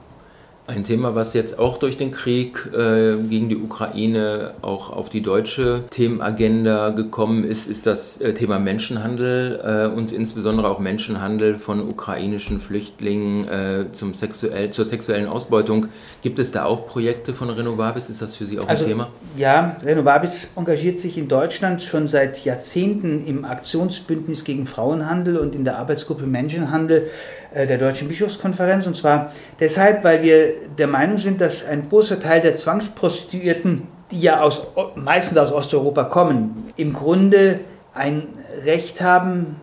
Ein 0.66 0.86
Thema, 0.86 1.14
was 1.14 1.34
jetzt 1.34 1.59
auch 1.59 1.78
durch 1.78 1.97
den 1.97 2.11
Krieg 2.11 2.70
äh, 2.74 3.18
gegen 3.18 3.49
die 3.49 3.57
Ukraine 3.57 4.53
auch 4.61 4.91
auf 4.91 5.09
die 5.09 5.22
deutsche 5.22 5.84
Themenagenda 5.89 6.91
gekommen 6.91 7.43
ist, 7.43 7.68
ist 7.68 7.86
das 7.86 8.22
äh, 8.22 8.34
Thema 8.34 8.59
Menschenhandel 8.59 9.59
äh, 9.61 9.93
und 9.93 10.14
insbesondere 10.14 10.70
auch 10.70 10.80
Menschenhandel 10.80 11.55
von 11.55 11.82
ukrainischen 11.82 12.61
Flüchtlingen 12.61 13.45
äh, 13.49 13.86
zum 13.91 14.14
sexuell, 14.14 14.70
zur 14.70 14.86
sexuellen 14.86 15.28
Ausbeutung. 15.28 15.88
Gibt 16.22 16.39
es 16.39 16.53
da 16.53 16.64
auch 16.64 16.88
Projekte 16.88 17.34
von 17.34 17.49
Renovabis? 17.49 18.09
Ist 18.09 18.22
das 18.22 18.38
für 18.38 18.45
Sie 18.45 18.57
auch 18.57 18.70
also, 18.70 18.86
ein 18.86 18.89
Thema? 18.89 19.09
Ja, 19.36 19.76
Renovabis 19.84 20.47
engagiert 20.55 20.97
sich 20.97 21.18
in 21.18 21.28
Deutschland 21.28 21.82
schon 21.82 22.07
seit 22.07 22.45
Jahrzehnten 22.45 23.28
im 23.28 23.43
Aktionsbündnis 23.43 24.45
gegen 24.45 24.66
Frauenhandel 24.66 25.36
und 25.36 25.55
in 25.55 25.66
der 25.66 25.78
Arbeitsgruppe 25.78 26.26
Menschenhandel 26.26 27.09
der 27.54 27.78
Deutschen 27.78 28.08
Bischofskonferenz. 28.08 28.88
Und 28.88 28.95
zwar 28.95 29.32
deshalb, 29.60 30.04
weil 30.04 30.22
wir 30.24 30.54
der 30.78 30.88
Meinung 30.88 31.18
sind, 31.18 31.41
dass 31.41 31.66
ein 31.66 31.88
großer 31.88 32.20
Teil 32.20 32.41
der 32.41 32.56
Zwangsprostituierten, 32.56 33.88
die 34.12 34.22
ja 34.22 34.41
aus, 34.41 34.68
meistens 34.95 35.38
aus 35.38 35.51
Osteuropa 35.51 36.06
kommen, 36.06 36.68
im 36.76 36.93
Grunde 36.93 37.60
ein 37.93 38.28
Recht 38.66 39.01
haben, 39.01 39.62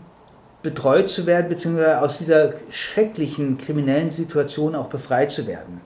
betreut 0.63 1.09
zu 1.09 1.27
werden, 1.27 1.49
beziehungsweise 1.49 2.01
aus 2.01 2.19
dieser 2.19 2.53
schrecklichen 2.71 3.59
kriminellen 3.59 4.11
Situation 4.11 4.75
auch 4.75 4.87
befreit 4.87 5.31
zu 5.31 5.47
werden. 5.47 5.81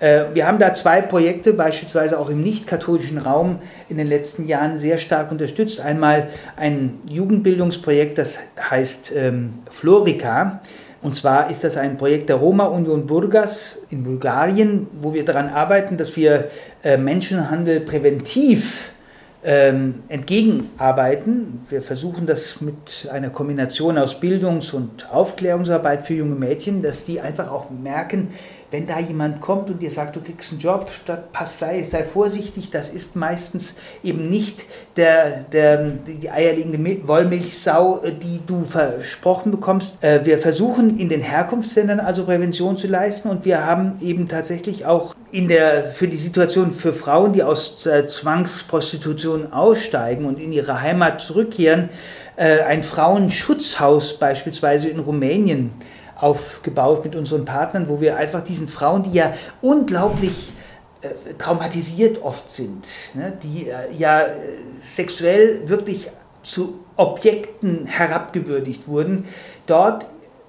Äh, 0.00 0.26
wir 0.34 0.46
haben 0.46 0.58
da 0.58 0.72
zwei 0.74 1.00
Projekte, 1.00 1.52
beispielsweise 1.52 2.18
auch 2.18 2.28
im 2.28 2.42
nicht-katholischen 2.42 3.18
Raum, 3.18 3.60
in 3.88 3.96
den 3.96 4.06
letzten 4.06 4.46
Jahren 4.46 4.78
sehr 4.78 4.98
stark 4.98 5.30
unterstützt. 5.30 5.80
Einmal 5.80 6.28
ein 6.56 6.98
Jugendbildungsprojekt, 7.08 8.18
das 8.18 8.38
heißt 8.58 9.12
ähm, 9.14 9.54
Florica. 9.70 10.60
Und 11.06 11.14
zwar 11.14 11.50
ist 11.50 11.62
das 11.62 11.76
ein 11.76 11.98
Projekt 11.98 12.30
der 12.30 12.34
Roma 12.34 12.64
Union 12.64 13.06
Burgas 13.06 13.78
in 13.90 14.02
Bulgarien, 14.02 14.88
wo 15.00 15.14
wir 15.14 15.24
daran 15.24 15.48
arbeiten, 15.48 15.96
dass 15.96 16.16
wir 16.16 16.48
äh, 16.82 16.96
Menschenhandel 16.96 17.78
präventiv 17.78 18.90
ähm, 19.44 20.02
entgegenarbeiten. 20.08 21.64
Wir 21.68 21.80
versuchen 21.80 22.26
das 22.26 22.60
mit 22.60 23.08
einer 23.12 23.30
Kombination 23.30 23.98
aus 23.98 24.18
Bildungs- 24.18 24.72
und 24.72 25.08
Aufklärungsarbeit 25.08 26.04
für 26.04 26.14
junge 26.14 26.34
Mädchen, 26.34 26.82
dass 26.82 27.04
die 27.04 27.20
einfach 27.20 27.52
auch 27.52 27.70
merken, 27.70 28.32
wenn 28.70 28.86
da 28.86 28.98
jemand 28.98 29.40
kommt 29.40 29.70
und 29.70 29.80
dir 29.80 29.90
sagt, 29.90 30.16
du 30.16 30.20
kriegst 30.20 30.52
einen 30.52 30.60
Job, 30.60 30.90
pass, 31.32 31.58
sei, 31.58 31.82
sei 31.82 32.04
vorsichtig, 32.04 32.70
das 32.70 32.90
ist 32.90 33.16
meistens 33.16 33.76
eben 34.02 34.28
nicht 34.28 34.66
der, 34.96 35.44
der, 35.44 35.78
die 36.06 36.30
eierlegende 36.30 37.06
Wollmilchsau, 37.06 38.02
äh, 38.02 38.12
die 38.12 38.40
du 38.46 38.64
versprochen 38.64 39.52
bekommst. 39.52 40.02
Äh, 40.02 40.24
wir 40.24 40.38
versuchen 40.38 40.98
in 40.98 41.08
den 41.08 41.20
Herkunftsländern 41.20 42.00
also 42.00 42.24
Prävention 42.24 42.76
zu 42.76 42.86
leisten 42.86 43.28
und 43.28 43.44
wir 43.44 43.64
haben 43.64 44.00
eben 44.00 44.28
tatsächlich 44.28 44.86
auch 44.86 45.14
in 45.30 45.48
der, 45.48 45.84
für 45.84 46.08
die 46.08 46.16
Situation 46.16 46.72
für 46.72 46.92
Frauen, 46.92 47.32
die 47.32 47.42
aus 47.42 47.78
Zwangsprostitution 47.78 49.52
aussteigen 49.52 50.24
und 50.24 50.38
in 50.38 50.52
ihre 50.52 50.80
Heimat 50.80 51.20
zurückkehren, 51.20 51.90
äh, 52.36 52.60
ein 52.62 52.82
Frauenschutzhaus 52.82 54.18
beispielsweise 54.18 54.88
in 54.88 54.98
Rumänien 54.98 55.72
aufgebaut 56.16 57.04
mit 57.04 57.14
unseren 57.14 57.44
Partnern, 57.44 57.88
wo 57.88 58.00
wir 58.00 58.16
einfach 58.16 58.40
diesen 58.40 58.68
Frauen, 58.68 59.02
die 59.02 59.12
ja 59.12 59.34
unglaublich 59.60 60.52
äh, 61.02 61.34
traumatisiert 61.34 62.22
oft 62.22 62.50
sind, 62.50 62.88
ne, 63.14 63.32
die 63.42 63.68
äh, 63.68 63.92
ja 63.96 64.24
sexuell 64.82 65.68
wirklich 65.68 66.08
zu 66.42 66.80
Objekten 66.96 67.86
herabgewürdigt 67.86 68.88
wurden, 68.88 69.26
dort 69.66 70.06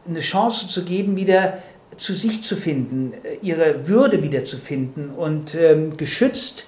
eine 0.08 0.20
Chance 0.20 0.68
zu 0.68 0.86
geben, 0.86 1.18
wieder 1.18 1.58
zu 1.98 2.14
sich 2.14 2.44
zu 2.44 2.56
finden, 2.56 3.14
äh, 3.24 3.38
ihre 3.42 3.88
Würde 3.88 4.24
wiederzufinden 4.24 5.10
und 5.10 5.56
ähm, 5.56 5.98
geschützt 5.98 6.66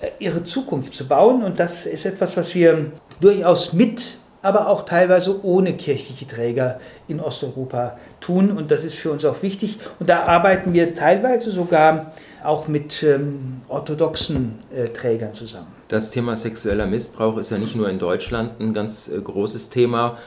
äh, 0.00 0.10
ihre 0.18 0.44
Zukunft 0.44 0.92
zu 0.92 1.08
bauen. 1.08 1.42
Und 1.42 1.58
das 1.58 1.86
ist 1.86 2.06
etwas, 2.06 2.36
was 2.36 2.54
wir 2.54 2.92
durchaus 3.20 3.72
mit 3.72 4.18
aber 4.46 4.68
auch 4.68 4.84
teilweise 4.84 5.44
ohne 5.44 5.76
kirchliche 5.76 6.24
Träger 6.24 6.78
in 7.08 7.20
Osteuropa 7.20 7.98
tun. 8.20 8.50
Und 8.50 8.70
das 8.70 8.84
ist 8.84 8.94
für 8.94 9.10
uns 9.10 9.24
auch 9.24 9.42
wichtig. 9.42 9.78
Und 9.98 10.08
da 10.08 10.24
arbeiten 10.24 10.72
wir 10.72 10.94
teilweise 10.94 11.50
sogar 11.50 12.12
auch 12.44 12.68
mit 12.68 13.02
ähm, 13.02 13.60
orthodoxen 13.68 14.58
äh, 14.74 14.84
Trägern 14.88 15.34
zusammen. 15.34 15.66
Das 15.88 16.10
Thema 16.10 16.36
sexueller 16.36 16.86
Missbrauch 16.86 17.36
ist 17.38 17.50
ja 17.50 17.58
nicht 17.58 17.76
nur 17.76 17.88
in 17.88 17.98
Deutschland 17.98 18.60
ein 18.60 18.74
ganz 18.74 19.08
äh, 19.08 19.20
großes 19.20 19.70
Thema. 19.70 20.18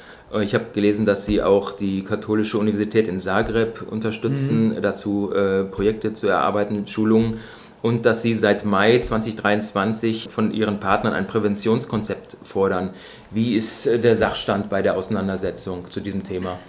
Ich 0.42 0.54
habe 0.54 0.66
gelesen, 0.74 1.08
dass 1.08 1.26
Sie 1.26 1.42
auch 1.42 1.72
die 1.72 2.04
Katholische 2.04 2.60
Universität 2.60 3.08
in 3.08 3.18
Zagreb 3.18 3.82
unterstützen, 3.90 4.76
mhm. 4.76 4.82
dazu 4.82 5.34
äh, 5.34 5.64
Projekte 5.64 6.14
zu 6.14 6.28
erarbeiten, 6.28 6.86
Schulungen 6.86 7.40
und 7.82 8.06
dass 8.06 8.22
Sie 8.22 8.36
seit 8.36 8.66
Mai 8.66 9.00
2023 9.00 10.28
von 10.30 10.52
Ihren 10.54 10.80
Partnern 10.80 11.14
ein 11.14 11.26
Präventionskonzept 11.26 12.38
fordern. 12.44 12.92
Wie 13.32 13.56
ist 13.56 13.88
äh, 13.88 13.98
der 13.98 14.16
Sachstand 14.16 14.70
bei 14.70 14.82
der 14.82 14.96
Auseinandersetzung 14.98 15.90
zu 15.90 16.00
diesem 16.00 16.24
Thema? 16.24 16.60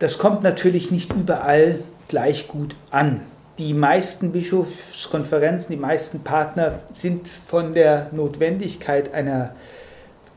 Das 0.00 0.16
kommt 0.16 0.42
natürlich 0.42 0.90
nicht 0.90 1.12
überall 1.12 1.78
gleich 2.08 2.48
gut 2.48 2.74
an. 2.90 3.20
Die 3.58 3.74
meisten 3.74 4.32
Bischofskonferenzen, 4.32 5.70
die 5.70 5.80
meisten 5.80 6.20
Partner 6.20 6.78
sind 6.94 7.28
von 7.28 7.74
der 7.74 8.08
Notwendigkeit 8.10 9.12
einer 9.12 9.54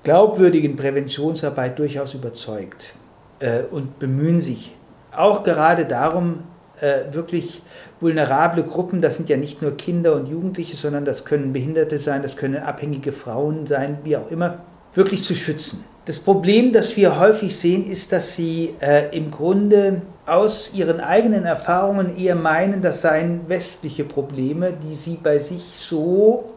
glaubwürdigen 0.04 0.76
Präventionsarbeit 0.76 1.80
durchaus 1.80 2.14
überzeugt 2.14 2.96
äh, 3.40 3.64
und 3.64 4.00
bemühen 4.00 4.42
sich 4.42 4.76
auch 5.16 5.44
gerade 5.44 5.86
darum, 5.86 6.44
äh, 6.82 7.14
wirklich 7.14 7.62
vulnerable 8.02 8.64
Gruppen, 8.64 9.02
das 9.02 9.16
sind 9.16 9.30
ja 9.30 9.38
nicht 9.38 9.62
nur 9.62 9.78
Kinder 9.78 10.16
und 10.16 10.28
Jugendliche, 10.28 10.76
sondern 10.76 11.06
das 11.06 11.24
können 11.24 11.54
Behinderte 11.54 12.00
sein, 12.00 12.22
das 12.22 12.36
können 12.36 12.58
abhängige 12.58 13.14
Frauen 13.14 13.66
sein, 13.66 14.00
wie 14.04 14.18
auch 14.18 14.30
immer, 14.30 14.58
wirklich 14.94 15.24
zu 15.24 15.36
schützen. 15.36 15.86
Das 16.06 16.20
Problem, 16.20 16.74
das 16.74 16.98
wir 16.98 17.18
häufig 17.18 17.56
sehen, 17.56 17.90
ist, 17.90 18.12
dass 18.12 18.36
sie 18.36 18.76
äh, 18.82 19.16
im 19.16 19.32
Grunde 19.32 20.02
aus 20.26 20.74
ihren 20.74 21.00
eigenen 21.00 21.46
Erfahrungen 21.46 22.18
eher 22.18 22.36
meinen, 22.36 22.82
das 22.82 23.02
seien 23.02 23.48
westliche 23.48 24.04
Probleme, 24.04 24.74
die 24.74 24.96
sie 24.96 25.18
bei 25.22 25.38
sich 25.38 25.62
so 25.62 26.50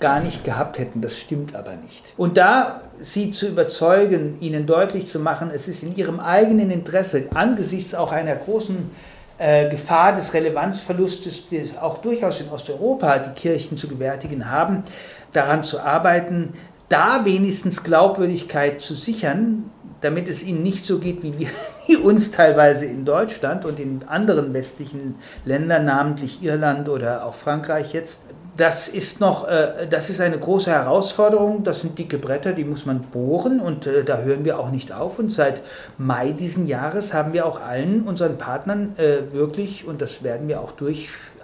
gar 0.00 0.20
nicht 0.20 0.44
gehabt 0.44 0.78
hätten. 0.78 1.00
Das 1.00 1.16
stimmt 1.18 1.54
aber 1.54 1.76
nicht. 1.76 2.14
Und 2.16 2.36
da 2.36 2.82
sie 2.98 3.30
zu 3.30 3.46
überzeugen, 3.46 4.38
ihnen 4.40 4.66
deutlich 4.66 5.06
zu 5.06 5.20
machen, 5.20 5.50
es 5.54 5.68
ist 5.68 5.82
in 5.82 5.94
ihrem 5.94 6.18
eigenen 6.18 6.70
Interesse, 6.70 7.28
angesichts 7.34 7.94
auch 7.94 8.10
einer 8.10 8.34
großen 8.34 8.90
äh, 9.38 9.68
Gefahr 9.68 10.14
des 10.14 10.32
Relevanzverlustes, 10.34 11.48
die 11.48 11.70
auch 11.80 11.98
durchaus 11.98 12.40
in 12.40 12.48
Osteuropa 12.48 13.18
die 13.18 13.34
Kirchen 13.34 13.76
zu 13.76 13.88
gewärtigen 13.88 14.50
haben, 14.50 14.84
daran 15.32 15.64
zu 15.64 15.80
arbeiten, 15.80 16.54
da 16.88 17.24
wenigstens 17.24 17.82
Glaubwürdigkeit 17.82 18.80
zu 18.80 18.94
sichern, 18.94 19.70
damit 20.00 20.28
es 20.28 20.44
ihnen 20.44 20.62
nicht 20.62 20.84
so 20.84 20.98
geht 20.98 21.22
wie, 21.22 21.38
wir, 21.38 21.48
wie 21.86 21.96
uns 21.96 22.30
teilweise 22.30 22.86
in 22.86 23.04
Deutschland 23.04 23.64
und 23.64 23.80
in 23.80 24.00
anderen 24.06 24.52
westlichen 24.52 25.16
Ländern, 25.44 25.86
namentlich 25.86 26.42
Irland 26.42 26.88
oder 26.88 27.24
auch 27.24 27.34
Frankreich 27.34 27.92
jetzt, 27.92 28.22
das 28.56 28.86
ist 28.86 29.20
noch, 29.20 29.48
äh, 29.48 29.86
das 29.88 30.10
ist 30.10 30.20
eine 30.20 30.38
große 30.38 30.70
Herausforderung. 30.70 31.64
Das 31.64 31.80
sind 31.80 31.98
dicke 31.98 32.18
Bretter, 32.18 32.52
die 32.52 32.64
muss 32.64 32.86
man 32.86 33.00
bohren 33.02 33.60
und 33.60 33.86
äh, 33.86 34.04
da 34.04 34.18
hören 34.18 34.44
wir 34.44 34.60
auch 34.60 34.70
nicht 34.70 34.92
auf. 34.92 35.18
Und 35.18 35.32
seit 35.32 35.62
Mai 35.98 36.32
diesen 36.32 36.66
Jahres 36.66 37.12
haben 37.12 37.32
wir 37.32 37.46
auch 37.46 37.60
allen 37.60 38.02
unseren 38.02 38.38
Partnern 38.38 38.94
äh, 38.96 39.32
wirklich, 39.32 39.86
und 39.86 40.00
das 40.00 40.22
werden 40.22 40.46
wir 40.46 40.60
auch 40.60 40.72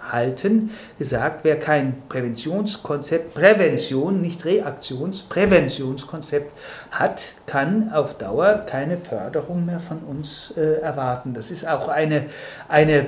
durchhalten, 0.01 0.71
gesagt, 0.97 1.43
wer 1.43 1.59
kein 1.59 2.03
Präventionskonzept, 2.09 3.33
Prävention, 3.33 4.21
nicht 4.21 4.45
Reaktions, 4.45 5.23
Präventionskonzept 5.23 6.51
hat, 6.91 7.33
kann 7.45 7.91
auf 7.91 8.15
Dauer 8.15 8.63
keine 8.65 8.97
Förderung 8.97 9.65
mehr 9.65 9.79
von 9.79 9.99
uns 9.99 10.51
erwarten. 10.51 11.33
Das 11.33 11.51
ist 11.51 11.67
auch 11.67 11.87
eine, 11.87 12.25
eine, 12.67 13.07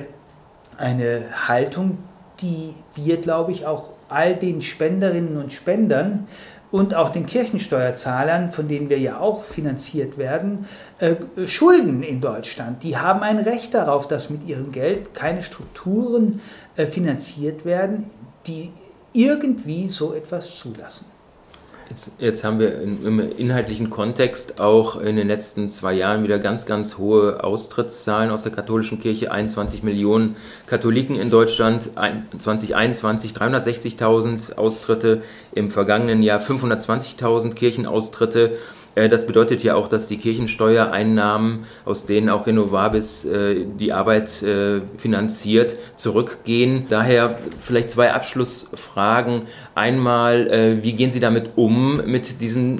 eine 0.78 1.22
Haltung, 1.48 1.98
die 2.40 2.74
wir, 2.94 3.20
glaube 3.20 3.52
ich, 3.52 3.66
auch 3.66 3.90
all 4.08 4.34
den 4.34 4.60
Spenderinnen 4.60 5.36
und 5.36 5.52
Spendern 5.52 6.26
und 6.74 6.92
auch 6.96 7.10
den 7.10 7.26
Kirchensteuerzahlern, 7.26 8.50
von 8.50 8.66
denen 8.66 8.88
wir 8.88 8.98
ja 8.98 9.20
auch 9.20 9.42
finanziert 9.42 10.18
werden, 10.18 10.66
äh, 10.98 11.14
schulden 11.46 12.02
in 12.02 12.20
Deutschland. 12.20 12.82
Die 12.82 12.96
haben 12.96 13.22
ein 13.22 13.38
Recht 13.38 13.74
darauf, 13.74 14.08
dass 14.08 14.28
mit 14.28 14.44
ihrem 14.44 14.72
Geld 14.72 15.14
keine 15.14 15.44
Strukturen 15.44 16.40
äh, 16.40 16.63
finanziert 16.74 17.64
werden, 17.64 18.10
die 18.46 18.72
irgendwie 19.12 19.88
so 19.88 20.12
etwas 20.12 20.58
zulassen. 20.58 21.06
Jetzt, 21.90 22.12
jetzt, 22.18 22.44
haben 22.44 22.58
wir 22.60 22.80
im 22.80 23.20
inhaltlichen 23.20 23.90
Kontext 23.90 24.58
auch 24.58 24.98
in 24.98 25.16
den 25.16 25.28
letzten 25.28 25.68
zwei 25.68 25.92
Jahren 25.92 26.22
wieder 26.22 26.38
ganz, 26.38 26.64
ganz 26.64 26.96
hohe 26.96 27.44
Austrittszahlen 27.44 28.30
aus 28.30 28.42
der 28.42 28.52
katholischen 28.52 29.00
Kirche. 29.00 29.30
21 29.30 29.82
Millionen 29.82 30.36
Katholiken 30.66 31.14
in 31.20 31.28
Deutschland, 31.28 31.90
2021 32.38 33.32
360.000 33.32 34.54
Austritte, 34.54 35.22
im 35.52 35.70
vergangenen 35.70 36.22
Jahr 36.22 36.40
520.000 36.40 37.52
Kirchenaustritte. 37.52 38.56
Äh, 38.94 39.08
das 39.08 39.26
bedeutet 39.26 39.62
ja 39.62 39.74
auch, 39.74 39.88
dass 39.88 40.08
die 40.08 40.18
Kirchensteuereinnahmen, 40.18 41.64
aus 41.84 42.06
denen 42.06 42.28
auch 42.28 42.46
Renovabis 42.46 43.24
äh, 43.24 43.64
die 43.78 43.92
Arbeit 43.92 44.42
äh, 44.42 44.80
finanziert, 44.96 45.76
zurückgehen. 45.96 46.86
Daher 46.88 47.38
vielleicht 47.60 47.90
zwei 47.90 48.12
Abschlussfragen. 48.12 49.42
Einmal, 49.74 50.78
wie 50.82 50.92
gehen 50.92 51.10
Sie 51.10 51.18
damit 51.18 51.50
um, 51.56 52.00
mit 52.06 52.40
diesem 52.40 52.78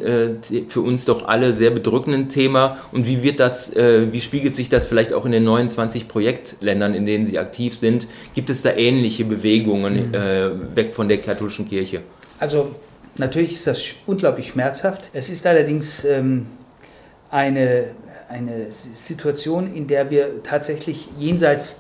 für 0.69 0.81
uns 0.81 1.05
doch 1.05 1.27
alle 1.27 1.53
sehr 1.53 1.71
bedrückenden 1.71 2.29
Thema? 2.29 2.79
Und 2.93 3.09
wie 3.09 3.25
wird 3.25 3.41
das, 3.41 3.75
wie 3.75 4.21
spiegelt 4.21 4.55
sich 4.55 4.69
das 4.69 4.87
vielleicht 4.87 5.13
auch 5.13 5.27
in 5.27 5.33
den 5.33 5.43
29 5.43 6.07
Projektländern, 6.07 6.95
in 6.95 7.05
denen 7.05 7.25
Sie 7.25 7.39
aktiv 7.41 7.77
sind? 7.77 8.07
Gibt 8.35 8.49
es 8.49 8.63
da 8.63 8.71
ähnliche 8.71 9.25
Bewegungen 9.25 10.11
mhm. 10.11 10.77
weg 10.77 10.95
von 10.95 11.09
der 11.09 11.19
katholischen 11.19 11.69
Kirche? 11.69 12.03
Also 12.39 12.71
Natürlich 13.17 13.53
ist 13.53 13.67
das 13.67 13.83
unglaublich 14.07 14.49
schmerzhaft. 14.49 15.11
Es 15.13 15.31
ist 15.31 15.47
allerdings 15.47 16.05
ähm, 16.05 16.47
eine, 17.31 17.87
eine 18.29 18.73
Situation, 18.73 19.73
in 19.73 19.87
der 19.87 20.11
wir 20.11 20.43
tatsächlich 20.43 21.09
jenseits 21.19 21.79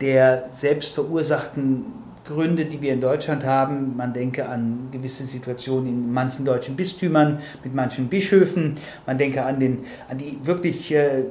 der 0.00 0.48
selbst 0.52 0.94
verursachten 0.94 1.86
Gründe, 2.28 2.66
die 2.66 2.80
wir 2.82 2.92
in 2.92 3.00
Deutschland 3.00 3.44
haben. 3.44 3.96
Man 3.96 4.12
denke 4.12 4.48
an 4.48 4.88
gewisse 4.92 5.24
Situationen 5.24 5.88
in 5.88 6.12
manchen 6.12 6.44
deutschen 6.44 6.76
Bistümern 6.76 7.38
mit 7.64 7.74
manchen 7.74 8.08
Bischöfen. 8.08 8.74
Man 9.06 9.16
denke 9.16 9.44
an, 9.44 9.58
den, 9.58 9.84
an 10.08 10.18
die 10.18 10.38
wirklich, 10.44 10.92
äh, 10.92 11.24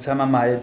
sagen 0.00 0.18
wir 0.18 0.26
mal, 0.26 0.62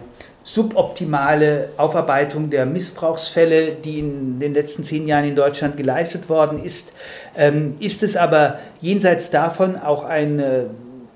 suboptimale 0.54 1.70
Aufarbeitung 1.76 2.48
der 2.48 2.64
Missbrauchsfälle, 2.64 3.72
die 3.72 3.98
in 3.98 4.40
den 4.40 4.54
letzten 4.54 4.82
zehn 4.82 5.06
Jahren 5.06 5.24
in 5.24 5.34
Deutschland 5.34 5.76
geleistet 5.76 6.30
worden 6.30 6.62
ist, 6.62 6.92
ähm, 7.36 7.76
ist 7.80 8.02
es 8.02 8.16
aber 8.16 8.58
jenseits 8.80 9.30
davon 9.30 9.76
auch 9.76 10.04
ein 10.04 10.38
äh, 10.38 10.64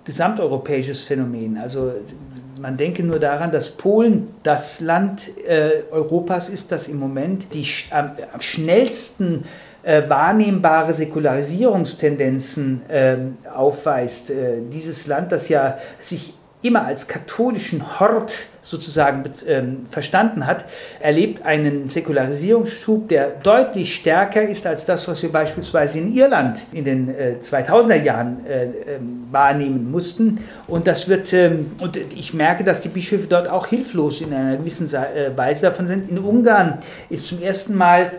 gesamteuropäisches 0.05 1.05
Phänomen. 1.05 1.57
Also 1.57 1.93
man 2.61 2.77
denke 2.77 3.03
nur 3.03 3.19
daran, 3.19 3.51
dass 3.51 3.71
Polen 3.71 4.29
das 4.43 4.81
Land 4.81 5.31
äh, 5.49 5.91
Europas 5.91 6.51
ist, 6.51 6.71
das 6.71 6.89
im 6.89 6.99
Moment 6.99 7.55
die 7.55 7.67
am, 7.91 8.11
am 8.35 8.41
schnellsten 8.41 9.45
äh, 9.83 10.03
wahrnehmbare 10.09 10.93
Säkularisierungstendenzen 10.93 12.83
äh, 12.89 13.17
aufweist. 13.53 14.31
Äh, 14.31 14.63
dieses 14.71 15.07
Land, 15.07 15.33
das 15.33 15.49
ja 15.49 15.79
sich 16.01 16.35
immer 16.63 16.87
als 16.87 17.09
katholischen 17.09 17.99
Hort 17.99 18.35
sozusagen 18.61 19.25
ähm, 19.49 19.87
verstanden 19.91 20.47
hat, 20.47 20.65
erlebt 21.01 21.45
einen 21.45 21.89
Säkularisierungsschub, 21.89 23.09
der 23.09 23.31
deutlich 23.31 23.93
stärker 23.93 24.43
ist 24.43 24.67
als 24.67 24.87
das, 24.87 25.09
was 25.09 25.21
wir 25.23 25.33
beispielsweise 25.33 25.99
in 25.99 26.15
Irland 26.15 26.63
in 26.73 26.85
den 26.85 27.09
äh, 27.09 27.35
2000er 27.41 28.01
Jahren 28.01 28.47
äh, 28.47 28.65
ähm, 28.65 29.27
wahrnehmen 29.33 29.91
mussten. 29.91 30.39
Und 30.69 30.87
das 30.87 31.09
wird, 31.09 31.33
ähm, 31.33 31.73
und 31.81 31.97
ich 31.97 32.33
merke, 32.33 32.63
dass 32.63 32.81
die 32.81 32.89
Bischöfe 32.89 33.27
dort 33.27 33.49
auch 33.49 33.67
hilflos 33.67 34.21
in 34.21 34.33
einer 34.33 34.57
gewissen 34.57 34.87
äh, 34.95 35.37
Weise 35.37 35.63
davon 35.67 35.89
sind. 35.89 36.09
In 36.09 36.21
Ungarn 36.21 36.79
ist 37.09 37.27
zum 37.27 37.43
ersten 37.43 37.75
Mal 37.75 38.13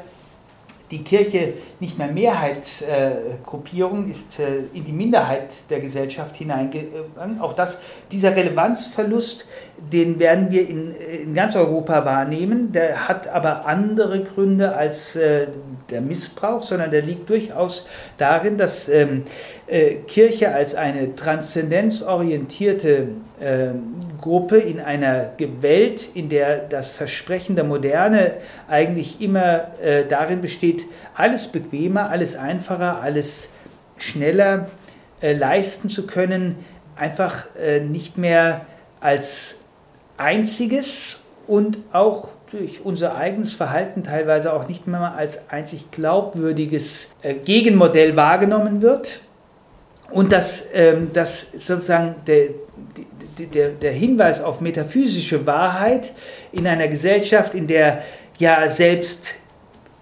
die 0.91 1.03
Kirche 1.03 1.53
nicht 1.83 1.97
mehr 1.97 2.07
Mehrheitsgruppierung 2.07 4.07
äh, 4.07 4.11
ist 4.11 4.39
äh, 4.39 4.45
in 4.73 4.85
die 4.85 4.93
Minderheit 4.93 5.69
der 5.69 5.81
Gesellschaft 5.81 6.37
hineingegangen. 6.37 7.41
Auch 7.41 7.51
das, 7.51 7.79
dieser 8.09 8.33
Relevanzverlust, 8.35 9.45
den 9.91 10.19
werden 10.19 10.51
wir 10.51 10.67
in, 10.67 10.91
in 10.91 11.33
ganz 11.33 11.55
Europa 11.55 12.05
wahrnehmen. 12.05 12.71
Der 12.71 13.07
hat 13.07 13.27
aber 13.27 13.65
andere 13.65 14.23
Gründe 14.23 14.75
als 14.75 15.15
äh, 15.15 15.47
der 15.89 16.01
Missbrauch, 16.01 16.63
sondern 16.63 16.91
der 16.91 17.01
liegt 17.01 17.29
durchaus 17.29 17.87
darin, 18.17 18.55
dass 18.55 18.87
ähm, 18.87 19.23
äh, 19.67 19.95
Kirche 20.07 20.53
als 20.53 20.75
eine 20.75 21.15
transzendenzorientierte 21.15 23.07
äh, 23.39 23.69
Gruppe 24.21 24.57
in 24.57 24.79
einer 24.79 25.31
Welt, 25.59 26.09
in 26.13 26.29
der 26.29 26.59
das 26.59 26.89
Versprechen 26.89 27.55
der 27.55 27.65
Moderne 27.65 28.35
eigentlich 28.69 29.19
immer 29.19 29.67
darin 30.07 30.39
besteht, 30.39 30.85
alles 31.13 31.47
bequemer, 31.73 32.09
alles 32.09 32.35
einfacher, 32.35 33.01
alles 33.01 33.49
schneller 33.97 34.69
äh, 35.21 35.33
leisten 35.33 35.89
zu 35.89 36.05
können, 36.05 36.55
einfach 36.95 37.47
äh, 37.59 37.79
nicht 37.79 38.17
mehr 38.17 38.65
als 38.99 39.57
einziges 40.17 41.17
und 41.47 41.79
auch 41.91 42.29
durch 42.51 42.85
unser 42.85 43.15
eigenes 43.15 43.53
Verhalten 43.53 44.03
teilweise 44.03 44.53
auch 44.53 44.67
nicht 44.67 44.85
mehr 44.85 45.15
als 45.15 45.49
einzig 45.49 45.89
glaubwürdiges 45.89 47.09
äh, 47.23 47.33
Gegenmodell 47.33 48.15
wahrgenommen 48.15 48.83
wird. 48.83 49.23
Und 50.11 50.31
dass, 50.31 50.63
ähm, 50.73 51.09
dass 51.11 51.47
sozusagen 51.53 52.15
der, 52.27 52.49
der, 53.51 53.69
der 53.69 53.91
Hinweis 53.91 54.41
auf 54.41 54.61
metaphysische 54.61 55.47
Wahrheit 55.47 56.13
in 56.51 56.67
einer 56.67 56.87
Gesellschaft, 56.87 57.55
in 57.55 57.65
der 57.65 58.03
ja 58.37 58.69
selbst 58.69 59.35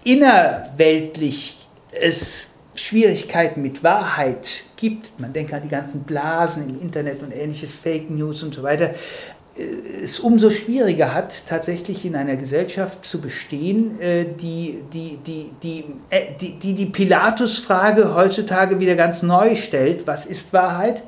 innerweltlich 0.04 1.61
es 1.92 2.48
Schwierigkeiten 2.74 3.62
mit 3.62 3.84
Wahrheit 3.84 4.64
gibt, 4.76 5.18
man 5.18 5.32
denkt 5.32 5.52
an 5.52 5.62
die 5.62 5.68
ganzen 5.68 6.04
Blasen 6.04 6.68
im 6.68 6.80
Internet 6.80 7.22
und 7.22 7.32
ähnliches, 7.32 7.76
Fake 7.76 8.10
News 8.10 8.42
und 8.42 8.54
so 8.54 8.62
weiter, 8.62 8.94
äh, 9.56 10.02
es 10.02 10.18
umso 10.18 10.50
schwieriger 10.50 11.14
hat, 11.14 11.46
tatsächlich 11.46 12.04
in 12.06 12.16
einer 12.16 12.36
Gesellschaft 12.36 13.04
zu 13.04 13.20
bestehen, 13.20 14.00
äh, 14.00 14.24
die 14.24 14.82
die, 14.92 15.18
die, 15.18 15.52
die, 15.62 15.84
äh, 16.08 16.32
die, 16.40 16.58
die, 16.58 16.74
die 16.74 16.86
Pilatus-Frage 16.86 18.14
heutzutage 18.14 18.80
wieder 18.80 18.94
ganz 18.94 19.22
neu 19.22 19.54
stellt, 19.54 20.06
was 20.06 20.24
ist 20.24 20.52
Wahrheit? 20.52 21.02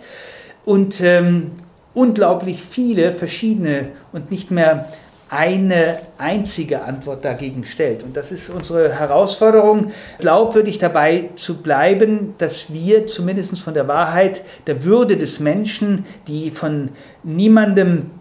Und 0.66 1.01
ähm, 1.01 1.53
unglaublich 1.95 2.62
viele 2.62 3.12
verschiedene 3.12 3.91
und 4.12 4.30
nicht 4.30 4.51
mehr 4.51 4.89
eine 5.35 5.99
einzige 6.16 6.82
Antwort 6.82 7.24
dagegen 7.24 7.64
stellt. 7.64 8.05
Und 8.05 8.16
das 8.16 8.30
ist 8.30 8.49
unsere 8.51 8.93
Herausforderung, 8.99 9.91
glaubwürdig 10.20 10.78
dabei 10.78 11.30
zu 11.35 11.57
bleiben, 11.61 12.35
dass 12.39 12.72
wir 12.72 13.07
zumindest 13.09 13.61
von 13.61 13.74
der 13.74 13.89
Wahrheit, 13.89 14.43
der 14.68 14.85
Würde 14.85 15.16
des 15.16 15.41
Menschen, 15.41 16.07
die 16.28 16.53
von 16.53 16.91
niemandem 17.24 18.12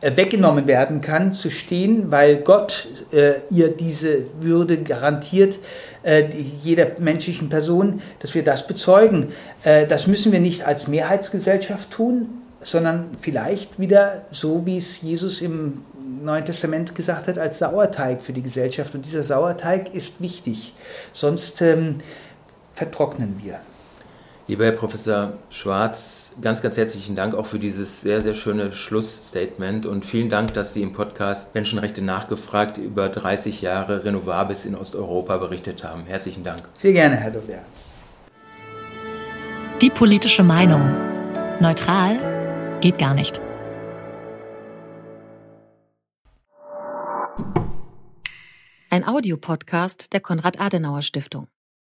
äh, 0.00 0.16
weggenommen 0.16 0.68
werden 0.68 1.00
kann, 1.00 1.32
zu 1.32 1.50
stehen, 1.50 2.12
weil 2.12 2.36
Gott 2.36 2.86
äh, 3.12 3.34
ihr 3.50 3.70
diese 3.70 4.26
Würde 4.40 4.78
garantiert, 4.78 5.58
äh, 6.04 6.28
jeder 6.62 6.86
menschlichen 7.00 7.48
Person, 7.48 8.02
dass 8.20 8.36
wir 8.36 8.44
das 8.44 8.68
bezeugen. 8.68 9.32
Äh, 9.64 9.86
das 9.86 10.06
müssen 10.06 10.30
wir 10.30 10.40
nicht 10.40 10.64
als 10.64 10.86
Mehrheitsgesellschaft 10.86 11.90
tun, 11.90 12.28
sondern 12.60 13.10
vielleicht 13.20 13.80
wieder 13.80 14.26
so, 14.30 14.64
wie 14.64 14.76
es 14.76 15.02
Jesus 15.02 15.40
im 15.40 15.82
Neuen 16.26 16.44
Testament 16.44 16.94
gesagt 16.94 17.28
hat, 17.28 17.38
als 17.38 17.58
Sauerteig 17.58 18.22
für 18.22 18.32
die 18.32 18.42
Gesellschaft. 18.42 18.94
Und 18.94 19.04
dieser 19.04 19.22
Sauerteig 19.22 19.94
ist 19.94 20.20
wichtig, 20.20 20.74
sonst 21.12 21.62
ähm, 21.62 21.96
vertrocknen 22.74 23.40
wir. 23.42 23.60
Lieber 24.48 24.64
Herr 24.64 24.72
Professor 24.72 25.32
Schwarz, 25.50 26.36
ganz, 26.40 26.62
ganz 26.62 26.76
herzlichen 26.76 27.16
Dank 27.16 27.34
auch 27.34 27.46
für 27.46 27.58
dieses 27.58 28.02
sehr, 28.02 28.20
sehr 28.20 28.34
schöne 28.34 28.70
Schlussstatement 28.70 29.86
und 29.86 30.04
vielen 30.04 30.30
Dank, 30.30 30.54
dass 30.54 30.72
Sie 30.72 30.82
im 30.82 30.92
Podcast 30.92 31.56
Menschenrechte 31.56 32.00
nachgefragt 32.00 32.78
über 32.78 33.08
30 33.08 33.60
Jahre 33.60 34.04
Renovables 34.04 34.64
in 34.64 34.76
Osteuropa 34.76 35.38
berichtet 35.38 35.82
haben. 35.82 36.04
Herzlichen 36.06 36.44
Dank. 36.44 36.62
Sehr 36.74 36.92
gerne, 36.92 37.16
Herr 37.16 37.32
Dr. 37.32 37.56
Ernst. 37.56 37.86
Die 39.80 39.90
politische 39.90 40.44
Meinung. 40.44 40.94
Neutral 41.60 42.78
geht 42.80 42.98
gar 42.98 43.14
nicht. 43.14 43.40
Ein 48.96 49.06
Audiopodcast 49.06 50.14
der 50.14 50.20
Konrad-Adenauer-Stiftung. 50.20 51.48